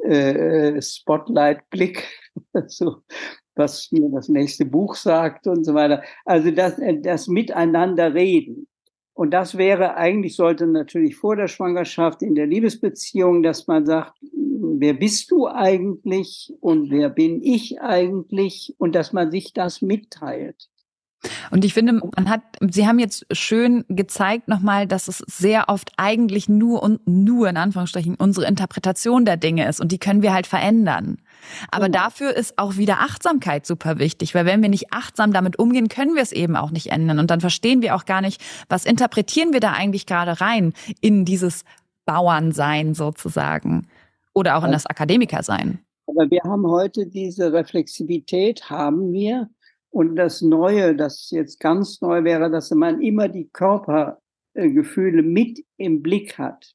äh, 0.05 0.81
Spotlight-Blick, 0.81 2.07
so, 2.67 2.99
was 3.55 3.91
mir 3.93 4.09
das 4.11 4.29
nächste 4.29 4.65
Buch 4.65 4.95
sagt 4.95 5.47
und 5.47 5.65
so 5.65 5.75
weiter. 5.75 6.03
Also 6.25 6.51
das, 6.51 6.81
das 7.03 7.29
Miteinander 7.29 8.15
reden. 8.15 8.67
Und 9.15 9.31
das 9.31 9.57
wäre 9.57 9.95
eigentlich, 9.95 10.35
sollte 10.35 10.67
natürlich 10.67 11.17
vor 11.17 11.37
der 11.37 11.47
Schwangerschaft 11.47 12.21
in 12.23 12.35
der 12.35 12.47
Liebesbeziehung, 12.47 13.45
dass 13.45 13.69
man 13.69 13.87
sagt, 13.87 14.15
wer 14.33 14.95
bist 14.95 15.31
du 15.31 15.47
eigentlich 15.47 16.53
und 16.61 16.91
wer 16.91 17.11
bin 17.11 17.41
ich 17.41 17.81
eigentlich 17.81 18.75
und 18.79 18.95
dass 18.95 19.13
man 19.13 19.31
sich 19.31 19.53
das 19.53 19.83
mitteilt. 19.83 20.69
Und 21.51 21.65
ich 21.65 21.75
finde, 21.75 22.01
man 22.17 22.29
hat, 22.29 22.43
Sie 22.61 22.87
haben 22.87 22.99
jetzt 22.99 23.27
schön 23.33 23.85
gezeigt 23.89 24.49
nochmal, 24.49 24.87
dass 24.87 25.09
es 25.09 25.19
sehr 25.19 25.69
oft 25.69 25.93
eigentlich 25.97 26.49
nur 26.49 26.83
und 26.83 27.07
nur 27.07 27.49
in 27.49 27.57
Anführungsstrichen 27.57 28.17
unsere 28.17 28.47
Interpretation 28.47 29.25
der 29.25 29.37
Dinge 29.37 29.69
ist 29.69 29.81
und 29.81 29.93
die 29.93 29.99
können 29.99 30.23
wir 30.23 30.33
halt 30.33 30.47
verändern. 30.47 31.19
Aber 31.71 31.87
genau. 31.87 32.05
dafür 32.05 32.35
ist 32.35 32.59
auch 32.59 32.77
wieder 32.77 33.01
Achtsamkeit 33.01 33.67
super 33.67 33.99
wichtig, 33.99 34.35
weil 34.35 34.47
wenn 34.47 34.63
wir 34.63 34.69
nicht 34.69 34.93
achtsam 34.93 35.33
damit 35.33 35.59
umgehen, 35.59 35.89
können 35.89 36.15
wir 36.15 36.23
es 36.23 36.33
eben 36.33 36.57
auch 36.57 36.71
nicht 36.71 36.89
ändern 36.89 37.19
und 37.19 37.31
dann 37.31 37.41
verstehen 37.41 37.83
wir 37.83 37.95
auch 37.95 38.05
gar 38.05 38.21
nicht, 38.21 38.43
was 38.69 38.85
interpretieren 38.85 39.53
wir 39.53 39.61
da 39.61 39.73
eigentlich 39.73 40.07
gerade 40.07 40.41
rein 40.41 40.73
in 41.01 41.25
dieses 41.25 41.65
Bauernsein 42.07 42.95
sozusagen 42.95 43.89
oder 44.35 44.57
auch 44.57 44.65
in 44.65 44.73
das 44.73 44.87
Akademikersein. 44.87 45.79
Aber 46.07 46.31
wir 46.31 46.43
haben 46.45 46.67
heute 46.67 47.07
diese 47.07 47.53
Reflexivität, 47.53 48.69
haben 48.69 49.13
wir, 49.13 49.49
und 49.95 50.17
das 50.17 50.43
Neue, 50.43 50.97
das 50.97 51.31
jetzt 51.31 51.61
ganz 51.61 52.01
neu 52.01 52.25
wäre, 52.25 52.51
dass 52.51 52.73
man 52.73 53.01
immer 53.01 53.29
die 53.29 53.49
Körpergefühle 53.51 55.23
mit 55.23 55.65
im 55.77 56.03
Blick 56.03 56.37
hat. 56.37 56.75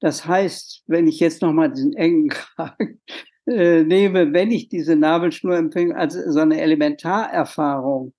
Das 0.00 0.26
heißt, 0.26 0.82
wenn 0.86 1.06
ich 1.06 1.18
jetzt 1.18 1.40
nochmal 1.40 1.72
diesen 1.72 1.94
engen 1.94 2.28
Kragen 2.28 3.00
äh, 3.46 3.84
nehme, 3.84 4.34
wenn 4.34 4.50
ich 4.50 4.68
diese 4.68 4.96
Nabelschnur 4.96 5.56
empfinde, 5.56 5.96
als 5.96 6.12
so 6.12 6.40
eine 6.40 6.60
Elementarerfahrung 6.60 8.12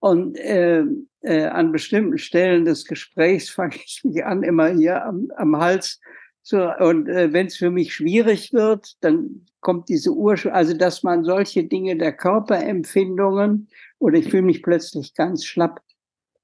und 0.00 0.38
äh, 0.38 0.82
äh, 1.20 1.44
an 1.44 1.70
bestimmten 1.70 2.16
Stellen 2.16 2.64
des 2.64 2.86
Gesprächs 2.86 3.50
fange 3.54 3.76
ich 3.76 4.00
mich 4.04 4.24
an, 4.24 4.42
immer 4.42 4.68
hier 4.68 5.04
am, 5.04 5.28
am 5.36 5.54
Hals 5.58 6.00
so, 6.48 6.58
und 6.78 7.08
äh, 7.08 7.32
wenn 7.32 7.46
es 7.48 7.56
für 7.56 7.72
mich 7.72 7.92
schwierig 7.92 8.52
wird, 8.52 9.02
dann 9.02 9.46
kommt 9.60 9.88
diese 9.88 10.12
Urschule, 10.12 10.54
also 10.54 10.74
dass 10.76 11.02
man 11.02 11.24
solche 11.24 11.64
Dinge 11.64 11.96
der 11.96 12.12
Körperempfindungen 12.12 13.68
oder 13.98 14.18
ich 14.18 14.30
fühle 14.30 14.44
mich 14.44 14.62
plötzlich 14.62 15.14
ganz 15.14 15.44
schlapp, 15.44 15.80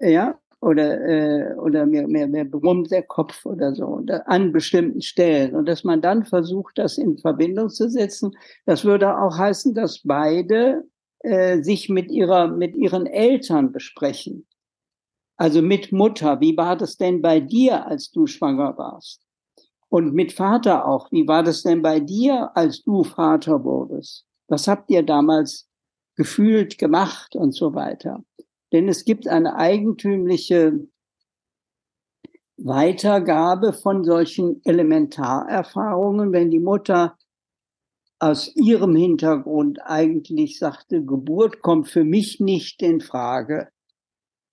ja, 0.01 0.41
oder 0.61 1.01
äh, 1.09 1.55
oder 1.55 1.87
mir 1.87 2.09
mir 2.09 2.27
mir 2.27 2.45
brummt 2.45 2.91
der 2.91 3.05
Kopf 3.05 3.47
oder 3.47 3.77
so 3.77 3.87
oder 3.87 4.29
an 4.29 4.51
bestimmten 4.51 5.03
Stellen 5.03 5.55
und 5.55 5.67
dass 5.69 5.85
man 5.85 6.03
dann 6.03 6.25
versucht, 6.25 6.79
das 6.79 6.99
in 6.99 7.19
Verbindung 7.19 7.69
zu 7.71 7.89
setzen. 7.89 8.33
Das 8.67 8.85
würde 8.85 9.17
auch 9.17 9.39
heißen, 9.39 9.73
dass 9.73 10.01
beide 10.03 10.83
äh, 11.21 11.63
sich 11.63 11.89
mit 11.89 12.11
ihrer 12.11 12.49
mit 12.49 12.75
ihren 12.75 13.07
Eltern 13.07 13.71
besprechen. 13.71 14.49
Also 15.37 15.63
mit 15.63 15.93
Mutter, 15.93 16.41
wie 16.41 16.57
war 16.57 16.77
das 16.77 16.97
denn 16.97 17.23
bei 17.23 17.39
dir, 17.39 17.87
als 17.87 18.11
du 18.11 18.27
schwanger 18.27 18.77
warst? 18.79 19.23
Und 19.93 20.15
mit 20.15 20.33
Vater 20.33 20.87
auch. 20.87 21.13
Wie 21.13 21.29
war 21.29 21.43
das 21.43 21.65
denn 21.65 21.83
bei 21.83 22.01
dir, 22.01 22.51
als 22.55 22.83
du 22.83 23.05
Vater 23.05 23.63
wurdest? 23.63 24.25
Was 24.49 24.67
habt 24.67 24.91
ihr 24.91 25.03
damals 25.03 25.69
gefühlt, 26.17 26.79
gemacht 26.79 27.37
und 27.37 27.55
so 27.55 27.75
weiter? 27.75 28.25
Denn 28.73 28.89
es 28.89 29.05
gibt 29.05 29.29
eine 29.29 29.55
eigentümliche 29.57 30.89
Weitergabe 32.57 33.75
von 33.75 34.03
solchen 34.03 34.63
Elementarerfahrungen, 34.65 36.33
wenn 36.33 36.51
die 36.51 36.59
Mutter 36.59 37.19
aus 38.19 38.51
ihrem 38.57 38.97
Hintergrund 38.97 39.79
eigentlich 39.83 40.59
sagte, 40.59 41.05
Geburt 41.05 41.61
kommt 41.61 41.91
für 41.91 42.05
mich 42.05 42.41
nicht 42.41 42.81
in 42.81 43.03
Frage. 43.03 43.69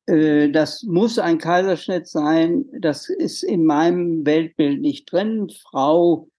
Äh, 0.09 0.49
das 0.49 0.83
muss 0.83 1.19
ein 1.19 1.37
Kaiserschnitt 1.37 2.07
sein. 2.07 2.65
Das 2.79 3.09
ist 3.09 3.43
in 3.43 3.65
meinem 3.65 4.25
Weltbild 4.25 4.81
nicht 4.81 5.11
drin. 5.11 5.51
Frau, 5.61 6.29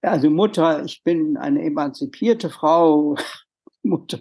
also 0.00 0.30
Mutter, 0.30 0.84
ich 0.84 1.02
bin 1.04 1.36
eine 1.36 1.62
emanzipierte 1.62 2.50
Frau. 2.50 3.16
Mutter, 3.84 4.20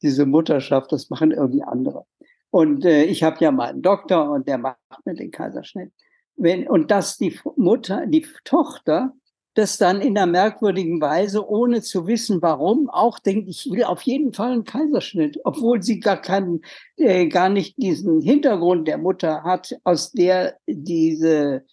diese 0.00 0.24
Mutterschaft, 0.24 0.90
das 0.90 1.10
machen 1.10 1.30
irgendwie 1.30 1.62
andere. 1.62 2.06
Und 2.50 2.86
äh, 2.86 3.04
ich 3.04 3.22
habe 3.22 3.36
ja 3.40 3.52
meinen 3.52 3.82
Doktor 3.82 4.30
und 4.30 4.48
der 4.48 4.56
macht 4.56 4.78
mir 5.04 5.14
den 5.14 5.30
Kaiserschnitt. 5.30 5.92
Wenn, 6.36 6.66
und 6.66 6.90
dass 6.90 7.18
die 7.18 7.38
Mutter, 7.56 8.06
die 8.06 8.26
Tochter 8.44 9.12
das 9.54 9.78
dann 9.78 10.00
in 10.00 10.18
einer 10.18 10.26
merkwürdigen 10.26 11.00
Weise, 11.00 11.48
ohne 11.48 11.80
zu 11.82 12.06
wissen 12.06 12.42
warum, 12.42 12.90
auch 12.90 13.18
denkt, 13.18 13.48
ich 13.48 13.70
will 13.70 13.84
auf 13.84 14.02
jeden 14.02 14.32
Fall 14.32 14.52
einen 14.52 14.64
Kaiserschnitt, 14.64 15.38
obwohl 15.44 15.82
sie 15.82 16.00
gar 16.00 16.20
keinen, 16.20 16.62
äh, 16.96 17.26
gar 17.28 17.48
nicht 17.48 17.76
diesen 17.78 18.20
Hintergrund 18.20 18.88
der 18.88 18.98
Mutter 18.98 19.44
hat, 19.44 19.76
aus 19.84 20.12
der 20.12 20.56
diese 20.66 21.64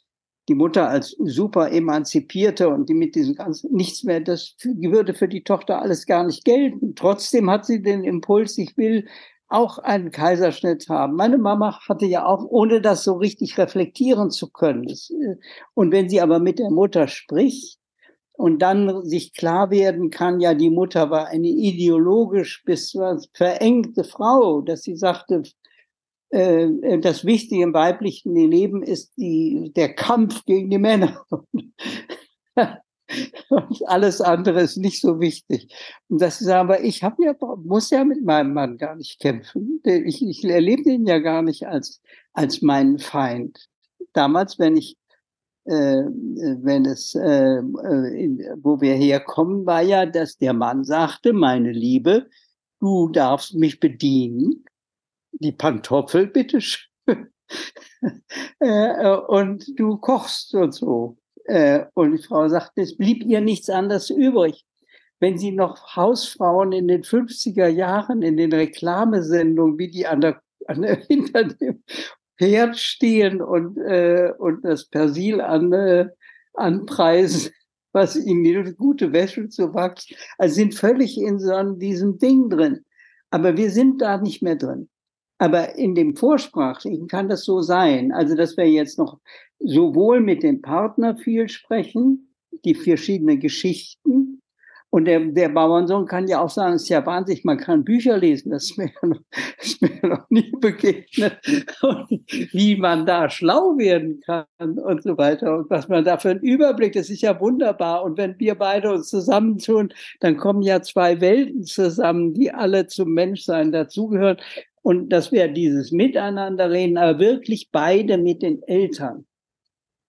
die 0.49 0.55
Mutter 0.55 0.89
als 0.89 1.15
super 1.19 1.71
emanzipierte 1.71 2.67
und 2.67 2.89
die 2.89 2.93
mit 2.93 3.15
diesem 3.15 3.35
ganzen 3.35 3.73
nichts 3.73 4.03
mehr, 4.03 4.19
das 4.19 4.55
würde 4.63 5.13
für 5.13 5.27
die 5.27 5.43
Tochter 5.43 5.81
alles 5.81 6.05
gar 6.05 6.25
nicht 6.25 6.43
gelten. 6.45 6.95
Trotzdem 6.95 7.49
hat 7.49 7.65
sie 7.65 7.81
den 7.81 8.03
Impuls, 8.03 8.57
ich 8.57 8.75
will 8.75 9.07
auch 9.51 9.77
einen 9.79 10.11
Kaiserschnitt 10.11 10.87
haben. 10.89 11.15
Meine 11.15 11.37
Mama 11.37 11.79
hatte 11.87 12.05
ja 12.05 12.25
auch, 12.25 12.45
ohne 12.45 12.81
das 12.81 13.03
so 13.03 13.13
richtig 13.13 13.57
reflektieren 13.57 14.31
zu 14.31 14.49
können. 14.49 14.87
Äh, 14.87 15.35
und 15.73 15.91
wenn 15.91 16.09
sie 16.09 16.21
aber 16.21 16.39
mit 16.39 16.59
der 16.59 16.71
Mutter 16.71 17.07
spricht 17.07 17.79
und 18.33 18.61
dann 18.61 19.05
sich 19.05 19.33
klar 19.33 19.69
werden 19.69 20.09
kann, 20.09 20.39
ja, 20.39 20.53
die 20.53 20.69
Mutter 20.69 21.09
war 21.09 21.27
eine 21.27 21.47
ideologisch 21.47 22.63
bis 22.65 22.97
verengte 23.33 24.03
Frau, 24.03 24.61
dass 24.61 24.83
sie 24.83 24.95
sagte, 24.95 25.43
äh, 26.29 26.99
das 26.99 27.25
Wichtige 27.25 27.63
im 27.63 27.73
weiblichen 27.73 28.35
Leben 28.35 28.83
ist 28.83 29.17
die, 29.17 29.71
der 29.75 29.93
Kampf 29.93 30.45
gegen 30.45 30.69
die 30.69 30.79
Männer. 30.79 31.25
Und 33.49 33.81
alles 33.87 34.21
andere 34.21 34.61
ist 34.61 34.77
nicht 34.77 35.01
so 35.01 35.19
wichtig. 35.19 35.73
Und 36.09 36.21
das 36.21 36.41
ist 36.41 36.47
aber, 36.47 36.83
ich 36.83 37.03
habe 37.03 37.23
ja, 37.23 37.35
muss 37.63 37.89
ja 37.89 38.03
mit 38.03 38.23
meinem 38.23 38.53
Mann 38.53 38.77
gar 38.77 38.95
nicht 38.95 39.19
kämpfen. 39.19 39.81
Ich, 39.83 40.25
ich 40.25 40.43
erlebe 40.43 40.83
den 40.83 41.05
ja 41.05 41.19
gar 41.19 41.41
nicht 41.41 41.67
als, 41.67 42.01
als 42.33 42.61
meinen 42.61 42.99
Feind. 42.99 43.67
Damals, 44.13 44.59
wenn 44.59 44.77
ich, 44.77 44.97
äh, 45.65 46.03
wenn 46.03 46.85
es, 46.85 47.15
äh, 47.15 47.59
in, 47.59 48.43
wo 48.61 48.81
wir 48.81 48.95
herkommen, 48.95 49.65
war 49.65 49.81
ja, 49.81 50.05
dass 50.05 50.37
der 50.37 50.53
Mann 50.53 50.83
sagte, 50.83 51.33
meine 51.33 51.71
Liebe, 51.71 52.27
du 52.79 53.09
darfst 53.09 53.53
mich 53.55 53.79
bedienen. 53.79 54.65
Die 55.33 55.53
Pantoffel, 55.53 56.27
bitteschön. 56.27 56.87
äh, 58.59 59.15
und 59.27 59.79
du 59.79 59.97
kochst 59.97 60.53
und 60.53 60.73
so. 60.73 61.17
Äh, 61.45 61.85
und 61.93 62.11
die 62.13 62.23
Frau 62.23 62.47
sagte, 62.47 62.81
es 62.81 62.97
blieb 62.97 63.23
ihr 63.23 63.41
nichts 63.41 63.69
anderes 63.69 64.09
übrig. 64.09 64.65
Wenn 65.19 65.37
sie 65.37 65.51
noch 65.51 65.95
Hausfrauen 65.95 66.71
in 66.71 66.87
den 66.87 67.03
50er 67.03 67.67
Jahren 67.67 68.21
in 68.21 68.37
den 68.37 68.51
Reklamesendungen, 68.51 69.77
wie 69.77 69.89
die 69.89 70.07
an 70.07 70.21
der, 70.21 70.41
an 70.67 70.81
der 70.81 70.95
hinter 71.07 71.43
dem 71.43 71.83
Herd 72.37 72.77
stehen 72.77 73.41
und, 73.41 73.77
äh, 73.77 74.31
und 74.37 74.65
das 74.65 74.87
Persil 74.87 75.41
an, 75.41 75.71
äh, 75.73 76.09
anpreisen, 76.53 77.51
was 77.93 78.15
ihnen 78.15 78.75
gute 78.77 79.11
Wäsche 79.13 79.49
zu 79.49 79.73
wachsen, 79.73 80.15
also 80.37 80.55
sind 80.55 80.73
völlig 80.73 81.19
in 81.19 81.39
so 81.39 81.61
diesem 81.73 82.17
Ding 82.17 82.49
drin. 82.49 82.85
Aber 83.29 83.57
wir 83.57 83.69
sind 83.69 84.01
da 84.01 84.17
nicht 84.17 84.41
mehr 84.41 84.55
drin. 84.55 84.89
Aber 85.41 85.75
in 85.75 85.95
dem 85.95 86.15
Vorsprachlichen 86.15 87.07
kann 87.07 87.27
das 87.27 87.45
so 87.45 87.61
sein. 87.61 88.11
Also, 88.11 88.35
dass 88.35 88.57
wir 88.57 88.69
jetzt 88.69 88.99
noch 88.99 89.19
sowohl 89.63 90.19
mit 90.19 90.43
dem 90.43 90.61
Partner 90.61 91.15
viel 91.15 91.49
sprechen, 91.49 92.33
die 92.65 92.75
verschiedenen 92.75 93.39
Geschichten, 93.39 94.41
Und 94.93 95.05
der, 95.05 95.21
der 95.21 95.47
Bauernsohn 95.47 96.05
kann 96.05 96.27
ja 96.27 96.41
auch 96.41 96.49
sagen, 96.49 96.75
es 96.75 96.83
ist 96.83 96.89
ja 96.89 97.05
wahnsinnig, 97.05 97.45
man 97.45 97.57
kann 97.57 97.85
Bücher 97.85 98.17
lesen, 98.17 98.51
das 98.51 98.65
ist 98.65 98.77
mir, 98.77 98.91
noch, 99.01 99.21
ist 99.61 99.81
mir 99.81 99.99
noch 100.03 100.29
nie 100.29 100.51
begegnet. 100.59 101.39
Und 101.81 102.09
wie 102.51 102.75
man 102.75 103.05
da 103.05 103.29
schlau 103.29 103.77
werden 103.77 104.19
kann 104.25 104.45
und 104.59 105.01
so 105.01 105.17
weiter. 105.17 105.59
Und 105.59 105.69
was 105.69 105.87
man 105.87 106.03
da 106.03 106.17
für 106.17 106.31
einen 106.31 106.41
Überblick, 106.41 106.91
das 106.91 107.09
ist 107.09 107.21
ja 107.21 107.39
wunderbar. 107.39 108.03
Und 108.03 108.17
wenn 108.17 108.37
wir 108.37 108.55
beide 108.55 108.91
uns 108.91 109.07
zusammentun, 109.07 109.93
dann 110.19 110.35
kommen 110.35 110.61
ja 110.61 110.81
zwei 110.81 111.21
Welten 111.21 111.63
zusammen, 111.63 112.33
die 112.33 112.51
alle 112.51 112.87
zum 112.87 113.13
Menschsein 113.13 113.71
dazugehören. 113.71 114.37
Und 114.81 115.09
dass 115.09 115.31
wir 115.31 115.47
dieses 115.47 115.93
Miteinander 115.93 116.69
reden, 116.69 116.97
aber 116.97 117.17
wirklich 117.17 117.69
beide 117.71 118.17
mit 118.17 118.41
den 118.41 118.61
Eltern. 118.63 119.25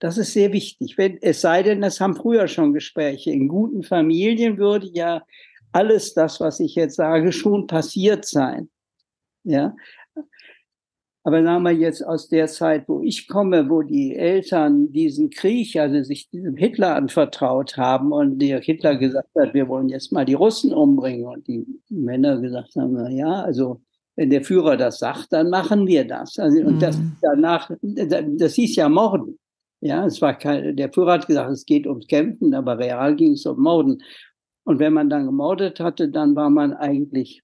Das 0.03 0.18
ist 0.18 0.32
sehr 0.32 0.53
wichtig. 0.53 0.98
Wenn, 0.98 1.18
es 1.22 1.42
sei 1.42 1.62
denn, 1.62 1.80
es 1.84 2.00
haben 2.00 2.16
früher 2.16 2.48
schon 2.48 2.72
Gespräche. 2.72 3.30
In 3.30 3.46
guten 3.46 3.84
Familien 3.84 4.59
würde 4.59 4.90
ja 4.92 5.22
alles 5.70 6.12
das, 6.12 6.40
was 6.40 6.59
ich 6.59 6.74
jetzt 6.74 6.96
sage, 6.96 7.30
schon 7.30 7.68
passiert 7.68 8.24
sein. 8.24 8.68
Ja. 9.44 9.76
Aber 11.22 11.44
sagen 11.44 11.62
wir 11.62 11.70
jetzt 11.70 12.05
aus 12.05 12.28
der 12.28 12.48
Zeit, 12.48 12.88
wo 12.88 13.00
ich 13.00 13.28
komme, 13.28 13.70
wo 13.70 13.82
die 13.82 14.16
Eltern 14.16 14.90
diesen 14.90 15.30
Krieg, 15.30 15.76
also 15.76 16.03
sich 16.03 16.28
diesem 16.30 16.57
Hitler 16.57 16.96
anvertraut 16.96 17.76
haben 17.76 18.11
und 18.11 18.40
der 18.40 18.61
Hitler 18.61 18.96
gesagt 18.96 19.30
hat, 19.38 19.55
wir 19.55 19.68
wollen 19.68 19.88
jetzt 19.88 20.11
mal 20.11 20.24
die 20.24 20.34
Russen 20.34 20.74
umbringen 20.74 21.26
und 21.26 21.46
die 21.46 21.64
Männer 21.90 22.40
gesagt 22.40 22.74
haben, 22.74 22.94
na 22.94 23.09
ja, 23.09 23.42
also 23.42 23.80
wenn 24.16 24.30
der 24.30 24.42
Führer 24.42 24.76
das 24.76 24.98
sagt, 24.98 25.32
dann 25.32 25.48
machen 25.48 25.86
wir 25.86 26.05
das. 26.05 26.40
Also, 26.40 26.59
und 26.62 26.82
das 26.82 26.98
mhm. 26.98 27.16
danach, 27.22 27.70
das 27.80 28.55
hieß 28.55 28.74
ja 28.74 28.88
Morden. 28.88 29.38
Ja, 29.85 30.07
es 30.07 30.22
war 30.22 30.39
kein, 30.39 30.76
der 30.76 30.93
Führer 30.93 31.14
hat 31.14 31.26
gesagt, 31.26 31.51
es 31.51 31.66
geht 31.66 31.89
ums 31.89 32.07
Kämpfen, 32.07 32.55
aber 32.55 32.78
real 32.78 33.16
ging 33.16 33.33
es 33.33 33.45
um 33.47 33.61
Morden. 33.61 34.01
Und 34.64 34.78
wenn 34.78 34.93
man 34.93 35.11
dann 35.11 35.26
gemordet 35.26 35.80
hatte, 35.80 36.09
dann 36.09 36.37
war 36.37 36.51
man 36.51 36.72
eigentlich, 36.72 37.43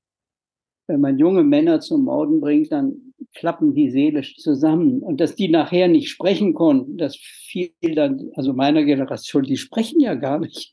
wenn 0.86 1.00
man 1.00 1.18
junge 1.18 1.42
Männer 1.42 1.80
zum 1.80 2.04
Morden 2.04 2.40
bringt, 2.40 2.70
dann 2.70 3.12
klappen 3.34 3.74
die 3.74 3.90
seelisch 3.90 4.36
zusammen. 4.36 5.00
Und 5.02 5.20
dass 5.20 5.34
die 5.34 5.48
nachher 5.48 5.88
nicht 5.88 6.10
sprechen 6.10 6.54
konnten, 6.54 6.96
das 6.96 7.16
fiel 7.16 7.72
dann, 7.96 8.30
also 8.36 8.52
meiner 8.52 8.84
Generation, 8.84 9.42
die 9.42 9.56
sprechen 9.56 9.98
ja 9.98 10.14
gar 10.14 10.38
nicht. 10.38 10.72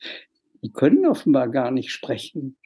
Die 0.62 0.72
können 0.72 1.08
offenbar 1.08 1.50
gar 1.50 1.72
nicht 1.72 1.90
sprechen. 1.90 2.58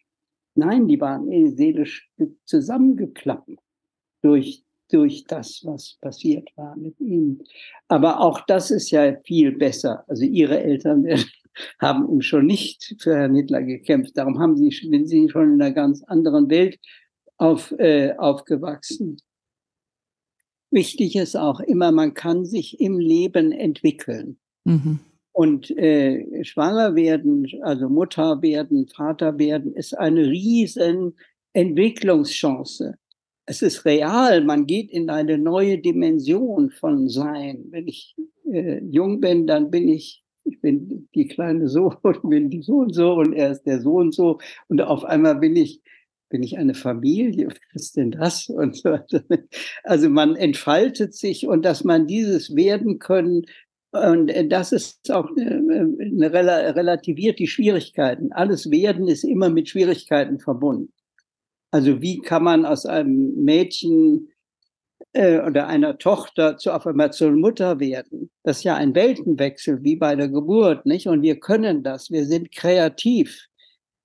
Nein, 0.55 0.89
die 0.89 0.99
waren 0.99 1.25
seelisch 1.55 2.11
zusammengeklappt 2.43 3.49
durch 4.21 4.65
durch 4.89 5.23
das, 5.25 5.61
was 5.63 5.97
passiert 6.01 6.49
war 6.55 6.75
mit 6.75 6.99
ihnen. 6.99 7.43
Aber 7.87 8.19
auch 8.19 8.41
das 8.41 8.71
ist 8.71 8.91
ja 8.91 9.15
viel 9.23 9.51
besser. 9.51 10.03
Also 10.07 10.25
ihre 10.25 10.59
Eltern 10.61 11.05
haben 11.79 12.09
eben 12.09 12.21
schon 12.21 12.45
nicht 12.45 12.95
für 12.99 13.15
Herrn 13.15 13.35
Hitler 13.35 13.63
gekämpft. 13.63 14.17
Darum 14.17 14.39
haben 14.39 14.57
sie, 14.57 14.69
sind 14.71 15.07
sie 15.07 15.29
schon 15.29 15.53
in 15.53 15.61
einer 15.61 15.73
ganz 15.73 16.03
anderen 16.03 16.49
Welt 16.49 16.79
auf, 17.37 17.71
äh, 17.77 18.13
aufgewachsen. 18.17 19.17
Wichtig 20.71 21.15
ist 21.15 21.35
auch 21.35 21.59
immer, 21.61 21.91
man 21.91 22.13
kann 22.13 22.45
sich 22.45 22.79
im 22.79 22.99
Leben 22.99 23.51
entwickeln. 23.51 24.37
Mhm. 24.65 24.99
Und 25.31 25.71
äh, 25.71 26.43
schwanger 26.43 26.95
werden, 26.95 27.47
also 27.61 27.87
Mutter 27.89 28.41
werden, 28.41 28.87
Vater 28.87 29.39
werden, 29.39 29.73
ist 29.73 29.97
eine 29.97 30.27
riesen 30.27 31.15
Entwicklungschance 31.53 32.95
es 33.49 33.63
ist 33.63 33.83
real, 33.83 34.43
man 34.43 34.67
geht 34.67 34.91
in 34.91 35.09
eine 35.09 35.39
neue 35.39 35.79
Dimension 35.79 36.69
von 36.69 37.09
Sein. 37.09 37.65
Wenn 37.71 37.87
ich 37.87 38.15
äh, 38.45 38.79
jung 38.85 39.19
bin, 39.21 39.47
dann 39.47 39.71
bin 39.71 39.89
ich, 39.89 40.23
ich 40.43 40.61
bin 40.61 41.09
die 41.15 41.27
kleine 41.27 41.67
so 41.67 41.91
und 42.03 42.29
bin 42.29 42.51
die 42.51 42.61
so 42.61 42.77
und 42.77 42.93
so 42.93 43.13
und 43.13 43.33
er 43.33 43.49
ist 43.51 43.63
der 43.63 43.81
so 43.81 43.95
und 43.95 44.13
so 44.13 44.37
und 44.67 44.81
auf 44.83 45.03
einmal 45.03 45.35
bin 45.35 45.55
ich 45.55 45.81
bin 46.29 46.43
ich 46.43 46.59
eine 46.59 46.75
Familie? 46.75 47.47
Was 47.73 47.81
ist 47.81 47.97
denn 47.97 48.11
das? 48.11 48.49
Und 48.49 48.75
so. 48.75 48.99
Also 49.83 50.09
man 50.11 50.35
entfaltet 50.35 51.15
sich 51.15 51.47
und 51.47 51.65
dass 51.65 51.83
man 51.83 52.05
dieses 52.05 52.55
werden 52.55 52.99
können, 52.99 53.47
und 53.91 54.31
das 54.49 54.71
ist 54.71 55.11
auch 55.11 55.27
eine, 55.35 55.49
eine 55.49 56.31
relativiert 56.31 57.39
die 57.39 57.47
Schwierigkeiten. 57.47 58.31
Alles 58.31 58.69
Werden 58.69 59.07
ist 59.07 59.23
immer 59.23 59.49
mit 59.49 59.69
Schwierigkeiten 59.69 60.37
verbunden. 60.37 60.93
Also 61.71 62.01
wie 62.01 62.19
kann 62.19 62.43
man 62.43 62.65
aus 62.65 62.85
einem 62.85 63.35
Mädchen 63.35 64.29
äh, 65.13 65.39
oder 65.39 65.67
einer 65.67 65.97
Tochter 65.97 66.57
zur 66.57 67.31
Mutter 67.31 67.79
werden? 67.79 68.31
Das 68.43 68.57
ist 68.57 68.63
ja 68.63 68.75
ein 68.75 68.95
Weltenwechsel 68.95 69.83
wie 69.83 69.95
bei 69.95 70.15
der 70.15 70.29
Geburt, 70.29 70.85
nicht? 70.85 71.07
Und 71.07 71.21
wir 71.21 71.39
können 71.39 71.83
das. 71.83 72.09
Wir 72.09 72.25
sind 72.25 72.51
kreativ 72.51 73.47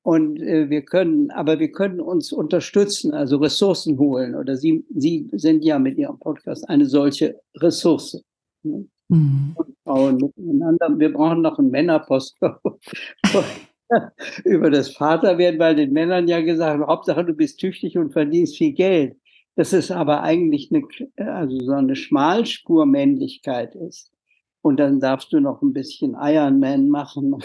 und 0.02 0.40
äh, 0.42 0.68
wir 0.68 0.82
können, 0.82 1.30
aber 1.30 1.58
wir 1.58 1.72
können 1.72 2.00
uns 2.00 2.32
unterstützen, 2.32 3.14
also 3.14 3.38
Ressourcen 3.38 3.98
holen. 3.98 4.34
Oder 4.34 4.56
Sie, 4.56 4.84
Sie 4.94 5.28
sind 5.32 5.64
ja 5.64 5.78
mit 5.78 5.96
Ihrem 5.96 6.18
Podcast 6.18 6.68
eine 6.68 6.84
solche 6.84 7.40
Ressource. 7.56 8.22
Ne? 8.62 8.86
Mhm. 9.08 9.52
Und 9.54 9.74
Frauen 9.84 10.16
miteinander. 10.16 10.98
Wir 10.98 11.12
brauchen 11.12 11.40
noch 11.40 11.58
einen 11.58 11.70
Männerpost. 11.70 12.36
über 14.44 14.70
das 14.70 14.90
Vaterwerden, 14.90 15.58
weil 15.60 15.76
den 15.76 15.92
Männern 15.92 16.28
ja 16.28 16.40
gesagt, 16.40 16.86
Hauptsache 16.86 17.24
du 17.24 17.34
bist 17.34 17.58
tüchtig 17.60 17.98
und 17.98 18.12
verdienst 18.12 18.56
viel 18.56 18.72
Geld. 18.72 19.16
Das 19.56 19.72
ist 19.72 19.90
aber 19.90 20.22
eigentlich 20.22 20.72
eine, 20.72 20.84
also 21.32 21.58
so 21.60 21.72
eine 21.72 21.96
Schmalspurmännlichkeit 21.96 23.74
ist. 23.76 24.10
Und 24.62 24.78
dann 24.78 24.98
darfst 24.98 25.32
du 25.32 25.40
noch 25.40 25.62
ein 25.62 25.72
bisschen 25.72 26.16
Ironman 26.18 26.88
machen. 26.88 27.36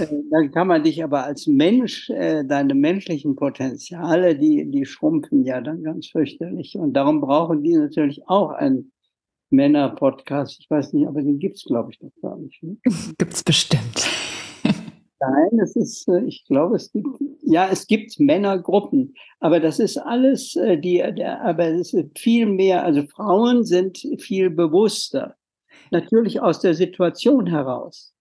Äh, 0.00 0.06
dann 0.30 0.52
kann 0.52 0.68
man 0.68 0.84
dich 0.84 1.04
aber 1.04 1.24
als 1.24 1.46
Mensch, 1.46 2.08
äh, 2.08 2.44
deine 2.46 2.74
menschlichen 2.74 3.36
Potenziale, 3.36 4.34
die, 4.34 4.70
die 4.70 4.86
schrumpfen 4.86 5.44
ja 5.44 5.60
dann 5.60 5.82
ganz 5.82 6.06
fürchterlich. 6.06 6.76
Und 6.78 6.94
darum 6.94 7.20
brauchen 7.20 7.62
die 7.62 7.76
natürlich 7.76 8.26
auch 8.26 8.52
einen 8.52 8.92
Männer-Podcast. 9.50 10.60
Ich 10.60 10.70
weiß 10.70 10.94
nicht, 10.94 11.06
aber 11.06 11.20
den 11.20 11.38
gibt's 11.38 11.64
glaube 11.64 11.90
ich, 11.92 12.00
noch 12.00 12.12
gar 12.22 12.38
nicht. 12.38 12.62
Ne? 12.62 12.78
Gibt's 13.18 13.44
bestimmt. 13.44 14.08
Nein, 15.20 15.60
es 15.62 15.76
ist, 15.76 16.08
äh, 16.08 16.22
ich 16.24 16.44
glaube, 16.46 16.76
es 16.76 16.90
gibt, 16.92 17.08
ja, 17.42 17.68
es 17.70 17.86
gibt 17.86 18.18
Männergruppen, 18.18 19.14
aber 19.38 19.60
das 19.60 19.78
ist 19.78 19.98
alles, 19.98 20.56
äh, 20.56 20.78
die, 20.78 21.02
aber 21.04 21.66
es 21.66 21.92
ist 21.92 22.18
viel 22.18 22.46
mehr, 22.46 22.84
also 22.84 23.02
Frauen 23.06 23.64
sind 23.64 23.98
viel 24.18 24.48
bewusster. 24.48 25.36
Natürlich 25.90 26.40
aus 26.40 26.60
der 26.60 26.72
Situation 26.74 27.46
heraus. 27.46 28.14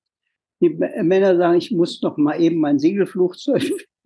Die 0.61 0.69
Männer 0.69 1.37
sagen, 1.37 1.57
ich 1.57 1.71
muss 1.71 2.01
noch 2.01 2.17
mal 2.17 2.41
eben 2.41 2.59
mein 2.59 2.79
Segelflugzeug 2.79 3.63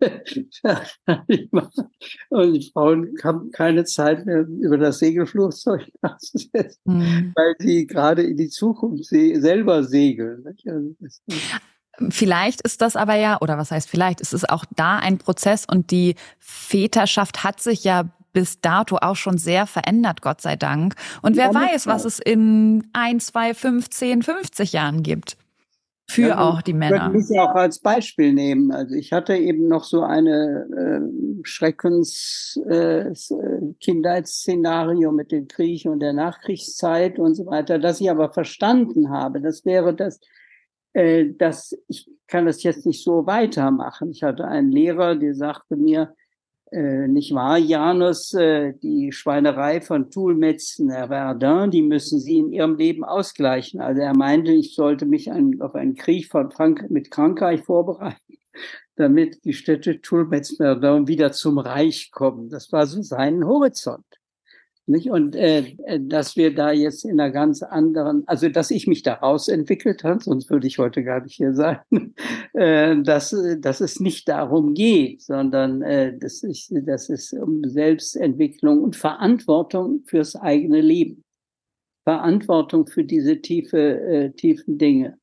und 2.30 2.52
die 2.52 2.70
Frauen 2.72 3.12
haben 3.24 3.50
keine 3.50 3.84
Zeit 3.84 4.24
mehr, 4.24 4.46
über 4.46 4.78
das 4.78 5.00
Segelflugzeug 5.00 5.90
nachzusetzen, 6.00 6.80
mhm. 6.84 7.32
weil 7.34 7.54
sie 7.58 7.88
gerade 7.88 8.22
in 8.22 8.36
die 8.36 8.50
Zukunft 8.50 9.06
selber 9.06 9.82
segeln. 9.82 10.44
Vielleicht 12.10 12.60
ist 12.62 12.80
das 12.80 12.96
aber 12.96 13.14
ja, 13.14 13.40
oder 13.40 13.58
was 13.58 13.70
heißt 13.70 13.88
vielleicht, 13.88 14.20
ist 14.20 14.32
es 14.32 14.48
auch 14.48 14.64
da 14.74 14.98
ein 14.98 15.18
Prozess 15.18 15.64
und 15.64 15.90
die 15.90 16.16
Väterschaft 16.38 17.44
hat 17.44 17.60
sich 17.60 17.84
ja 17.84 18.04
bis 18.32 18.60
dato 18.60 18.98
auch 19.00 19.16
schon 19.16 19.38
sehr 19.38 19.66
verändert, 19.66 20.20
Gott 20.20 20.40
sei 20.40 20.56
Dank. 20.56 20.96
Und 21.22 21.36
wer 21.36 21.52
ja, 21.52 21.54
weiß, 21.54 21.86
was 21.86 22.04
es 22.04 22.18
in 22.18 22.88
ein, 22.92 23.20
zwei, 23.20 23.54
fünf, 23.54 23.88
zehn, 23.90 24.22
50 24.22 24.72
Jahren 24.72 25.02
gibt. 25.02 25.38
Für 26.06 26.28
ja, 26.28 26.40
auch 26.40 26.60
die 26.60 26.74
Männer. 26.74 26.96
Ich 26.96 27.02
würde 27.14 27.18
mich 27.18 27.40
auch 27.40 27.54
als 27.54 27.78
Beispiel 27.78 28.34
nehmen. 28.34 28.72
Also 28.72 28.94
ich 28.94 29.12
hatte 29.12 29.36
eben 29.36 29.68
noch 29.68 29.84
so 29.84 30.02
eine 30.02 30.66
äh, 30.76 31.44
Schreckens 31.44 32.60
äh, 32.68 33.10
Kindheitsszenario 33.80 35.12
mit 35.12 35.32
dem 35.32 35.48
Krieg 35.48 35.86
und 35.86 36.00
der 36.00 36.12
Nachkriegszeit 36.12 37.18
und 37.18 37.34
so 37.34 37.46
weiter, 37.46 37.78
das 37.78 38.02
ich 38.02 38.10
aber 38.10 38.34
verstanden 38.34 39.08
habe. 39.08 39.40
Das 39.40 39.64
wäre 39.64 39.94
das, 39.94 40.20
äh, 40.94 41.32
dass 41.36 41.76
ich 41.88 42.08
kann 42.26 42.46
das 42.46 42.62
jetzt 42.62 42.86
nicht 42.86 43.04
so 43.04 43.26
weitermachen. 43.26 44.10
Ich 44.10 44.22
hatte 44.22 44.46
einen 44.46 44.72
Lehrer, 44.72 45.14
der 45.14 45.34
sagte 45.34 45.76
mir, 45.76 46.14
äh, 46.72 47.06
nicht 47.06 47.34
wahr, 47.34 47.58
Janus, 47.58 48.32
äh, 48.34 48.72
die 48.82 49.12
Schweinerei 49.12 49.80
von 49.80 50.10
Toulmetzen, 50.10 50.90
Herr 50.90 51.08
Verdun, 51.08 51.70
die 51.70 51.82
müssen 51.82 52.18
Sie 52.18 52.38
in 52.38 52.50
Ihrem 52.50 52.76
Leben 52.76 53.04
ausgleichen. 53.04 53.80
Also 53.80 54.00
er 54.00 54.16
meinte, 54.16 54.52
ich 54.52 54.74
sollte 54.74 55.06
mich 55.06 55.30
ein, 55.30 55.60
auf 55.60 55.74
einen 55.74 55.94
Krieg 55.94 56.26
von 56.26 56.50
Frank 56.50 56.90
mit 56.90 57.14
Frankreich 57.14 57.62
vorbereiten, 57.62 58.38
damit 58.96 59.44
die 59.44 59.52
Städte 59.52 60.00
Toulmetzen, 60.00 60.56
Verdun 60.56 61.06
wieder 61.06 61.30
zum 61.32 61.58
Reich 61.58 62.10
kommen. 62.10 62.48
Das 62.48 62.72
war 62.72 62.86
so 62.86 63.02
sein 63.02 63.44
Horizont. 63.44 64.06
Nicht? 64.86 65.10
Und 65.10 65.34
äh, 65.34 65.60
äh, 65.86 65.98
dass 65.98 66.36
wir 66.36 66.54
da 66.54 66.70
jetzt 66.70 67.04
in 67.04 67.18
einer 67.18 67.30
ganz 67.30 67.62
anderen, 67.62 68.22
also 68.26 68.50
dass 68.50 68.70
ich 68.70 68.86
mich 68.86 69.02
daraus 69.02 69.48
entwickelt 69.48 70.04
habe, 70.04 70.22
sonst 70.22 70.50
würde 70.50 70.66
ich 70.66 70.78
heute 70.78 71.02
gar 71.02 71.22
nicht 71.22 71.36
hier 71.36 71.54
sein, 71.54 71.78
äh, 72.52 73.00
dass, 73.02 73.34
dass 73.60 73.80
es 73.80 73.98
nicht 73.98 74.28
darum 74.28 74.74
geht, 74.74 75.22
sondern 75.22 75.80
äh, 75.80 76.18
dass, 76.18 76.42
ich, 76.42 76.68
dass 76.70 77.08
es 77.08 77.32
um 77.32 77.64
Selbstentwicklung 77.64 78.82
und 78.82 78.94
Verantwortung 78.94 80.02
fürs 80.04 80.36
eigene 80.36 80.82
Leben, 80.82 81.24
Verantwortung 82.04 82.86
für 82.86 83.04
diese 83.04 83.40
tiefe, 83.40 84.00
äh, 84.00 84.30
tiefen 84.32 84.76
Dinge. 84.76 85.16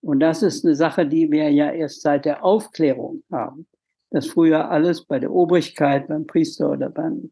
Und 0.00 0.20
das 0.20 0.44
ist 0.44 0.64
eine 0.64 0.76
Sache, 0.76 1.06
die 1.06 1.30
wir 1.30 1.50
ja 1.50 1.72
erst 1.72 2.02
seit 2.02 2.24
der 2.24 2.44
Aufklärung 2.44 3.24
haben. 3.32 3.66
Dass 4.10 4.26
früher 4.26 4.70
alles 4.70 5.04
bei 5.04 5.18
der 5.18 5.32
Obrigkeit, 5.32 6.08
beim 6.08 6.26
Priester 6.26 6.70
oder 6.70 6.88
beim, 6.88 7.30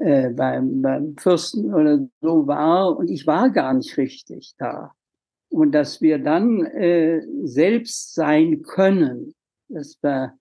äh, 0.00 0.30
beim, 0.30 0.82
beim 0.82 1.16
Fürsten 1.16 1.72
oder 1.72 2.06
so 2.20 2.46
war. 2.46 2.96
Und 2.96 3.10
ich 3.10 3.26
war 3.26 3.50
gar 3.50 3.74
nicht 3.74 3.96
richtig 3.96 4.54
da. 4.58 4.92
Und 5.48 5.72
dass 5.72 6.00
wir 6.00 6.18
dann 6.18 6.64
äh, 6.64 7.22
selbst 7.44 8.14
sein 8.14 8.62
können, 8.62 9.34
das 9.68 9.98
war 10.02 10.36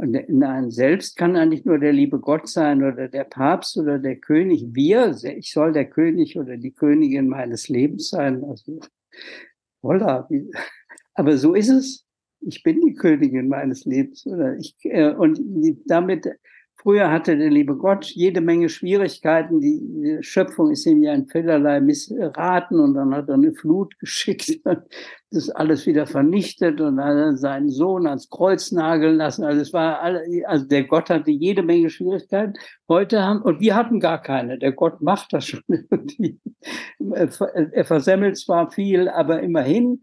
und 0.00 0.16
nein, 0.28 0.70
selbst 0.70 1.16
kann 1.16 1.36
eigentlich 1.36 1.66
nur 1.66 1.78
der 1.78 1.92
liebe 1.92 2.20
Gott 2.20 2.48
sein 2.48 2.82
oder 2.82 3.08
der 3.08 3.24
Papst 3.24 3.76
oder 3.76 3.98
der 3.98 4.16
König. 4.16 4.64
Wir, 4.72 5.14
ich 5.36 5.52
soll 5.52 5.72
der 5.72 5.90
König 5.90 6.38
oder 6.38 6.56
die 6.56 6.72
Königin 6.72 7.28
meines 7.28 7.68
Lebens 7.68 8.08
sein. 8.08 8.42
Also, 8.44 8.80
holla. 9.82 10.26
Aber 11.14 11.36
so 11.36 11.54
ist 11.54 11.68
es. 11.68 12.06
Ich 12.40 12.62
bin 12.62 12.80
die 12.80 12.94
Königin 12.94 13.48
meines 13.48 13.84
Lebens. 13.84 14.26
Oder 14.26 14.56
ich, 14.56 14.74
äh, 14.84 15.10
und 15.10 15.38
damit 15.84 16.26
Früher 16.82 17.10
hatte 17.10 17.36
der 17.36 17.50
liebe 17.50 17.76
Gott 17.76 18.06
jede 18.06 18.40
Menge 18.40 18.70
Schwierigkeiten. 18.70 19.60
Die 19.60 20.16
Schöpfung 20.22 20.70
ist 20.70 20.86
ihm 20.86 21.02
ja 21.02 21.12
in 21.12 21.26
vielerlei 21.26 21.78
missraten 21.78 22.80
und 22.80 22.94
dann 22.94 23.14
hat 23.14 23.28
er 23.28 23.34
eine 23.34 23.52
Flut 23.52 23.98
geschickt, 23.98 24.60
das 25.30 25.50
alles 25.50 25.84
wieder 25.84 26.06
vernichtet 26.06 26.80
und 26.80 26.96
dann 26.96 27.36
seinen 27.36 27.68
Sohn 27.68 28.06
ans 28.06 28.30
Kreuz 28.30 28.72
nageln 28.72 29.16
lassen. 29.16 29.44
Also 29.44 29.60
es 29.60 29.74
war 29.74 30.00
alle, 30.00 30.22
also 30.46 30.64
der 30.64 30.84
Gott 30.84 31.10
hatte 31.10 31.30
jede 31.30 31.62
Menge 31.62 31.90
Schwierigkeiten. 31.90 32.54
Heute 32.88 33.22
haben, 33.22 33.42
und 33.42 33.60
wir 33.60 33.74
hatten 33.74 34.00
gar 34.00 34.22
keine. 34.22 34.58
Der 34.58 34.72
Gott 34.72 35.02
macht 35.02 35.34
das 35.34 35.48
schon 35.48 35.62
irgendwie. 35.68 36.40
Er 36.98 37.84
versemmelt 37.84 38.38
zwar 38.38 38.70
viel, 38.70 39.10
aber 39.10 39.42
immerhin. 39.42 40.00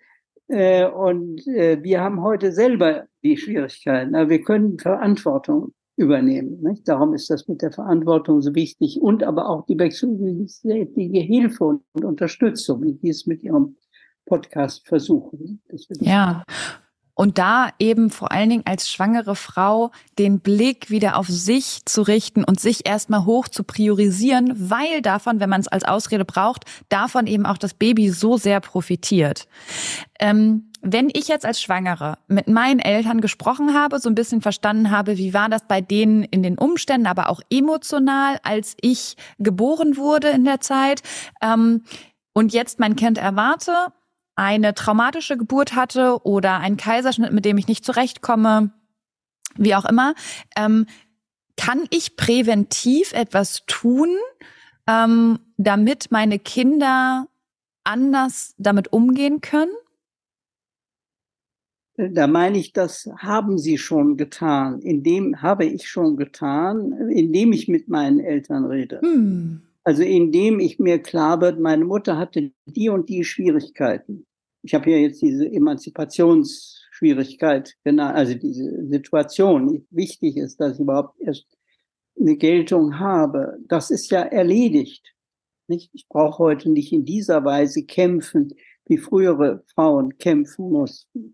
Äh, 0.48 0.86
und 0.86 1.46
äh, 1.48 1.82
wir 1.82 2.02
haben 2.02 2.22
heute 2.22 2.52
selber 2.52 3.08
die 3.24 3.36
Schwierigkeiten. 3.36 4.14
Aber 4.14 4.30
wir 4.30 4.44
können 4.44 4.78
Verantwortung 4.78 5.74
übernehmen. 5.98 6.62
Nicht? 6.62 6.88
Darum 6.88 7.14
ist 7.14 7.30
das 7.30 7.48
mit 7.48 7.62
der 7.62 7.72
Verantwortung 7.72 8.42
so 8.42 8.56
wichtig 8.56 9.02
und 9.02 9.24
aber 9.24 9.50
auch 9.50 9.66
die 9.66 9.78
wechselseitige 9.78 11.20
Hilfe 11.20 11.66
und 11.66 12.06
Unterstützung, 12.06 12.84
wie 12.84 12.94
die 12.94 13.10
es 13.10 13.26
mit 13.26 13.44
ihrem 13.44 13.76
Podcast 14.26 14.88
versuchen. 14.88 15.62
Ja. 16.00 16.44
Und 17.18 17.40
da 17.40 17.72
eben 17.80 18.12
vor 18.12 18.32
allen 18.32 18.52
Dingen 18.52 18.66
als 18.68 18.92
schwangere 18.92 19.36
Frau 19.36 19.90
den 20.20 20.40
Blick 20.40 20.92
wieder 20.92 21.18
auf 21.18 21.28
sich 21.28 21.84
zu 21.84 22.04
richten 22.04 22.44
und 22.44 22.60
sich 22.60 22.88
erstmal 22.88 23.26
hoch 23.26 23.48
zu 23.48 23.64
priorisieren, 23.64 24.54
weil 24.70 25.02
davon, 25.02 25.40
wenn 25.40 25.50
man 25.50 25.62
es 25.62 25.68
als 25.68 25.84
Ausrede 25.84 26.26
braucht, 26.26 26.66
davon 26.90 27.26
eben 27.26 27.48
auch 27.48 27.58
das 27.58 27.74
Baby 27.74 28.12
so 28.12 28.38
sehr 28.38 28.60
profitiert. 28.60 29.48
Ähm, 30.20 30.72
wenn 30.84 31.10
ich 31.12 31.28
jetzt 31.28 31.44
als 31.44 31.60
Schwangere 31.60 32.20
mit 32.28 32.48
meinen 32.48 32.80
Eltern 32.80 33.20
gesprochen 33.20 33.74
habe, 33.74 33.98
so 33.98 34.10
ein 34.10 34.16
bisschen 34.16 34.42
verstanden 34.42 34.92
habe, 34.92 35.18
wie 35.18 35.34
war 35.34 35.50
das 35.50 35.68
bei 35.68 35.82
denen 35.82 36.22
in 36.22 36.44
den 36.44 36.60
Umständen, 36.60 37.08
aber 37.08 37.32
auch 37.32 37.42
emotional, 37.50 38.38
als 38.44 38.78
ich 38.80 39.18
geboren 39.40 39.98
wurde 39.98 40.30
in 40.30 40.46
der 40.46 40.62
Zeit, 40.62 41.02
ähm, 41.42 41.82
und 42.34 42.54
jetzt 42.54 42.80
mein 42.80 42.96
Kind 42.96 43.18
erwarte, 43.18 43.74
eine 44.38 44.74
traumatische 44.74 45.36
Geburt 45.36 45.76
hatte 45.76 46.24
oder 46.24 46.60
einen 46.60 46.78
Kaiserschnitt, 46.78 47.34
mit 47.34 47.44
dem 47.44 47.58
ich 47.58 47.68
nicht 47.68 47.84
zurechtkomme, 47.84 48.72
wie 49.56 49.76
auch 49.76 49.86
immer, 49.86 50.14
ähm, 50.56 50.86
kann 51.58 51.86
ich 51.90 52.16
präventiv 52.16 53.14
etwas 53.14 53.64
tun, 53.66 54.10
ähm, 54.88 55.40
damit 55.58 56.12
meine 56.12 56.38
Kinder 56.38 57.28
anders 57.84 58.54
damit 58.58 58.94
umgehen 58.94 59.42
können? 59.42 59.72
Da 61.98 62.28
meine 62.28 62.60
ich, 62.60 62.74
das 62.74 63.10
haben 63.18 63.58
sie 63.58 63.80
schon 63.80 64.18
getan. 64.18 64.82
Indem 64.82 65.42
habe 65.42 65.66
ich 65.66 65.90
schon 65.90 66.16
getan, 66.16 66.92
indem 67.10 67.54
ich 67.54 67.68
mit 67.68 67.88
meinen 67.88 68.20
Eltern 68.20 68.66
rede. 68.66 69.02
Hm. 69.02 69.64
Also 69.88 70.04
indem 70.04 70.60
ich 70.60 70.78
mir 70.80 71.00
klar 71.00 71.40
wird, 71.40 71.62
meine 71.62 71.86
Mutter 71.86 72.18
hatte 72.18 72.52
die 72.66 72.90
und 72.90 73.08
die 73.08 73.24
Schwierigkeiten. 73.24 74.28
Ich 74.62 74.74
habe 74.74 74.90
hier 74.90 75.00
jetzt 75.00 75.22
diese 75.22 75.50
Emanzipationsschwierigkeit 75.50 77.74
genannt, 77.86 78.18
also 78.18 78.34
diese 78.34 78.86
Situation. 78.90 79.88
Wichtig 79.90 80.36
ist, 80.36 80.60
dass 80.60 80.74
ich 80.74 80.82
überhaupt 80.82 81.18
erst 81.22 81.46
eine 82.20 82.36
Geltung 82.36 83.00
habe. 83.00 83.60
Das 83.70 83.90
ist 83.90 84.12
ja 84.12 84.24
erledigt. 84.24 85.16
Nicht? 85.68 85.90
Ich 85.94 86.10
brauche 86.10 86.40
heute 86.40 86.70
nicht 86.70 86.92
in 86.92 87.06
dieser 87.06 87.46
Weise 87.46 87.86
kämpfen, 87.86 88.50
wie 88.88 88.98
frühere 88.98 89.64
Frauen 89.74 90.18
kämpfen 90.18 90.70
mussten. 90.70 91.34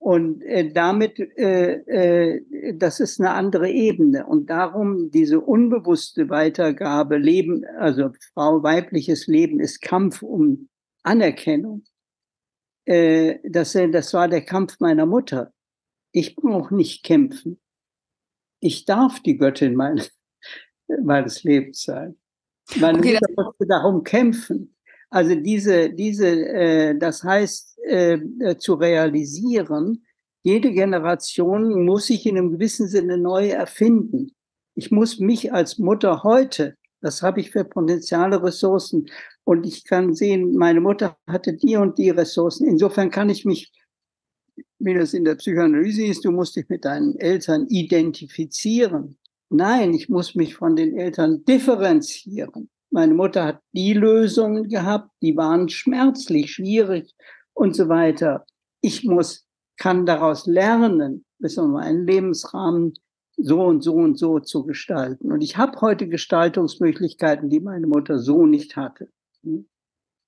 Und 0.00 0.42
äh, 0.44 0.72
damit, 0.72 1.18
äh, 1.18 1.74
äh, 1.74 2.74
das 2.74 3.00
ist 3.00 3.20
eine 3.20 3.32
andere 3.32 3.70
Ebene. 3.70 4.26
Und 4.26 4.48
darum 4.48 5.10
diese 5.10 5.40
unbewusste 5.40 6.30
Weitergabe, 6.30 7.18
Leben, 7.18 7.66
also 7.78 8.10
Frau, 8.32 8.62
weibliches 8.62 9.26
Leben 9.26 9.60
ist 9.60 9.82
Kampf 9.82 10.22
um 10.22 10.70
Anerkennung. 11.02 11.84
Äh, 12.86 13.40
das, 13.44 13.74
das 13.74 14.14
war 14.14 14.26
der 14.26 14.40
Kampf 14.40 14.80
meiner 14.80 15.04
Mutter. 15.04 15.52
Ich 16.12 16.34
brauche 16.34 16.74
nicht 16.74 17.04
kämpfen. 17.04 17.60
Ich 18.58 18.86
darf 18.86 19.20
die 19.20 19.36
Göttin 19.36 19.74
meines, 19.74 20.10
meines 21.04 21.44
Lebens 21.44 21.82
sein. 21.82 22.16
Meine 22.76 22.98
okay, 22.98 23.18
Mutter 23.20 23.32
musste 23.36 23.66
darum 23.66 24.02
kämpfen. 24.02 24.74
Also 25.10 25.34
diese, 25.34 25.90
diese, 25.90 26.28
äh, 26.28 26.96
das 26.96 27.24
heißt, 27.24 27.78
äh, 27.84 28.14
äh, 28.14 28.56
zu 28.56 28.74
realisieren, 28.74 30.04
jede 30.42 30.72
Generation 30.72 31.84
muss 31.84 32.06
sich 32.06 32.24
in 32.26 32.38
einem 32.38 32.52
gewissen 32.52 32.88
Sinne 32.88 33.18
neu 33.18 33.48
erfinden. 33.48 34.30
Ich 34.74 34.90
muss 34.90 35.18
mich 35.18 35.52
als 35.52 35.78
Mutter 35.78 36.22
heute, 36.22 36.76
das 37.00 37.22
habe 37.22 37.40
ich 37.40 37.50
für 37.50 37.64
potenziale 37.64 38.42
Ressourcen 38.42 39.06
und 39.44 39.66
ich 39.66 39.84
kann 39.84 40.14
sehen, 40.14 40.54
meine 40.54 40.80
Mutter 40.80 41.16
hatte 41.26 41.54
die 41.54 41.76
und 41.76 41.98
die 41.98 42.10
Ressourcen. 42.10 42.66
Insofern 42.68 43.10
kann 43.10 43.28
ich 43.28 43.44
mich, 43.44 43.72
wie 44.78 44.94
das 44.94 45.12
in 45.12 45.24
der 45.24 45.34
Psychoanalyse 45.34 46.04
ist, 46.04 46.24
du 46.24 46.30
musst 46.30 46.56
dich 46.56 46.68
mit 46.68 46.84
deinen 46.84 47.16
Eltern 47.16 47.66
identifizieren. 47.68 49.18
Nein, 49.48 49.92
ich 49.92 50.08
muss 50.08 50.36
mich 50.36 50.54
von 50.54 50.76
den 50.76 50.96
Eltern 50.96 51.44
differenzieren. 51.44 52.70
Meine 52.90 53.14
Mutter 53.14 53.44
hat 53.44 53.60
die 53.72 53.92
Lösungen 53.94 54.68
gehabt, 54.68 55.10
die 55.22 55.36
waren 55.36 55.68
schmerzlich, 55.68 56.52
schwierig 56.52 57.14
und 57.54 57.76
so 57.76 57.88
weiter. 57.88 58.44
Ich 58.80 59.04
muss, 59.04 59.46
kann 59.76 60.06
daraus 60.06 60.46
lernen, 60.46 61.24
bis 61.38 61.56
um 61.56 61.72
meinen 61.72 62.06
Lebensrahmen 62.06 62.94
so 63.36 63.62
und 63.62 63.82
so 63.82 63.94
und 63.94 64.18
so 64.18 64.40
zu 64.40 64.64
gestalten. 64.64 65.32
Und 65.32 65.40
ich 65.40 65.56
habe 65.56 65.80
heute 65.80 66.08
Gestaltungsmöglichkeiten, 66.08 67.48
die 67.48 67.60
meine 67.60 67.86
Mutter 67.86 68.18
so 68.18 68.44
nicht 68.44 68.76
hatte. 68.76 69.08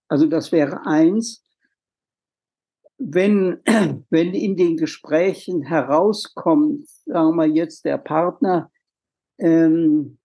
Also 0.09 0.27
das 0.27 0.53
wäre 0.53 0.87
eins. 0.87 1.45
Wenn, 2.99 3.61
wenn 4.11 4.35
in 4.35 4.57
den 4.57 4.77
Gesprächen 4.77 5.63
herauskommt, 5.63 6.89
sagen 6.89 7.37
wir 7.37 7.47
jetzt 7.47 7.85
der 7.85 7.99
Partner, 7.99 8.71
ähm, 9.39 10.19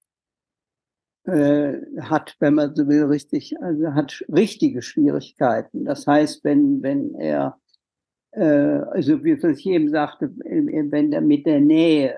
äh, 1.27 1.81
hat, 2.01 2.35
wenn 2.39 2.55
man 2.55 2.73
so 2.75 2.87
will, 2.87 3.03
richtig, 3.05 3.61
also 3.61 3.93
hat 3.93 4.23
richtige 4.33 4.81
Schwierigkeiten. 4.81 5.85
Das 5.85 6.07
heißt, 6.07 6.43
wenn, 6.43 6.81
wenn 6.81 7.13
er, 7.15 7.57
äh, 8.31 8.43
also 8.43 9.23
wie 9.23 9.33
ich 9.33 9.65
eben 9.65 9.89
sagte, 9.89 10.31
wenn 10.37 11.11
er 11.11 11.21
mit 11.21 11.45
der 11.45 11.59
Nähe, 11.59 12.17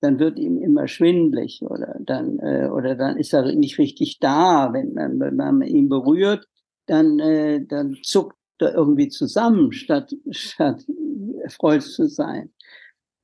dann 0.00 0.18
wird 0.18 0.38
ihm 0.38 0.58
immer 0.58 0.88
schwindlig 0.88 1.60
oder 1.62 1.96
dann, 2.00 2.38
äh, 2.38 2.68
oder 2.72 2.94
dann 2.94 3.16
ist 3.16 3.34
er 3.34 3.54
nicht 3.54 3.78
richtig 3.78 4.18
da. 4.20 4.72
Wenn 4.72 4.94
man, 4.94 5.20
wenn 5.20 5.36
man 5.36 5.62
ihn 5.62 5.88
berührt, 5.88 6.46
dann, 6.86 7.18
äh, 7.18 7.64
dann 7.66 7.96
zuckt 8.02 8.36
er 8.60 8.74
irgendwie 8.74 9.08
zusammen, 9.08 9.72
statt, 9.72 10.14
statt 10.30 10.84
freut 11.48 11.82
zu 11.82 12.06
sein 12.08 12.50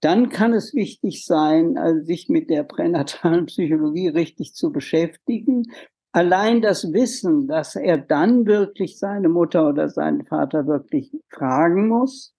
dann 0.04 0.28
kann 0.28 0.52
es 0.52 0.74
wichtig 0.74 1.24
sein, 1.24 1.78
also 1.78 2.04
sich 2.04 2.28
mit 2.28 2.50
der 2.50 2.62
pränatalen 2.62 3.46
Psychologie 3.46 4.08
richtig 4.08 4.54
zu 4.54 4.70
beschäftigen. 4.70 5.64
Allein 6.12 6.60
das 6.60 6.92
Wissen, 6.92 7.48
dass 7.48 7.74
er 7.74 7.98
dann 7.98 8.46
wirklich 8.46 8.98
seine 8.98 9.28
Mutter 9.28 9.68
oder 9.68 9.88
seinen 9.88 10.24
Vater 10.26 10.66
wirklich 10.66 11.10
fragen 11.30 11.88
muss, 11.88 12.34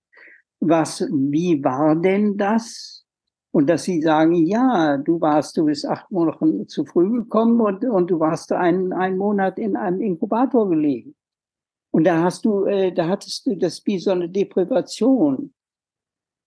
was, 0.60 1.02
wie 1.12 1.64
war 1.64 1.96
denn 1.96 2.38
das? 2.38 3.04
Und 3.52 3.68
dass 3.68 3.84
sie 3.84 4.02
sagen, 4.02 4.36
ja, 4.36 4.98
du 4.98 5.20
warst, 5.20 5.58
du 5.58 5.66
bist 5.66 5.88
acht 5.88 6.12
Monate 6.12 6.68
zu 6.68 6.86
früh 6.86 7.10
gekommen 7.10 7.60
und, 7.62 7.84
und 7.86 8.12
du 8.12 8.20
warst 8.20 8.52
einen, 8.52 8.94
einen 8.94 9.18
Monat 9.18 9.58
in 9.58 9.76
einem 9.76 10.02
Inkubator 10.02 10.70
gelegen. 10.70 11.16
Und 11.92 12.04
da 12.04 12.22
hast 12.22 12.46
du, 12.46 12.66
äh, 12.66 12.94
da 12.94 13.08
hattest 13.08 13.46
du 13.48 13.56
das 13.56 13.82
wie 13.86 13.98
so 13.98 14.12
eine 14.12 14.30
Deprivation. 14.30 15.55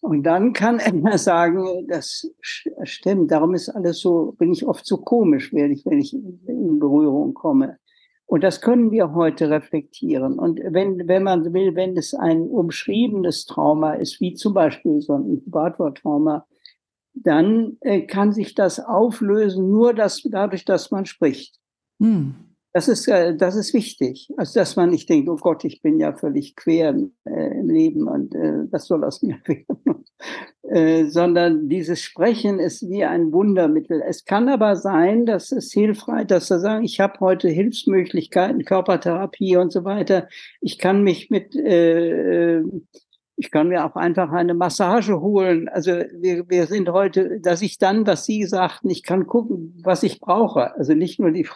Und 0.00 0.22
dann 0.22 0.52
kann 0.52 0.78
er 0.78 1.18
sagen, 1.18 1.86
das 1.88 2.30
stimmt, 2.40 3.30
darum 3.30 3.54
ist 3.54 3.68
alles 3.68 4.00
so, 4.00 4.34
bin 4.38 4.52
ich 4.52 4.66
oft 4.66 4.86
so 4.86 4.98
komisch, 4.98 5.52
wenn 5.52 5.72
ich, 5.72 5.84
wenn 5.84 5.98
ich 5.98 6.14
in 6.14 6.78
Berührung 6.78 7.34
komme. 7.34 7.78
Und 8.26 8.44
das 8.44 8.60
können 8.60 8.90
wir 8.90 9.14
heute 9.14 9.48
reflektieren. 9.48 10.38
Und 10.38 10.60
wenn, 10.62 11.08
wenn 11.08 11.22
man 11.22 11.52
will, 11.54 11.74
wenn 11.74 11.96
es 11.96 12.12
ein 12.12 12.42
umschriebenes 12.42 13.46
Trauma 13.46 13.94
ist, 13.94 14.20
wie 14.20 14.34
zum 14.34 14.52
Beispiel 14.52 15.00
so 15.00 15.14
ein 15.14 15.26
Inkubatortrauma, 15.26 16.46
dann 17.14 17.78
äh, 17.80 18.02
kann 18.02 18.32
sich 18.32 18.54
das 18.54 18.80
auflösen, 18.80 19.70
nur 19.70 19.94
das, 19.94 20.22
dadurch, 20.30 20.66
dass 20.66 20.90
man 20.90 21.06
spricht. 21.06 21.58
Hm. 22.00 22.34
Das 22.72 22.86
ist, 22.86 23.08
das 23.08 23.56
ist 23.56 23.72
wichtig. 23.72 24.28
Also, 24.36 24.60
dass 24.60 24.76
man 24.76 24.90
nicht 24.90 25.08
denkt, 25.08 25.28
oh 25.28 25.36
Gott, 25.36 25.64
ich 25.64 25.80
bin 25.80 25.98
ja 25.98 26.14
völlig 26.14 26.54
quer 26.54 26.94
äh, 27.24 27.58
im 27.58 27.70
Leben 27.70 28.06
und 28.06 28.34
äh, 28.34 28.70
was 28.70 28.86
soll 28.86 29.04
aus 29.04 29.22
mir 29.22 29.38
werden? 29.46 30.04
äh, 30.62 31.06
sondern 31.06 31.68
dieses 31.68 32.02
Sprechen 32.02 32.58
ist 32.58 32.88
wie 32.88 33.04
ein 33.04 33.32
Wundermittel. 33.32 34.02
Es 34.06 34.24
kann 34.24 34.48
aber 34.48 34.76
sein, 34.76 35.24
dass 35.24 35.50
es 35.50 35.72
hilfreich, 35.72 36.26
dass 36.26 36.50
er 36.50 36.60
sagen, 36.60 36.84
ich 36.84 37.00
habe 37.00 37.20
heute 37.20 37.48
Hilfsmöglichkeiten, 37.48 38.64
Körpertherapie 38.64 39.56
und 39.56 39.72
so 39.72 39.84
weiter. 39.84 40.28
Ich 40.60 40.78
kann 40.78 41.02
mich 41.02 41.30
mit, 41.30 41.54
ich 43.38 43.50
kann 43.52 43.68
mir 43.68 43.86
auch 43.86 43.94
einfach 43.94 44.32
eine 44.32 44.54
Massage 44.54 45.20
holen. 45.20 45.68
Also 45.68 45.92
wir, 45.92 46.48
wir 46.48 46.66
sind 46.66 46.90
heute, 46.90 47.40
dass 47.40 47.62
ich 47.62 47.78
dann, 47.78 48.06
was 48.06 48.24
Sie 48.24 48.44
sagten, 48.44 48.90
ich 48.90 49.04
kann 49.04 49.26
gucken, 49.26 49.80
was 49.84 50.02
ich 50.02 50.20
brauche. 50.20 50.74
Also 50.76 50.94
nicht 50.94 51.20
nur 51.20 51.30
die 51.30 51.46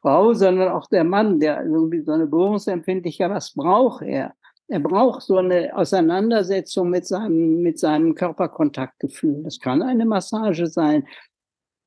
Frau, 0.00 0.32
sondern 0.34 0.68
auch 0.68 0.86
der 0.88 1.04
Mann, 1.04 1.40
der 1.40 1.64
irgendwie 1.64 2.02
so 2.02 2.12
eine 2.12 2.26
Berührungsempfindlichkeit, 2.26 3.30
was 3.30 3.52
braucht 3.52 4.02
er? 4.02 4.34
Er 4.68 4.80
braucht 4.80 5.22
so 5.22 5.38
eine 5.38 5.74
Auseinandersetzung 5.74 6.90
mit 6.90 7.06
seinem, 7.06 7.62
mit 7.62 7.78
seinem 7.78 8.14
Körperkontaktgefühl. 8.14 9.42
Das 9.42 9.58
kann 9.58 9.82
eine 9.82 10.04
Massage 10.04 10.66
sein. 10.66 11.06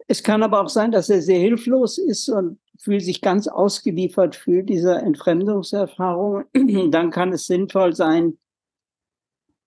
Es 0.07 0.23
kann 0.23 0.41
aber 0.41 0.61
auch 0.61 0.69
sein, 0.69 0.91
dass 0.91 1.09
er 1.09 1.21
sehr 1.21 1.39
hilflos 1.39 1.97
ist 1.99 2.27
und 2.29 2.59
fühlt 2.79 3.03
sich 3.03 3.21
ganz 3.21 3.47
ausgeliefert 3.47 4.35
fühlt 4.35 4.67
dieser 4.69 5.03
Entfremdungserfahrung. 5.03 6.45
Dann 6.91 7.11
kann 7.11 7.31
es 7.31 7.45
sinnvoll 7.45 7.95
sein, 7.95 8.39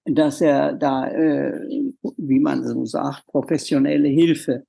dass 0.05 0.41
er 0.41 0.73
da, 0.73 1.09
äh, 1.09 1.69
wie 2.17 2.41
man 2.41 2.67
so 2.67 2.85
sagt, 2.85 3.27
professionelle 3.29 4.09
Hilfe 4.09 4.67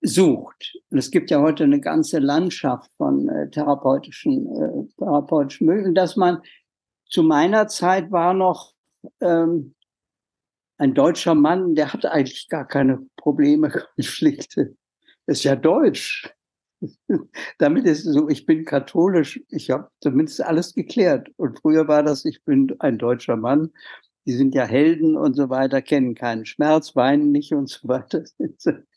sucht. 0.00 0.78
Und 0.90 0.98
es 0.98 1.10
gibt 1.10 1.30
ja 1.30 1.40
heute 1.40 1.64
eine 1.64 1.80
ganze 1.80 2.18
Landschaft 2.18 2.90
von 2.96 3.28
äh, 3.28 3.50
therapeutischen, 3.50 4.46
äh, 4.46 4.94
therapeutischen 4.98 5.66
Möglichkeiten, 5.66 5.94
dass 5.94 6.16
man 6.16 6.42
zu 7.08 7.22
meiner 7.22 7.68
Zeit 7.68 8.10
war 8.10 8.34
noch 8.34 8.74
ähm, 9.20 9.74
ein 10.78 10.94
deutscher 10.94 11.34
Mann, 11.34 11.74
der 11.74 11.92
hatte 11.92 12.12
eigentlich 12.12 12.48
gar 12.48 12.66
keine 12.66 13.06
Probleme, 13.16 13.70
Konflikte. 13.94 14.76
Ist 15.26 15.44
ja 15.44 15.56
deutsch. 15.56 16.30
Damit 17.58 17.86
ist 17.86 18.04
es 18.04 18.14
so, 18.14 18.28
ich 18.28 18.44
bin 18.44 18.64
katholisch, 18.64 19.40
ich 19.48 19.70
habe 19.70 19.88
zumindest 20.00 20.42
alles 20.42 20.74
geklärt. 20.74 21.30
Und 21.36 21.58
früher 21.58 21.88
war 21.88 22.02
das, 22.02 22.24
ich 22.24 22.44
bin 22.44 22.74
ein 22.80 22.98
deutscher 22.98 23.36
Mann, 23.36 23.72
die 24.26 24.32
sind 24.32 24.54
ja 24.54 24.64
Helden 24.64 25.16
und 25.16 25.34
so 25.34 25.48
weiter, 25.48 25.80
kennen 25.80 26.14
keinen 26.14 26.46
Schmerz, 26.46 26.94
weinen 26.94 27.32
nicht 27.32 27.52
und 27.54 27.68
so 27.68 27.88
weiter. 27.88 28.24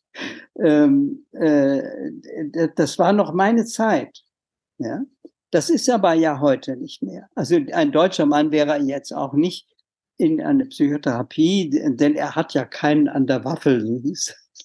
ähm, 0.58 1.26
äh, 1.32 1.82
das 2.76 3.00
war 3.00 3.14
noch 3.14 3.34
meine 3.34 3.66
Zeit. 3.66 4.24
Ja? 4.78 5.02
Das 5.52 5.70
ist 5.70 5.90
aber 5.90 6.14
ja 6.14 6.40
heute 6.40 6.78
nicht 6.78 7.02
mehr. 7.02 7.28
Also 7.36 7.58
ein 7.74 7.92
deutscher 7.92 8.26
Mann 8.26 8.52
wäre 8.52 8.78
jetzt 8.80 9.12
auch 9.12 9.34
nicht 9.34 9.68
in 10.18 10.42
eine 10.42 10.66
Psychotherapie, 10.66 11.70
denn 11.70 12.16
er 12.16 12.36
hat 12.36 12.54
ja 12.54 12.66
keinen 12.66 13.08
an 13.08 13.26
der 13.26 13.46
Waffel. 13.46 14.04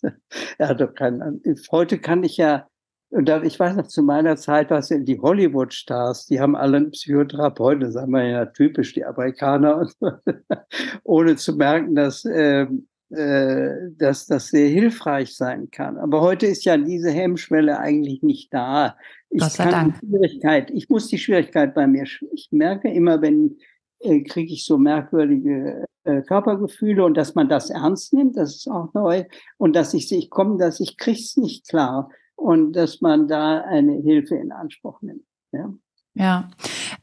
er 0.59 0.69
hat 0.69 0.81
doch 0.81 0.95
keinen. 0.95 1.43
Heute 1.71 1.99
kann 1.99 2.25
ich 2.25 2.37
ja, 2.37 2.69
und 3.11 3.29
ich 3.45 3.59
weiß 3.61 3.77
noch 3.77 3.87
zu 3.87 4.03
meiner 4.03 4.37
Zeit, 4.37 4.71
was 4.71 4.91
in 4.91 5.05
die 5.05 5.21
Hollywood-Stars, 5.21 6.27
die 6.27 6.41
haben 6.41 6.57
alle 6.57 6.79
einen 6.79 6.91
Psychotherapeuten, 6.91 7.93
sagen 7.93 8.11
wir 8.11 8.27
ja 8.27 8.47
typisch, 8.47 8.93
die 8.93 9.05
Amerikaner, 9.05 9.89
ohne 11.05 11.37
zu 11.37 11.55
merken, 11.55 11.95
dass 11.95 12.25
äh, 12.25 12.63
äh, 12.63 12.69
dass 13.11 14.27
das 14.27 14.49
sehr 14.49 14.69
hilfreich 14.69 15.37
sein 15.37 15.71
kann. 15.71 15.99
Aber 15.99 16.21
heute 16.21 16.47
ist 16.47 16.65
ja 16.65 16.77
diese 16.77 17.11
Hemmschwelle 17.11 17.79
eigentlich 17.79 18.23
nicht 18.23 18.53
da. 18.53 18.97
Ich 19.31 19.41
Gott 19.41 19.53
sei 19.53 19.71
Dank. 19.71 19.99
Schwierigkeit, 19.99 20.71
ich 20.71 20.89
muss 20.89 21.09
die 21.09 21.19
Schwierigkeit 21.19 21.75
bei 21.75 21.87
mir, 21.87 22.05
ich 22.33 22.49
merke 22.51 22.91
immer, 22.91 23.23
wenn 23.23 23.57
äh, 24.01 24.23
kriege 24.23 24.53
ich 24.53 24.65
so 24.65 24.79
merkwürdige 24.79 25.87
äh, 26.05 26.23
Körpergefühle 26.23 27.05
und 27.05 27.17
dass 27.17 27.35
man 27.35 27.49
das 27.49 27.71
ernst 27.71 28.13
nimmt, 28.13 28.37
das 28.37 28.57
ist 28.57 28.69
auch 28.69 28.93
neu 28.93 29.25
und 29.57 29.75
dass 29.75 29.95
ich 29.95 30.13
ich 30.13 30.29
komme, 30.29 30.59
dass 30.59 30.81
ich 30.81 30.99
krieg's 30.99 31.37
nicht 31.37 31.69
klar 31.69 32.11
und 32.37 32.75
dass 32.75 33.01
man 33.01 33.29
da 33.29 33.61
eine 33.63 33.95
Hilfe 33.95 34.37
in 34.37 34.53
Anspruch 34.53 35.01
nimmt. 35.01 35.25
Ja. 35.53 35.73
Ja, 36.17 36.49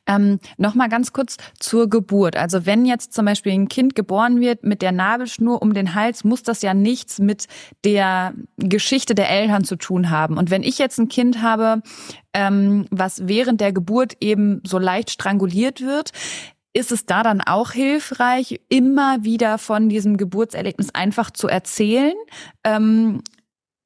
ähm, 0.07 0.39
nochmal 0.57 0.87
ganz 0.87 1.11
kurz 1.11 1.35
zur 1.59 1.89
Geburt. 1.89 2.37
Also 2.37 2.65
wenn 2.65 2.85
jetzt 2.85 3.11
zum 3.11 3.25
Beispiel 3.25 3.51
ein 3.51 3.67
Kind 3.67 3.93
geboren 3.93 4.39
wird 4.39 4.63
mit 4.63 4.81
der 4.81 4.93
Nabelschnur 4.93 5.61
um 5.61 5.73
den 5.73 5.95
Hals, 5.95 6.23
muss 6.23 6.43
das 6.43 6.61
ja 6.61 6.73
nichts 6.73 7.19
mit 7.19 7.47
der 7.83 8.33
Geschichte 8.55 9.13
der 9.13 9.29
Eltern 9.29 9.65
zu 9.65 9.75
tun 9.75 10.09
haben. 10.09 10.37
Und 10.37 10.49
wenn 10.49 10.63
ich 10.63 10.77
jetzt 10.77 10.97
ein 10.97 11.09
Kind 11.09 11.41
habe, 11.41 11.81
ähm, 12.33 12.85
was 12.89 13.27
während 13.27 13.59
der 13.59 13.73
Geburt 13.73 14.15
eben 14.21 14.61
so 14.65 14.79
leicht 14.79 15.09
stranguliert 15.09 15.81
wird, 15.81 16.11
ist 16.73 16.93
es 16.93 17.05
da 17.05 17.21
dann 17.21 17.41
auch 17.41 17.71
hilfreich, 17.71 18.61
immer 18.69 19.25
wieder 19.25 19.57
von 19.57 19.89
diesem 19.89 20.15
Geburtserlebnis 20.15 20.95
einfach 20.95 21.31
zu 21.31 21.49
erzählen? 21.49 22.15
Ähm, 22.63 23.21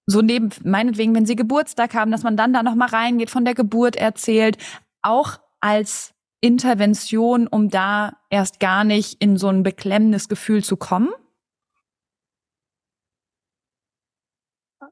so 0.08 0.22
neben, 0.22 0.50
meinetwegen, 0.64 1.16
wenn 1.16 1.26
sie 1.26 1.36
Geburtstag 1.36 1.96
haben, 1.96 2.12
dass 2.12 2.22
man 2.22 2.38
dann 2.38 2.54
da 2.54 2.62
nochmal 2.62 2.90
reingeht, 2.90 3.32
von 3.32 3.44
der 3.44 3.56
Geburt 3.56 3.96
erzählt, 3.96 4.58
auch 5.06 5.40
als 5.62 6.14
Intervention, 6.42 7.48
um 7.48 7.70
da 7.70 8.18
erst 8.30 8.60
gar 8.60 8.84
nicht 8.84 9.22
in 9.22 9.38
so 9.38 9.48
ein 9.48 9.64
beklemmendes 9.64 10.30
Gefühl 10.30 10.64
zu 10.64 10.78
kommen? 10.78 11.10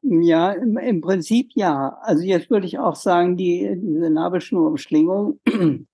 Ja, 0.01 0.51
im, 0.51 0.77
im 0.77 1.01
Prinzip 1.01 1.51
ja. 1.55 1.97
Also 2.01 2.23
jetzt 2.23 2.49
würde 2.49 2.65
ich 2.65 2.79
auch 2.79 2.95
sagen, 2.95 3.37
die, 3.37 3.71
diese 3.75 4.09
Nabelschnurumschlingung, 4.09 5.39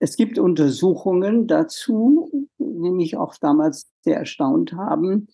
es 0.00 0.16
gibt 0.16 0.38
Untersuchungen 0.38 1.46
dazu, 1.46 2.30
die 2.58 2.90
mich 2.90 3.16
auch 3.16 3.36
damals 3.36 3.90
sehr 4.02 4.16
erstaunt 4.16 4.72
haben. 4.72 5.28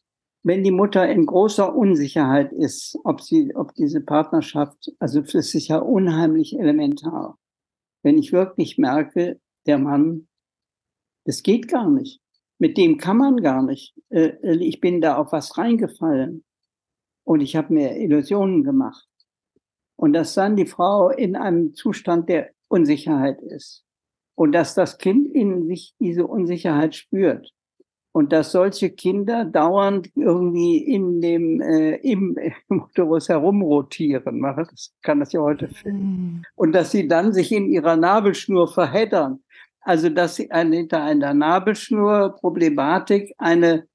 Wenn 0.45 0.63
die 0.63 0.71
Mutter 0.73 1.09
in 1.09 1.27
großer 1.27 1.75
Unsicherheit 1.75 2.53
ist, 2.53 2.99
ob 3.05 3.21
sie, 3.21 3.55
ob 3.55 3.75
diese 3.75 4.01
Partnerschaft, 4.01 4.93
also 4.99 5.21
das 5.21 5.55
ist 5.55 5.69
ja 5.69 5.79
unheimlich 5.79 6.59
elementar 6.59 7.39
wenn 8.03 8.19
ich 8.19 8.33
wirklich 8.33 8.79
merke, 8.79 9.41
der 9.67 9.79
Mann, 9.79 10.29
das 11.25 11.43
geht 11.43 11.69
gar 11.69 11.89
nicht. 11.89 12.21
Mit 12.59 12.77
dem 12.77 12.97
kann 12.99 13.17
man 13.17 13.37
gar 13.39 13.63
nicht. 13.63 13.95
Äh, 14.11 14.35
äh, 14.43 14.57
ich 14.57 14.81
bin 14.81 15.01
da 15.01 15.17
auf 15.17 15.33
was 15.33 15.57
reingefallen 15.59 16.45
und 17.25 17.41
ich 17.41 17.57
habe 17.57 17.73
mir 17.73 17.97
Illusionen 17.97 18.65
gemacht. 18.65 19.09
Und 19.97 20.13
dass 20.13 20.35
dann 20.35 20.57
die 20.57 20.67
Frau 20.67 21.11
in 21.11 21.37
einem 21.37 21.75
Zustand 21.75 22.29
der 22.29 22.51
Unsicherheit 22.69 23.41
ist 23.43 23.85
und 24.35 24.53
dass 24.53 24.75
das 24.75 24.99
Kind 24.99 25.33
in 25.35 25.67
sich 25.67 25.95
diese 26.01 26.27
Unsicherheit 26.27 26.95
spürt 26.95 27.53
und 28.13 28.33
dass 28.33 28.53
solche 28.53 28.91
Kinder 28.91 29.47
dauernd 29.47 30.11
irgendwie 30.15 30.79
in 30.79 31.21
dem 31.21 31.61
äh, 31.61 31.97
im, 31.97 32.37
Uterus 32.69 33.29
herumrotieren, 33.29 34.39
man 34.39 34.57
das 34.57 34.93
kann 35.03 35.21
das 35.21 35.33
ja 35.33 35.41
heute 35.41 35.71
mhm. 35.85 36.45
und 36.55 36.73
dass 36.73 36.91
sie 36.91 37.09
dann 37.09 37.33
sich 37.33 37.53
in 37.53 37.67
ihrer 37.67 37.97
Nabelschnur 37.97 38.69
verheddern. 38.69 39.43
Also 39.85 40.11
dass 40.11 40.37
sie 40.37 40.49
hinter 40.53 41.03
einer 41.03 41.35
Nabelschnur-Problematik 41.35 43.35
eine 43.37 43.89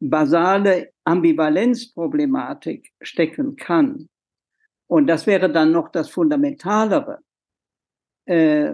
basale 0.00 0.90
Ambivalenzproblematik 1.04 2.90
stecken 3.00 3.54
kann. 3.54 4.08
Und 4.88 5.06
das 5.06 5.26
wäre 5.26 5.52
dann 5.52 5.70
noch 5.70 5.90
das 5.90 6.08
Fundamentalere. 6.08 7.20
Äh, 8.26 8.72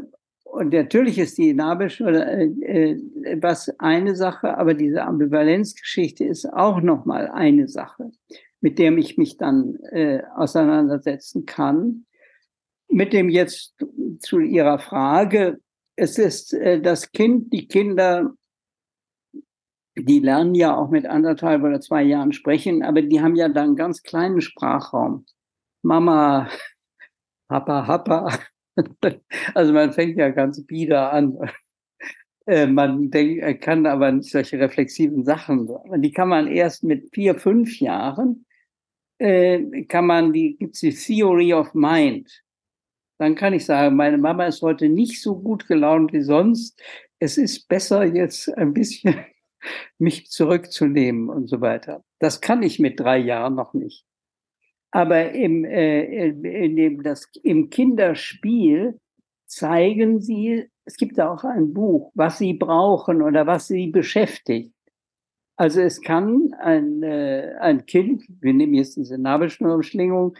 und 0.55 0.73
natürlich 0.73 1.19
ist 1.19 1.37
die 1.37 1.53
Nabelschnur 1.53 2.13
äh, 2.13 2.45
äh, 2.45 3.43
was 3.43 3.69
eine 3.81 4.15
Sache, 4.15 4.57
aber 4.57 4.75
diese 4.75 5.03
Ambivalenzgeschichte 5.03 6.25
ist 6.25 6.47
auch 6.47 6.81
nochmal 6.81 7.27
eine 7.27 7.67
Sache, 7.67 8.13
mit 8.61 8.79
der 8.79 8.97
ich 8.97 9.19
mich 9.19 9.37
dann 9.37 9.75
äh, 9.91 10.23
auseinandersetzen 10.37 11.45
kann. 11.45 12.07
Mit 12.89 13.13
dem 13.13 13.29
jetzt 13.31 13.75
zu 14.21 14.39
Ihrer 14.39 14.79
Frage, 14.79 15.59
es 15.97 16.19
ist 16.19 16.55
äh, 16.55 16.81
das 16.81 17.11
Kind, 17.11 17.53
die 17.53 17.67
Kinder, 17.67 18.33
die 19.97 20.21
lernen 20.21 20.55
ja 20.55 20.77
auch 20.77 20.89
mit 20.89 21.05
anderthalb 21.05 21.65
oder 21.65 21.81
zwei 21.81 22.05
Jahren 22.05 22.33
sprechen, 22.33 22.85
aber 22.85 23.03
die 23.03 23.21
haben 23.21 23.35
ja 23.35 23.49
dann 23.49 23.75
ganz 23.75 24.05
kleinen 24.05 24.41
Sprachraum. 24.41 25.27
Mama, 25.83 26.49
Papa, 27.49 27.83
Papa, 27.83 28.29
also 29.55 29.73
man 29.73 29.93
fängt 29.93 30.17
ja 30.19 30.31
ganz 30.31 30.65
bieder 30.65 31.13
an. 31.13 31.39
Äh, 32.47 32.67
man 32.67 33.11
denkt, 33.11 33.63
kann 33.63 33.87
aber 33.87 34.13
nicht 34.13 34.31
solche 34.31 34.59
reflexiven 34.59 35.25
Sachen. 35.25 35.69
Die 35.97 36.13
kann 36.13 36.29
man 36.29 36.47
erst 36.47 36.85
mit 36.85 37.09
vier, 37.15 37.37
fünf 37.37 37.81
Jahren, 37.81 38.45
äh, 39.19 39.85
kann 39.85 40.07
man 40.07 40.33
die, 40.33 40.57
gibt's 40.59 40.81
die 40.81 40.93
Theory 40.95 41.55
of 41.55 41.73
Mind. 41.75 42.43
Dann 43.19 43.35
kann 43.35 43.55
ich 43.55 43.65
sagen, 43.65 43.97
meine 43.97 44.19
Mama 44.19 44.47
ist 44.47 44.61
heute 44.63 44.89
nicht 44.89 45.23
so 45.23 45.41
gut 45.41 45.69
gelaunt 45.69 46.13
wie 46.13 46.23
sonst. 46.23 46.81
Es 47.19 47.39
ist 47.39 47.69
besser, 47.69 48.05
jetzt 48.05 48.49
ein 48.59 48.75
bisschen 48.75 49.25
mich 49.99 50.27
zurückzunehmen 50.31 51.31
und 51.31 51.49
so 51.49 51.61
weiter. 51.61 52.05
Das 52.19 52.41
kann 52.41 52.63
ich 52.63 52.79
mit 52.79 53.01
drei 53.01 53.19
Jahren 53.19 53.55
noch 53.55 53.73
nicht. 53.73 54.05
Aber 54.95 55.33
im, 55.33 55.65
äh, 55.65 56.29
in 56.29 56.77
dem, 56.77 57.03
das, 57.03 57.29
im 57.43 57.69
Kinderspiel 57.69 59.01
zeigen 59.47 60.21
sie, 60.21 60.71
es 60.85 60.97
gibt 60.97 61.19
da 61.19 61.33
auch 61.33 61.43
ein 61.43 61.75
Buch, 61.75 62.13
was 62.15 62.39
sie 62.39 62.55
brauchen 62.55 63.21
oder 63.21 63.45
was 63.45 63.67
sie 63.67 63.89
beschäftigt. 63.89 64.73
Also 65.57 65.81
es 65.81 66.01
kann 66.01 66.55
ein, 66.61 67.03
äh, 67.03 67.57
ein 67.59 67.87
Kind, 67.87 68.23
wir 68.41 68.55
nehmen 68.55 68.75
jetzt 68.75 68.97
diese 68.97 69.19
Nabelschnurumschlingung, 69.19 70.37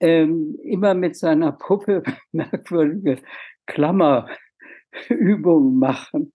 ähm, 0.00 0.58
immer 0.62 0.92
mit 0.92 1.16
seiner 1.16 1.52
Puppe 1.52 2.02
merkwürdige 2.32 3.22
Klammerübungen 3.64 5.78
machen. 5.78 6.34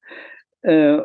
Äh, 0.63 1.01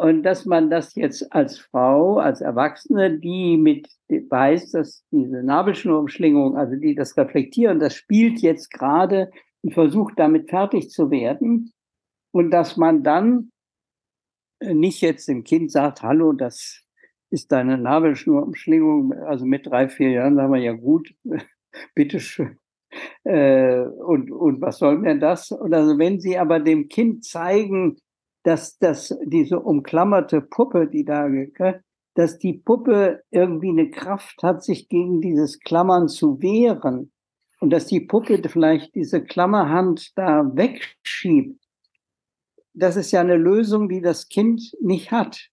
und 0.00 0.22
dass 0.22 0.46
man 0.46 0.70
das 0.70 0.94
jetzt 0.94 1.32
als 1.32 1.58
Frau, 1.58 2.18
als 2.18 2.40
Erwachsene, 2.40 3.18
die 3.18 3.56
mit 3.56 3.88
weiß, 4.08 4.72
dass 4.72 5.04
diese 5.10 5.42
Nabelschnurumschlingung, 5.42 6.56
also 6.56 6.76
die 6.76 6.94
das 6.94 7.16
reflektieren, 7.16 7.78
das 7.80 7.94
spielt 7.94 8.40
jetzt 8.40 8.70
gerade 8.70 9.30
und 9.62 9.74
versucht 9.74 10.14
damit 10.16 10.50
fertig 10.50 10.90
zu 10.90 11.10
werden. 11.10 11.72
Und 12.32 12.50
dass 12.50 12.76
man 12.76 13.02
dann 13.02 13.50
nicht 14.62 15.00
jetzt 15.00 15.28
dem 15.28 15.44
Kind 15.44 15.70
sagt, 15.70 16.02
hallo, 16.02 16.32
das 16.32 16.82
ist 17.30 17.52
deine 17.52 17.78
Nabelschnurumschlingung, 17.78 19.12
also 19.12 19.46
mit 19.46 19.66
drei, 19.66 19.88
vier 19.88 20.10
Jahren 20.10 20.36
sagen 20.36 20.52
wir 20.52 20.60
ja 20.60 20.72
gut, 20.72 21.14
bitteschön. 21.94 22.58
Äh, 23.22 23.82
und, 23.82 24.32
und 24.32 24.60
was 24.60 24.78
soll 24.78 25.02
denn 25.02 25.20
das? 25.20 25.52
Und 25.52 25.72
also 25.72 25.98
wenn 25.98 26.20
Sie 26.20 26.36
aber 26.38 26.58
dem 26.58 26.88
Kind 26.88 27.24
zeigen, 27.24 27.98
dass 28.42 28.78
das, 28.78 29.16
diese 29.24 29.60
umklammerte 29.60 30.40
Puppe, 30.40 30.86
die 30.86 31.04
da, 31.04 31.28
dass 32.14 32.38
die 32.38 32.54
Puppe 32.54 33.22
irgendwie 33.30 33.70
eine 33.70 33.90
Kraft 33.90 34.42
hat, 34.42 34.64
sich 34.64 34.88
gegen 34.88 35.20
dieses 35.20 35.60
Klammern 35.60 36.08
zu 36.08 36.40
wehren 36.40 37.12
und 37.60 37.70
dass 37.70 37.86
die 37.86 38.00
Puppe 38.00 38.40
vielleicht 38.48 38.94
diese 38.94 39.22
Klammerhand 39.22 40.16
da 40.16 40.50
wegschiebt, 40.54 41.62
das 42.72 42.96
ist 42.96 43.10
ja 43.10 43.20
eine 43.20 43.36
Lösung, 43.36 43.88
die 43.88 44.00
das 44.00 44.28
Kind 44.28 44.76
nicht 44.80 45.10
hat. 45.10 45.48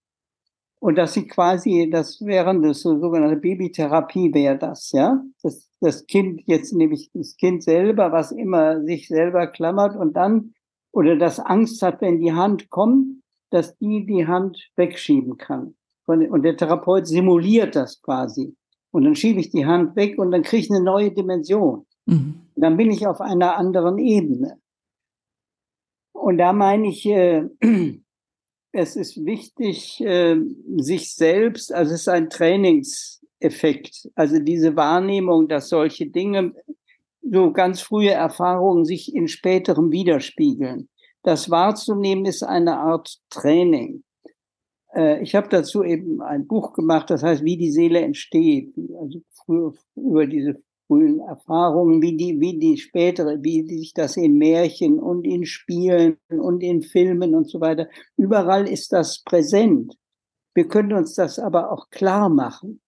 Und 0.80 0.96
dass 0.96 1.14
sie 1.14 1.26
quasi, 1.26 1.90
das 1.90 2.24
während 2.24 2.64
des 2.64 2.82
so 2.82 3.00
sogenannte 3.00 3.36
Babytherapie 3.36 4.32
wäre 4.32 4.56
das, 4.56 4.92
ja. 4.92 5.20
Das, 5.42 5.68
das 5.80 6.06
Kind, 6.06 6.42
jetzt 6.46 6.72
nämlich 6.72 7.10
das 7.12 7.36
Kind 7.36 7.64
selber, 7.64 8.12
was 8.12 8.30
immer 8.30 8.84
sich 8.84 9.08
selber 9.08 9.48
klammert 9.48 9.96
und 9.96 10.16
dann, 10.16 10.54
oder 10.92 11.16
das 11.16 11.38
Angst 11.38 11.82
hat, 11.82 12.00
wenn 12.00 12.20
die 12.20 12.32
Hand 12.32 12.70
kommt, 12.70 13.22
dass 13.50 13.76
die 13.78 14.06
die 14.06 14.26
Hand 14.26 14.70
wegschieben 14.76 15.36
kann. 15.36 15.74
Und 16.06 16.42
der 16.42 16.56
Therapeut 16.56 17.06
simuliert 17.06 17.76
das 17.76 18.00
quasi. 18.00 18.56
Und 18.90 19.04
dann 19.04 19.14
schiebe 19.14 19.40
ich 19.40 19.50
die 19.50 19.66
Hand 19.66 19.96
weg 19.96 20.18
und 20.18 20.30
dann 20.30 20.42
kriege 20.42 20.62
ich 20.62 20.70
eine 20.70 20.82
neue 20.82 21.10
Dimension. 21.10 21.86
Mhm. 22.06 22.40
Dann 22.56 22.76
bin 22.76 22.90
ich 22.90 23.06
auf 23.06 23.20
einer 23.20 23.56
anderen 23.56 23.98
Ebene. 23.98 24.58
Und 26.12 26.38
da 26.38 26.52
meine 26.52 26.88
ich, 26.88 27.06
äh, 27.06 27.44
es 28.72 28.96
ist 28.96 29.24
wichtig, 29.24 30.00
äh, 30.00 30.36
sich 30.76 31.14
selbst, 31.14 31.72
also 31.72 31.94
es 31.94 32.02
ist 32.02 32.08
ein 32.08 32.30
Trainingseffekt, 32.30 34.10
also 34.14 34.38
diese 34.38 34.76
Wahrnehmung, 34.76 35.48
dass 35.48 35.68
solche 35.68 36.06
Dinge, 36.06 36.54
so 37.22 37.52
ganz 37.52 37.80
frühe 37.80 38.10
Erfahrungen 38.10 38.84
sich 38.84 39.14
in 39.14 39.28
späterem 39.28 39.90
widerspiegeln. 39.90 40.88
Das 41.22 41.50
wahrzunehmen 41.50 42.24
ist 42.24 42.42
eine 42.42 42.78
Art 42.78 43.18
Training. 43.30 44.02
Äh, 44.94 45.22
ich 45.22 45.34
habe 45.34 45.48
dazu 45.48 45.82
eben 45.82 46.22
ein 46.22 46.46
Buch 46.46 46.72
gemacht, 46.72 47.10
das 47.10 47.22
heißt, 47.22 47.44
wie 47.44 47.56
die 47.56 47.72
Seele 47.72 48.00
entsteht, 48.00 48.72
also 49.00 49.20
früher 49.32 49.74
über 49.96 50.26
diese 50.26 50.62
frühen 50.86 51.20
Erfahrungen, 51.20 52.00
wie 52.00 52.16
die, 52.16 52.40
wie 52.40 52.58
die 52.58 52.78
spätere, 52.78 53.42
wie 53.42 53.62
sich 53.62 53.92
das 53.92 54.16
in 54.16 54.38
Märchen 54.38 54.98
und 54.98 55.24
in 55.24 55.44
Spielen 55.44 56.16
und 56.28 56.62
in 56.62 56.82
Filmen 56.82 57.34
und 57.34 57.48
so 57.48 57.60
weiter, 57.60 57.88
überall 58.16 58.66
ist 58.66 58.92
das 58.92 59.22
präsent. 59.22 59.94
Wir 60.54 60.66
können 60.66 60.92
uns 60.92 61.14
das 61.14 61.38
aber 61.38 61.70
auch 61.70 61.90
klar 61.90 62.28
machen. 62.28 62.80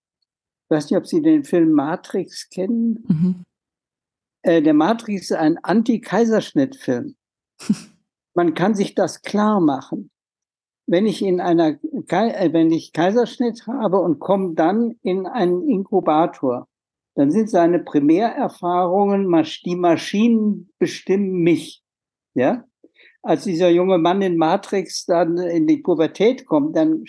Ich 0.64 0.70
weiß 0.76 0.90
nicht, 0.90 0.98
ob 0.98 1.06
Sie 1.06 1.20
den 1.20 1.44
Film 1.44 1.72
Matrix 1.72 2.48
kennen. 2.48 3.04
Mhm. 3.06 3.44
Äh, 4.42 4.62
der 4.62 4.74
Matrix 4.74 5.30
ist 5.30 5.36
ein 5.36 5.58
Anti-Kaiserschnitt-Film. 5.62 7.16
Man 8.34 8.54
kann 8.54 8.74
sich 8.74 8.94
das 8.94 9.22
klar 9.22 9.60
machen. 9.60 10.10
Wenn 10.86 11.06
ich 11.06 11.22
in 11.22 11.40
einer, 11.40 11.78
äh, 12.08 12.52
wenn 12.52 12.72
ich 12.72 12.92
Kaiserschnitt 12.92 13.66
habe 13.66 13.98
und 14.00 14.18
komme 14.18 14.54
dann 14.54 14.96
in 15.02 15.26
einen 15.26 15.68
Inkubator, 15.68 16.68
dann 17.14 17.30
sind 17.30 17.50
seine 17.50 17.80
Primärerfahrungen, 17.80 19.30
die 19.64 19.76
Maschinen 19.76 20.70
bestimmen 20.78 21.42
mich. 21.42 21.82
Ja? 22.34 22.64
Als 23.22 23.44
dieser 23.44 23.68
junge 23.68 23.98
Mann 23.98 24.22
in 24.22 24.36
Matrix 24.38 25.04
dann 25.04 25.36
in 25.36 25.66
die 25.66 25.78
Pubertät 25.78 26.46
kommt, 26.46 26.74
dann 26.76 27.04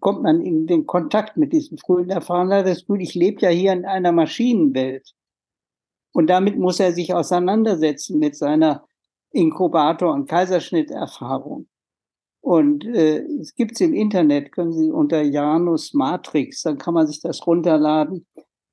kommt 0.00 0.22
man 0.22 0.42
in 0.42 0.66
den 0.66 0.84
Kontakt 0.84 1.36
mit 1.38 1.52
diesen 1.52 1.78
frühen 1.78 2.10
Erfahrungen. 2.10 2.50
Das 2.50 2.78
ist 2.78 2.86
gut, 2.86 3.00
ich 3.00 3.14
lebe 3.14 3.40
ja 3.40 3.48
hier 3.48 3.72
in 3.72 3.86
einer 3.86 4.12
Maschinenwelt. 4.12 5.14
Und 6.14 6.28
damit 6.28 6.56
muss 6.56 6.78
er 6.78 6.92
sich 6.92 7.12
auseinandersetzen 7.12 8.18
mit 8.20 8.36
seiner 8.36 8.86
Inkubator- 9.32 10.14
und 10.14 10.28
Kaiserschnitterfahrung. 10.28 11.66
Und 12.40 12.84
äh, 12.84 13.24
es 13.40 13.54
gibt's 13.56 13.80
im 13.80 13.94
Internet, 13.94 14.52
können 14.52 14.72
Sie 14.72 14.90
unter 14.90 15.22
Janus 15.22 15.92
Matrix, 15.92 16.62
dann 16.62 16.78
kann 16.78 16.94
man 16.94 17.06
sich 17.08 17.20
das 17.20 17.44
runterladen. 17.46 18.26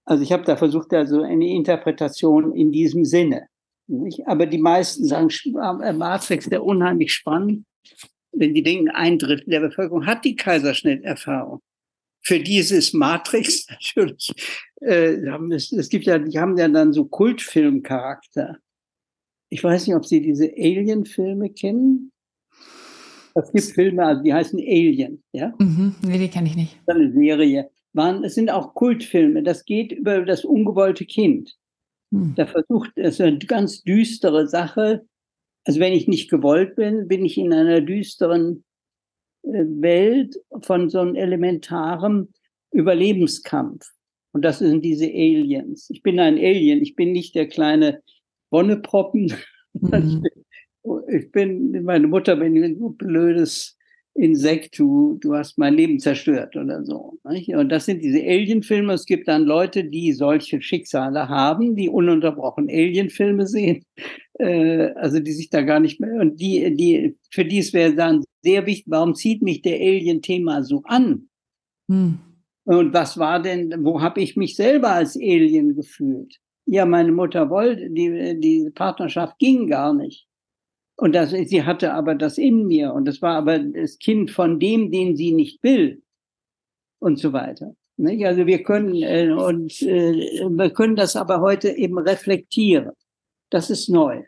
Also 0.05 0.23
ich 0.23 0.31
habe 0.31 0.43
da 0.43 0.55
versucht, 0.55 0.93
also 0.93 1.21
eine 1.23 1.47
Interpretation 1.47 2.53
in 2.53 2.71
diesem 2.71 3.05
Sinne. 3.05 3.47
Nicht? 3.87 4.27
Aber 4.27 4.45
die 4.45 4.59
meisten 4.59 5.05
sagen, 5.05 5.29
äh, 5.81 5.93
Matrix 5.93 6.47
der 6.47 6.63
unheimlich 6.63 7.11
spannend. 7.11 7.65
Wenn 8.31 8.53
die 8.53 8.61
denken, 8.61 8.89
ein 8.89 9.17
Drittel 9.17 9.49
der 9.49 9.61
Bevölkerung 9.61 10.05
hat 10.05 10.25
die 10.25 10.35
Kaiserschnitterfahrung. 10.35 11.61
Für 12.23 12.39
dieses 12.39 12.93
Matrix 12.93 13.67
natürlich, 13.69 14.31
äh, 14.81 15.15
es, 15.53 15.71
es 15.71 15.89
gibt 15.89 16.05
ja, 16.05 16.19
die 16.19 16.37
haben 16.39 16.57
ja 16.57 16.67
dann 16.67 16.93
so 16.93 17.05
Kultfilmcharakter. 17.05 18.57
Ich 19.49 19.63
weiß 19.63 19.87
nicht, 19.87 19.95
ob 19.95 20.05
Sie 20.05 20.21
diese 20.21 20.51
Alien-Filme 20.51 21.49
kennen. 21.49 22.11
Es 23.33 23.51
gibt 23.51 23.65
Filme, 23.75 24.05
also 24.05 24.23
die 24.23 24.33
heißen 24.33 24.59
Alien, 24.59 25.23
ja? 25.31 25.53
Mhm, 25.57 25.95
nee, 26.01 26.17
die 26.17 26.29
kenne 26.29 26.47
ich 26.47 26.55
nicht. 26.55 26.77
Das 26.85 26.97
ist 26.97 27.01
eine 27.01 27.13
Serie 27.13 27.69
waren, 27.93 28.23
es 28.23 28.35
sind 28.35 28.49
auch 28.49 28.73
Kultfilme. 28.73 29.43
Das 29.43 29.65
geht 29.65 29.91
über 29.91 30.21
das 30.21 30.45
ungewollte 30.45 31.05
Kind. 31.05 31.57
Hm. 32.11 32.33
Da 32.35 32.45
versucht, 32.45 32.91
es 32.95 33.15
ist 33.15 33.21
eine 33.21 33.37
ganz 33.39 33.83
düstere 33.83 34.47
Sache. 34.47 35.05
Also 35.65 35.79
wenn 35.79 35.93
ich 35.93 36.07
nicht 36.07 36.29
gewollt 36.29 36.75
bin, 36.75 37.07
bin 37.07 37.25
ich 37.25 37.37
in 37.37 37.53
einer 37.53 37.81
düsteren 37.81 38.63
Welt 39.43 40.37
von 40.61 40.89
so 40.89 40.99
einem 40.99 41.15
elementarem 41.15 42.29
Überlebenskampf. 42.71 43.87
Und 44.33 44.45
das 44.45 44.59
sind 44.59 44.83
diese 44.83 45.05
Aliens. 45.05 45.89
Ich 45.89 46.03
bin 46.03 46.19
ein 46.19 46.37
Alien. 46.37 46.81
Ich 46.81 46.95
bin 46.95 47.11
nicht 47.11 47.35
der 47.35 47.47
kleine 47.47 48.01
Wonneproppen. 48.49 49.33
Mhm. 49.73 50.23
Ich 51.13 51.31
bin, 51.31 51.83
meine 51.83 52.07
Mutter, 52.07 52.41
ich 52.41 52.63
ein 52.63 52.97
blödes 52.97 53.77
Insekt, 54.13 54.77
du, 54.77 55.17
du 55.21 55.35
hast 55.35 55.57
mein 55.57 55.75
Leben 55.75 55.99
zerstört 55.99 56.55
oder 56.55 56.83
so. 56.83 57.19
Nicht? 57.29 57.53
Und 57.53 57.69
das 57.69 57.85
sind 57.85 58.03
diese 58.03 58.19
Alien-Filme. 58.19 58.93
Es 58.93 59.05
gibt 59.05 59.27
dann 59.27 59.43
Leute, 59.43 59.85
die 59.85 60.11
solche 60.11 60.61
Schicksale 60.61 61.29
haben, 61.29 61.75
die 61.75 61.87
ununterbrochen 61.87 62.67
Alien-Filme 62.67 63.45
sehen, 63.47 63.85
äh, 64.41 64.93
also 64.95 65.19
die 65.19 65.31
sich 65.31 65.49
da 65.49 65.61
gar 65.61 65.79
nicht 65.79 65.99
mehr, 65.99 66.19
und 66.19 66.39
die, 66.39 66.75
die, 66.75 67.17
für 67.29 67.45
die 67.45 67.59
es 67.59 67.73
wäre 67.73 67.95
dann 67.95 68.23
sehr 68.43 68.65
wichtig, 68.65 68.85
warum 68.87 69.15
zieht 69.15 69.41
mich 69.41 69.61
der 69.61 69.75
Alien-Thema 69.75 70.63
so 70.63 70.81
an? 70.85 71.29
Hm. 71.89 72.19
Und 72.63 72.93
was 72.93 73.17
war 73.17 73.41
denn, 73.41 73.83
wo 73.83 74.01
habe 74.01 74.21
ich 74.21 74.35
mich 74.35 74.55
selber 74.55 74.91
als 74.91 75.15
Alien 75.15 75.75
gefühlt? 75.75 76.37
Ja, 76.65 76.85
meine 76.85 77.11
Mutter 77.11 77.49
wollte, 77.49 77.89
die, 77.89 78.39
die 78.39 78.69
Partnerschaft 78.73 79.37
ging 79.39 79.67
gar 79.67 79.93
nicht. 79.93 80.27
Und 80.95 81.13
das, 81.13 81.31
sie 81.31 81.63
hatte 81.63 81.93
aber 81.93 82.13
das 82.13 82.37
in 82.37 82.67
mir 82.67 82.93
und 82.93 83.05
das 83.05 83.21
war 83.21 83.35
aber 83.35 83.59
das 83.59 83.97
Kind 83.97 84.29
von 84.29 84.59
dem, 84.59 84.91
den 84.91 85.15
sie 85.15 85.31
nicht 85.31 85.63
will 85.63 86.03
und 86.99 87.17
so 87.17 87.33
weiter. 87.33 87.75
Nicht? 87.97 88.25
Also 88.25 88.45
wir 88.45 88.61
können 88.63 88.95
äh, 89.01 89.31
und 89.31 89.81
äh, 89.81 90.47
wir 90.47 90.69
können 90.69 90.95
das 90.95 91.15
aber 91.15 91.41
heute 91.41 91.69
eben 91.69 91.97
reflektieren. 91.97 92.91
Das 93.49 93.69
ist 93.69 93.89
neu. 93.89 94.23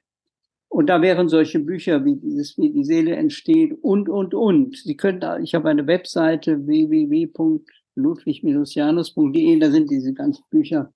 Und 0.73 0.87
da 0.87 1.01
wären 1.03 1.29
solche 1.29 1.59
Bücher 1.59 2.03
wie 2.03 2.15
dieses, 2.15 2.57
wie 2.57 2.71
die 2.71 2.83
Seele 2.83 3.15
entsteht 3.15 3.77
und, 3.83 4.09
und, 4.09 4.33
und. 4.33 4.75
Sie 4.75 4.97
können, 4.97 5.21
ich 5.43 5.53
habe 5.53 5.69
eine 5.69 5.85
Webseite 5.85 6.65
www.ludwig-janus.de, 6.65 9.59
da 9.59 9.69
sind 9.69 9.91
diese 9.91 10.15
ganzen 10.15 10.43
Bücher 10.49 10.91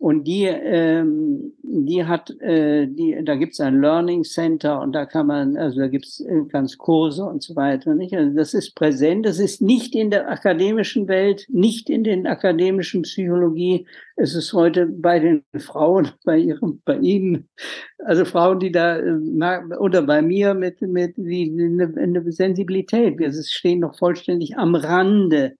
und 0.00 0.24
die, 0.24 0.44
ähm, 0.46 1.52
die 1.62 2.06
hat, 2.06 2.30
äh, 2.40 2.86
die, 2.86 3.20
da 3.22 3.34
gibt's 3.34 3.60
ein 3.60 3.82
Learning 3.82 4.24
Center 4.24 4.80
und 4.80 4.92
da 4.92 5.04
kann 5.04 5.26
man, 5.26 5.58
also 5.58 5.80
da 5.80 5.88
gibt's 5.88 6.20
äh, 6.20 6.40
ganz 6.48 6.78
Kurse 6.78 7.22
und 7.22 7.42
so 7.42 7.54
weiter. 7.54 7.94
Nicht? 7.94 8.14
Also 8.14 8.34
das 8.34 8.54
ist 8.54 8.74
präsent. 8.74 9.26
Das 9.26 9.38
ist 9.38 9.60
nicht 9.60 9.94
in 9.94 10.10
der 10.10 10.30
akademischen 10.30 11.06
Welt, 11.06 11.44
nicht 11.50 11.90
in 11.90 12.02
den 12.02 12.26
akademischen 12.26 13.02
Psychologie. 13.02 13.86
Es 14.16 14.34
ist 14.34 14.54
heute 14.54 14.86
bei 14.86 15.18
den 15.18 15.42
Frauen, 15.58 16.08
bei 16.24 16.38
ihrem, 16.38 16.80
bei 16.86 16.96
ihnen, 16.96 17.50
also 17.98 18.24
Frauen, 18.24 18.58
die 18.58 18.72
da 18.72 18.96
äh, 18.96 19.76
oder 19.78 20.00
bei 20.00 20.22
mir 20.22 20.54
mit 20.54 20.80
mit 20.80 21.12
wie 21.18 21.50
eine, 21.52 21.92
eine 21.94 22.32
Sensibilität. 22.32 23.18
Wir 23.18 23.30
stehen 23.34 23.80
noch 23.80 23.98
vollständig 23.98 24.56
am 24.56 24.76
Rande 24.76 25.56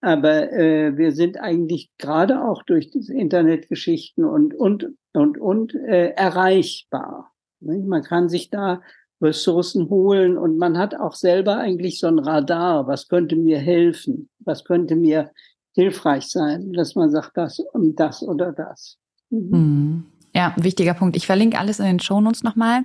aber 0.00 0.52
äh, 0.52 0.96
wir 0.96 1.12
sind 1.12 1.38
eigentlich 1.40 1.90
gerade 1.98 2.44
auch 2.44 2.62
durch 2.62 2.90
diese 2.90 3.14
Internetgeschichten 3.14 4.24
und, 4.24 4.54
und, 4.54 4.86
und, 5.12 5.38
und 5.38 5.74
äh, 5.74 6.10
erreichbar. 6.10 7.32
Man 7.60 8.02
kann 8.04 8.28
sich 8.28 8.50
da 8.50 8.80
Ressourcen 9.20 9.90
holen 9.90 10.38
und 10.38 10.58
man 10.58 10.78
hat 10.78 10.94
auch 10.94 11.14
selber 11.14 11.56
eigentlich 11.56 11.98
so 11.98 12.06
ein 12.06 12.20
Radar. 12.20 12.86
Was 12.86 13.08
könnte 13.08 13.34
mir 13.34 13.58
helfen? 13.58 14.28
Was 14.38 14.64
könnte 14.64 14.94
mir 14.94 15.32
hilfreich 15.78 16.26
sein, 16.26 16.72
dass 16.72 16.96
man 16.96 17.08
sagt, 17.08 17.36
das 17.36 17.60
und 17.60 17.94
das 18.00 18.22
oder 18.22 18.52
das. 18.52 18.98
Mhm. 19.30 19.48
mhm. 19.50 20.04
Ja, 20.34 20.54
wichtiger 20.56 20.92
Punkt. 20.92 21.16
Ich 21.16 21.26
verlinke 21.26 21.58
alles 21.58 21.80
in 21.80 21.86
den 21.86 22.00
Shownotes 22.00 22.42
nochmal. 22.42 22.82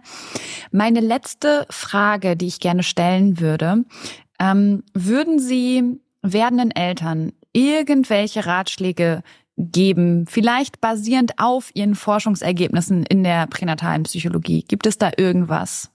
Meine 0.71 1.01
letzte 1.01 1.65
Frage, 1.69 2.37
die 2.37 2.47
ich 2.47 2.61
gerne 2.61 2.83
stellen 2.83 3.39
würde, 3.39 3.83
ähm, 4.39 4.83
würden 4.93 5.39
Sie 5.39 5.99
werdenden 6.23 6.71
Eltern 6.71 7.33
irgendwelche 7.51 8.45
Ratschläge 8.45 9.21
geben, 9.57 10.25
vielleicht 10.27 10.81
basierend 10.81 11.33
auf 11.37 11.69
ihren 11.75 11.95
Forschungsergebnissen 11.95 13.05
in 13.05 13.23
der 13.23 13.47
pränatalen 13.47 14.03
Psychologie? 14.03 14.63
Gibt 14.67 14.87
es 14.87 14.97
da 14.97 15.11
irgendwas? 15.15 15.91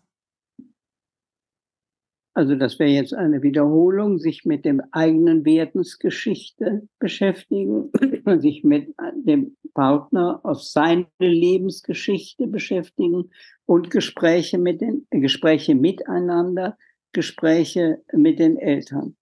Also 2.35 2.55
das 2.55 2.79
wäre 2.79 2.91
jetzt 2.91 3.15
eine 3.15 3.43
Wiederholung, 3.43 4.19
sich 4.19 4.45
mit 4.45 4.65
dem 4.65 4.81
eigenen 4.93 5.45
Wertensgeschichte 5.45 6.87
beschäftigen, 7.01 7.91
sich 8.39 8.63
mit 8.63 8.95
dem 9.17 9.57
Partner 9.75 10.39
auf 10.45 10.63
seine 10.63 11.09
Lebensgeschichte 11.19 12.47
beschäftigen 12.47 13.31
und 13.67 13.91
Gespräche 13.91 14.57
mit 14.57 14.81
den 14.81 15.05
Gespräche 15.11 15.75
miteinander, 15.75 16.79
Gespräche 17.13 18.05
mit 18.13 18.39
den 18.39 18.57
Eltern. 18.57 19.17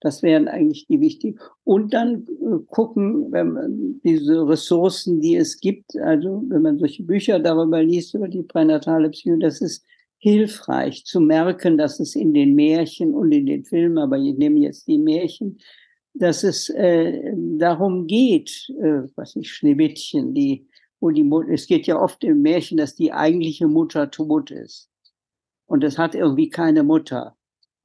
Das 0.00 0.22
wären 0.22 0.46
eigentlich 0.46 0.86
die 0.86 1.00
wichtigen. 1.00 1.38
Und 1.64 1.92
dann 1.92 2.26
äh, 2.28 2.58
gucken, 2.66 3.32
wenn 3.32 3.52
man 3.52 4.00
diese 4.04 4.48
Ressourcen, 4.48 5.20
die 5.20 5.36
es 5.36 5.60
gibt, 5.60 5.96
also 5.96 6.44
wenn 6.48 6.62
man 6.62 6.78
solche 6.78 7.02
Bücher 7.02 7.40
darüber 7.40 7.82
liest, 7.82 8.14
über 8.14 8.28
die 8.28 8.42
pränatale 8.42 9.10
Psyche, 9.10 9.38
das 9.38 9.60
ist 9.60 9.84
hilfreich 10.18 11.04
zu 11.04 11.20
merken, 11.20 11.78
dass 11.78 12.00
es 12.00 12.14
in 12.14 12.34
den 12.34 12.54
Märchen 12.54 13.14
und 13.14 13.32
in 13.32 13.46
den 13.46 13.64
Filmen, 13.64 13.98
aber 13.98 14.18
ich 14.18 14.36
nehme 14.36 14.60
jetzt 14.60 14.86
die 14.86 14.98
Märchen, 14.98 15.58
dass 16.14 16.42
es 16.42 16.68
äh, 16.70 17.32
darum 17.36 18.06
geht, 18.06 18.68
äh, 18.80 19.02
was 19.14 19.36
ich, 19.36 19.52
Schneewittchen, 19.52 20.34
die, 20.34 20.66
wo 21.00 21.10
die 21.10 21.22
Mutter, 21.22 21.50
es 21.50 21.66
geht 21.66 21.86
ja 21.86 22.00
oft 22.00 22.24
im 22.24 22.42
Märchen, 22.42 22.78
dass 22.78 22.94
die 22.94 23.12
eigentliche 23.12 23.68
Mutter 23.68 24.10
tot 24.10 24.50
ist. 24.50 24.90
Und 25.66 25.84
es 25.84 25.98
hat 25.98 26.14
irgendwie 26.14 26.48
keine 26.48 26.82
Mutter. 26.82 27.37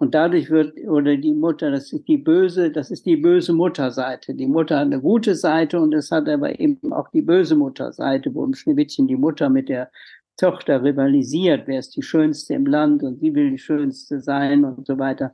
Und 0.03 0.13
dadurch 0.13 0.49
wird, 0.49 0.77
oder 0.85 1.15
die 1.15 1.33
Mutter, 1.33 1.71
das 1.71 1.93
ist 1.93 2.09
die 2.09 2.17
böse, 2.17 2.69
das 2.69 2.91
ist 2.91 3.05
die 3.05 3.15
böse 3.15 3.53
Mutterseite. 3.53 4.33
Die 4.33 4.47
Mutter 4.47 4.79
hat 4.79 4.87
eine 4.87 4.99
gute 4.99 5.33
Seite 5.33 5.79
und 5.79 5.93
es 5.93 6.11
hat 6.11 6.27
aber 6.27 6.59
eben 6.59 6.91
auch 6.91 7.07
die 7.07 7.21
böse 7.21 7.55
Mutterseite, 7.55 8.35
wo 8.35 8.43
im 8.43 8.53
Schneewittchen 8.53 9.07
die 9.07 9.15
Mutter 9.15 9.49
mit 9.49 9.69
der 9.69 9.89
Tochter 10.35 10.83
rivalisiert, 10.83 11.67
wer 11.67 11.79
ist 11.79 11.95
die 11.95 12.01
Schönste 12.01 12.53
im 12.53 12.65
Land 12.65 13.01
und 13.01 13.21
sie 13.21 13.33
will 13.33 13.51
die 13.51 13.57
Schönste 13.57 14.19
sein 14.19 14.65
und 14.65 14.85
so 14.85 14.99
weiter. 14.99 15.31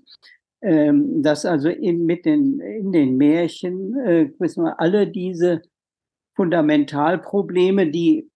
Ähm, 0.62 1.24
dass 1.24 1.48
also 1.48 1.70
in, 1.70 2.06
mit 2.06 2.26
den, 2.26 2.60
in 2.60 2.92
den 2.92 3.18
Märchen, 3.18 3.98
äh, 3.98 4.30
wissen 4.38 4.66
wir, 4.66 4.80
alle 4.80 5.08
diese 5.08 5.64
Fundamentalprobleme, 6.36 7.88
die 7.88 8.30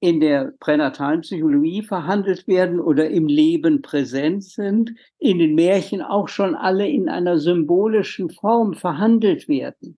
in 0.00 0.20
der 0.20 0.52
pränatalen 0.60 1.22
Psychologie 1.22 1.82
verhandelt 1.82 2.46
werden 2.46 2.80
oder 2.80 3.08
im 3.08 3.26
Leben 3.26 3.82
präsent 3.82 4.44
sind, 4.44 4.92
in 5.18 5.38
den 5.38 5.54
Märchen 5.54 6.02
auch 6.02 6.28
schon 6.28 6.54
alle 6.54 6.88
in 6.88 7.08
einer 7.08 7.38
symbolischen 7.38 8.30
Form 8.30 8.74
verhandelt 8.74 9.48
werden. 9.48 9.96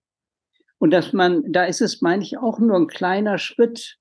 Und 0.77 0.91
dass 0.91 1.11
man, 1.11 1.43
da 1.51 1.65
ist 1.65 1.81
es, 1.81 2.01
meine 2.01 2.23
ich, 2.23 2.37
auch 2.37 2.59
nur 2.59 2.77
ein 2.77 2.87
kleiner 2.87 3.37
Schritt, 3.37 3.97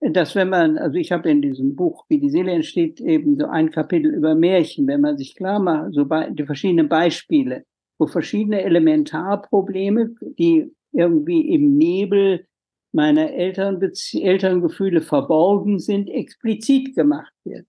dass 0.00 0.34
wenn 0.34 0.48
man, 0.48 0.78
also 0.78 0.96
ich 0.96 1.12
habe 1.12 1.30
in 1.30 1.42
diesem 1.42 1.76
Buch, 1.76 2.04
wie 2.08 2.18
die 2.18 2.30
Seele 2.30 2.52
entsteht, 2.52 3.00
eben 3.00 3.36
so 3.36 3.46
ein 3.46 3.70
Kapitel 3.70 4.12
über 4.14 4.34
Märchen, 4.34 4.86
wenn 4.86 5.00
man 5.00 5.16
sich 5.16 5.34
klar 5.34 5.60
macht, 5.60 5.92
so 5.92 6.06
bei, 6.06 6.30
die 6.30 6.44
verschiedenen 6.44 6.88
Beispiele, 6.88 7.64
wo 7.98 8.06
verschiedene 8.06 8.62
Elementarprobleme, 8.62 10.14
die 10.20 10.72
irgendwie 10.92 11.48
im 11.52 11.76
Nebel 11.76 12.46
meiner 12.92 13.32
Eltern, 13.32 13.80
Elterngefühle 13.80 15.02
verborgen 15.02 15.78
sind, 15.78 16.08
explizit 16.08 16.94
gemacht 16.94 17.32
wird. 17.44 17.66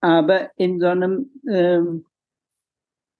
Aber 0.00 0.50
in 0.56 0.80
so 0.80 0.86
einem, 0.86 1.30
ähm, 1.48 2.06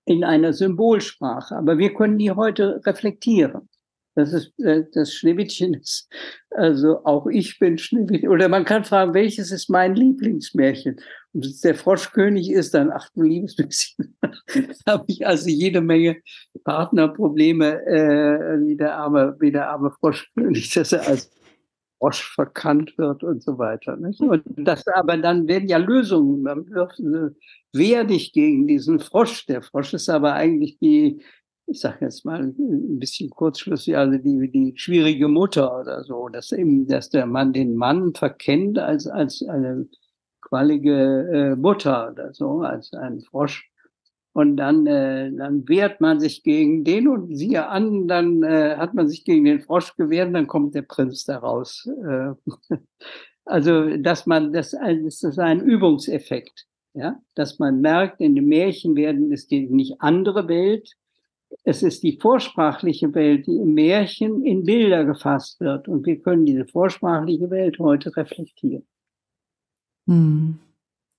in 0.05 0.23
einer 0.23 0.52
Symbolsprache. 0.52 1.56
Aber 1.56 1.78
wir 1.78 1.94
können 1.94 2.19
die 2.19 2.31
heute 2.31 2.81
reflektieren. 2.85 3.69
Das 4.15 4.32
ist 4.32 4.59
äh, 4.61 4.85
das 4.93 5.12
Schneewittchen 5.12 5.74
ist. 5.81 6.09
Also 6.51 7.05
auch 7.05 7.27
ich 7.27 7.59
bin 7.59 7.78
Schneewittchen. 7.78 8.28
Oder 8.28 8.49
man 8.49 8.65
kann 8.65 8.85
fragen, 8.85 9.15
welches 9.15 9.51
ist 9.51 9.69
mein 9.69 9.95
Lieblingsmärchen? 9.95 11.01
Und 11.32 11.65
der 11.65 11.74
Froschkönig 11.74 12.51
ist 12.51 12.74
dann, 12.74 12.93
ach 12.93 13.09
du 13.15 13.23
liebes 13.23 13.57
bisschen, 13.57 14.16
habe 14.89 15.05
ich 15.09 15.27
also 15.27 15.49
jede 15.49 15.81
Menge 15.81 16.19
Partnerprobleme, 16.62 17.86
äh, 17.86 18.66
wie 18.66 18.77
der 18.77 18.97
arme, 18.97 19.36
wie 19.41 19.51
der 19.51 19.70
arme 19.70 19.91
Froschkönig, 19.99 20.70
dass 20.74 20.93
er 20.93 21.07
als 21.09 21.31
Frosch 21.99 22.35
verkannt 22.35 22.97
wird 22.99 23.24
und 23.24 23.43
so 23.43 23.59
weiter. 23.59 23.97
Nicht? 23.97 24.20
Und 24.20 24.43
das 24.57 24.86
aber 24.89 25.16
dann 25.16 25.49
werden 25.49 25.69
ja 25.69 25.78
Lösungen. 25.78 26.43
Man 26.43 26.69
wirft, 26.70 27.01
wehr 27.73 28.05
dich 28.05 28.32
gegen 28.32 28.66
diesen 28.66 29.01
Frosch. 29.01 29.47
Der 29.47 29.62
Frosch 29.62 29.95
ist 29.95 30.09
aber 30.09 30.35
eigentlich 30.35 30.78
die, 30.78 31.23
ich 31.66 31.81
sage 31.81 32.05
jetzt 32.05 32.24
mal 32.24 32.41
ein 32.41 32.99
bisschen 32.99 33.31
kurzschlüssig, 33.31 33.97
also 33.97 34.19
die, 34.19 34.51
die 34.51 34.74
schwierige 34.77 35.28
Mutter 35.28 35.81
oder 35.81 36.05
so, 36.05 36.28
dass 36.28 36.53
eben, 36.53 36.86
dass 36.86 37.11
der 37.11 37.27
Mann 37.27 37.53
den 37.53 37.77
Mann 37.77 38.15
verkennt 38.15 38.78
als, 38.78 39.07
als 39.07 39.43
eine 39.43 39.89
qualige 40.41 41.28
äh, 41.32 41.57
Mutter 41.57 42.11
oder 42.12 42.35
so, 42.35 42.61
als 42.61 42.93
ein 42.93 43.20
Frosch. 43.23 43.70
Und 44.32 44.57
dann, 44.57 44.86
äh, 44.86 45.32
dann 45.32 45.66
wehrt 45.69 46.01
man 46.01 46.19
sich 46.19 46.43
gegen 46.43 46.85
den 46.85 47.09
und 47.09 47.36
siehe 47.36 47.69
an, 47.69 48.09
dann 48.09 48.43
äh, 48.43 48.77
hat 48.77 48.93
man 48.93 49.09
sich 49.09 49.24
gegen 49.24 49.45
den 49.45 49.61
Frosch 49.61 49.97
gewehrt 49.97 50.28
und 50.28 50.35
dann 50.35 50.49
kommt 50.49 50.74
der 50.74 50.82
Prinz 50.82 51.24
da 51.24 51.39
raus. 51.39 51.89
Äh, 52.05 52.32
also, 53.45 53.97
dass 53.97 54.27
man, 54.27 54.53
das, 54.53 54.73
das 54.73 55.23
ist 55.23 55.39
ein 55.39 55.61
Übungseffekt, 55.61 56.66
ja, 56.95 57.20
dass 57.35 57.61
man 57.61 57.81
merkt, 57.81 58.20
in 58.20 58.35
den 58.35 58.47
Märchen 58.47 58.97
werden 58.97 59.32
ist 59.32 59.53
die 59.53 59.69
nicht 59.69 60.01
andere 60.01 60.49
Welt, 60.49 60.97
es 61.63 61.83
ist 61.83 62.03
die 62.03 62.19
vorsprachliche 62.21 63.15
Welt, 63.15 63.47
die 63.47 63.57
im 63.57 63.75
Märchen 63.75 64.45
in 64.45 64.65
Bilder 64.65 65.05
gefasst 65.05 65.61
wird. 65.61 65.89
Und 65.89 66.05
wir 66.07 66.21
können 66.21 66.45
diese 66.45 66.67
vorsprachliche 66.67 67.51
Welt 67.51 67.79
heute 67.79 68.17
reflektieren. 68.17 68.87
Hm. 70.07 70.59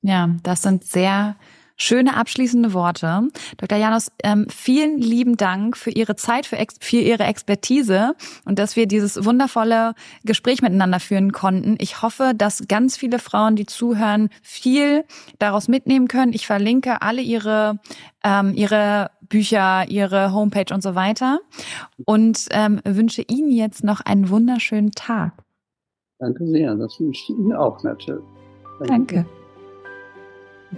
Ja, 0.02 0.36
das 0.44 0.62
sind 0.62 0.84
sehr 0.84 1.36
schöne 1.78 2.16
abschließende 2.16 2.74
Worte. 2.74 3.28
Dr. 3.58 3.78
Janus, 3.78 4.12
ähm, 4.24 4.48
vielen 4.50 5.00
lieben 5.00 5.36
Dank 5.38 5.76
für 5.76 5.90
Ihre 5.90 6.16
Zeit, 6.16 6.46
für, 6.46 6.58
für 6.80 6.98
Ihre 6.98 7.24
Expertise 7.24 8.16
und 8.46 8.60
dass 8.60 8.76
wir 8.76 8.88
dieses 8.88 9.26
wundervolle 9.26 9.94
Gespräch 10.24 10.62
miteinander 10.62 11.00
führen 11.00 11.32
konnten. 11.32 11.76
Ich 11.80 12.02
hoffe, 12.02 12.34
dass 12.36 12.68
ganz 12.68 12.98
viele 12.98 13.20
Frauen, 13.20 13.56
die 13.56 13.66
zuhören, 13.66 14.30
viel 14.42 15.06
daraus 15.40 15.68
mitnehmen 15.68 16.08
können. 16.08 16.34
Ich 16.34 16.48
verlinke 16.48 17.02
alle 17.02 17.22
Ihre, 17.22 17.80
ähm, 18.24 18.54
Ihre 18.56 19.12
Bücher, 19.30 19.86
Ihre 19.90 20.34
Homepage 20.34 20.74
und 20.74 20.82
so 20.82 20.96
weiter 20.96 21.40
und 22.06 22.48
ähm, 22.52 22.82
wünsche 22.86 23.24
Ihnen 23.28 23.52
jetzt 23.52 23.84
noch 23.84 24.02
einen 24.02 24.30
wunderschönen 24.30 24.92
Tag. 24.92 25.34
Danke 26.20 26.48
sehr, 26.48 26.76
das 26.76 27.00
wünsche 27.00 27.24
ich 27.24 27.38
Ihnen 27.38 27.54
auch 27.54 27.84
natürlich. 27.84 28.24
Danke. 28.80 29.16
Danke. 29.16 29.26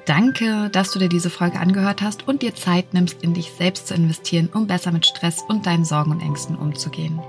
Danke, 0.05 0.69
dass 0.69 0.91
du 0.91 0.99
dir 0.99 1.09
diese 1.09 1.29
Folge 1.29 1.59
angehört 1.59 2.01
hast 2.01 2.27
und 2.27 2.41
dir 2.41 2.53
Zeit 2.53 2.93
nimmst, 2.93 3.23
in 3.23 3.33
dich 3.33 3.51
selbst 3.51 3.87
zu 3.87 3.93
investieren, 3.93 4.49
um 4.53 4.67
besser 4.67 4.91
mit 4.91 5.05
Stress 5.05 5.43
und 5.47 5.65
deinen 5.65 5.85
Sorgen 5.85 6.11
und 6.11 6.21
Ängsten 6.21 6.55
umzugehen. 6.55 7.19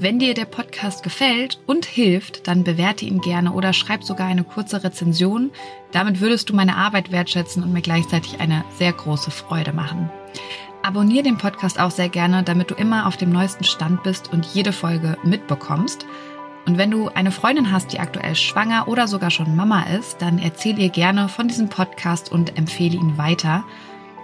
Wenn 0.00 0.20
dir 0.20 0.32
der 0.32 0.44
Podcast 0.44 1.02
gefällt 1.02 1.60
und 1.66 1.84
hilft, 1.84 2.46
dann 2.46 2.62
bewerte 2.62 3.04
ihn 3.04 3.20
gerne 3.20 3.52
oder 3.52 3.72
schreib 3.72 4.04
sogar 4.04 4.28
eine 4.28 4.44
kurze 4.44 4.84
Rezension. 4.84 5.50
Damit 5.90 6.20
würdest 6.20 6.48
du 6.48 6.54
meine 6.54 6.76
Arbeit 6.76 7.10
wertschätzen 7.10 7.64
und 7.64 7.72
mir 7.72 7.82
gleichzeitig 7.82 8.38
eine 8.38 8.64
sehr 8.78 8.92
große 8.92 9.32
Freude 9.32 9.72
machen. 9.72 10.08
Abonnier 10.82 11.22
den 11.22 11.38
Podcast 11.38 11.80
auch 11.80 11.90
sehr 11.90 12.08
gerne, 12.08 12.42
damit 12.42 12.70
du 12.70 12.74
immer 12.74 13.06
auf 13.06 13.16
dem 13.16 13.30
neuesten 13.30 13.64
Stand 13.64 14.02
bist 14.02 14.32
und 14.32 14.46
jede 14.46 14.72
Folge 14.72 15.18
mitbekommst. 15.24 16.06
Und 16.66 16.78
wenn 16.78 16.90
du 16.90 17.08
eine 17.08 17.30
Freundin 17.30 17.72
hast, 17.72 17.92
die 17.92 17.98
aktuell 17.98 18.34
schwanger 18.34 18.88
oder 18.88 19.08
sogar 19.08 19.30
schon 19.30 19.56
Mama 19.56 19.84
ist, 19.84 20.20
dann 20.22 20.38
erzähl 20.38 20.78
ihr 20.78 20.90
gerne 20.90 21.28
von 21.28 21.48
diesem 21.48 21.68
Podcast 21.68 22.30
und 22.30 22.58
empfehle 22.58 22.96
ihn 22.96 23.18
weiter. 23.18 23.64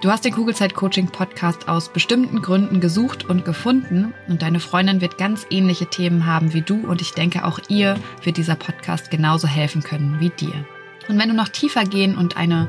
Du 0.03 0.11
hast 0.11 0.27
den 0.27 0.35
Kugelzeit-Coaching-Podcast 0.35 1.69
aus 1.69 1.89
bestimmten 1.89 2.43
Gründen 2.43 2.81
gesucht 2.81 3.25
und 3.25 3.47
gefunden 3.47 4.13
und 4.29 4.43
deine 4.43 4.61
Freundin 4.61 5.01
wird 5.01 5.17
ganz 5.17 5.47
ähnliche 5.49 5.87
Themen 5.87 6.27
haben 6.27 6.53
wie 6.53 6.61
du 6.61 6.87
und 6.87 7.01
ich 7.01 7.13
denke 7.13 7.47
auch 7.47 7.59
ihr 7.69 7.97
wird 8.23 8.37
dieser 8.37 8.57
Podcast 8.57 9.11
genauso 9.11 9.49
helfen 9.49 9.83
können 9.83 10.21
wie 10.21 10.29
dir. 10.29 10.67
Und 11.09 11.19
wenn 11.19 11.31
du 11.31 11.35
noch 11.35 11.49
tiefer 11.49 11.85
gehen 11.85 12.19
und 12.19 12.37
eine 12.37 12.69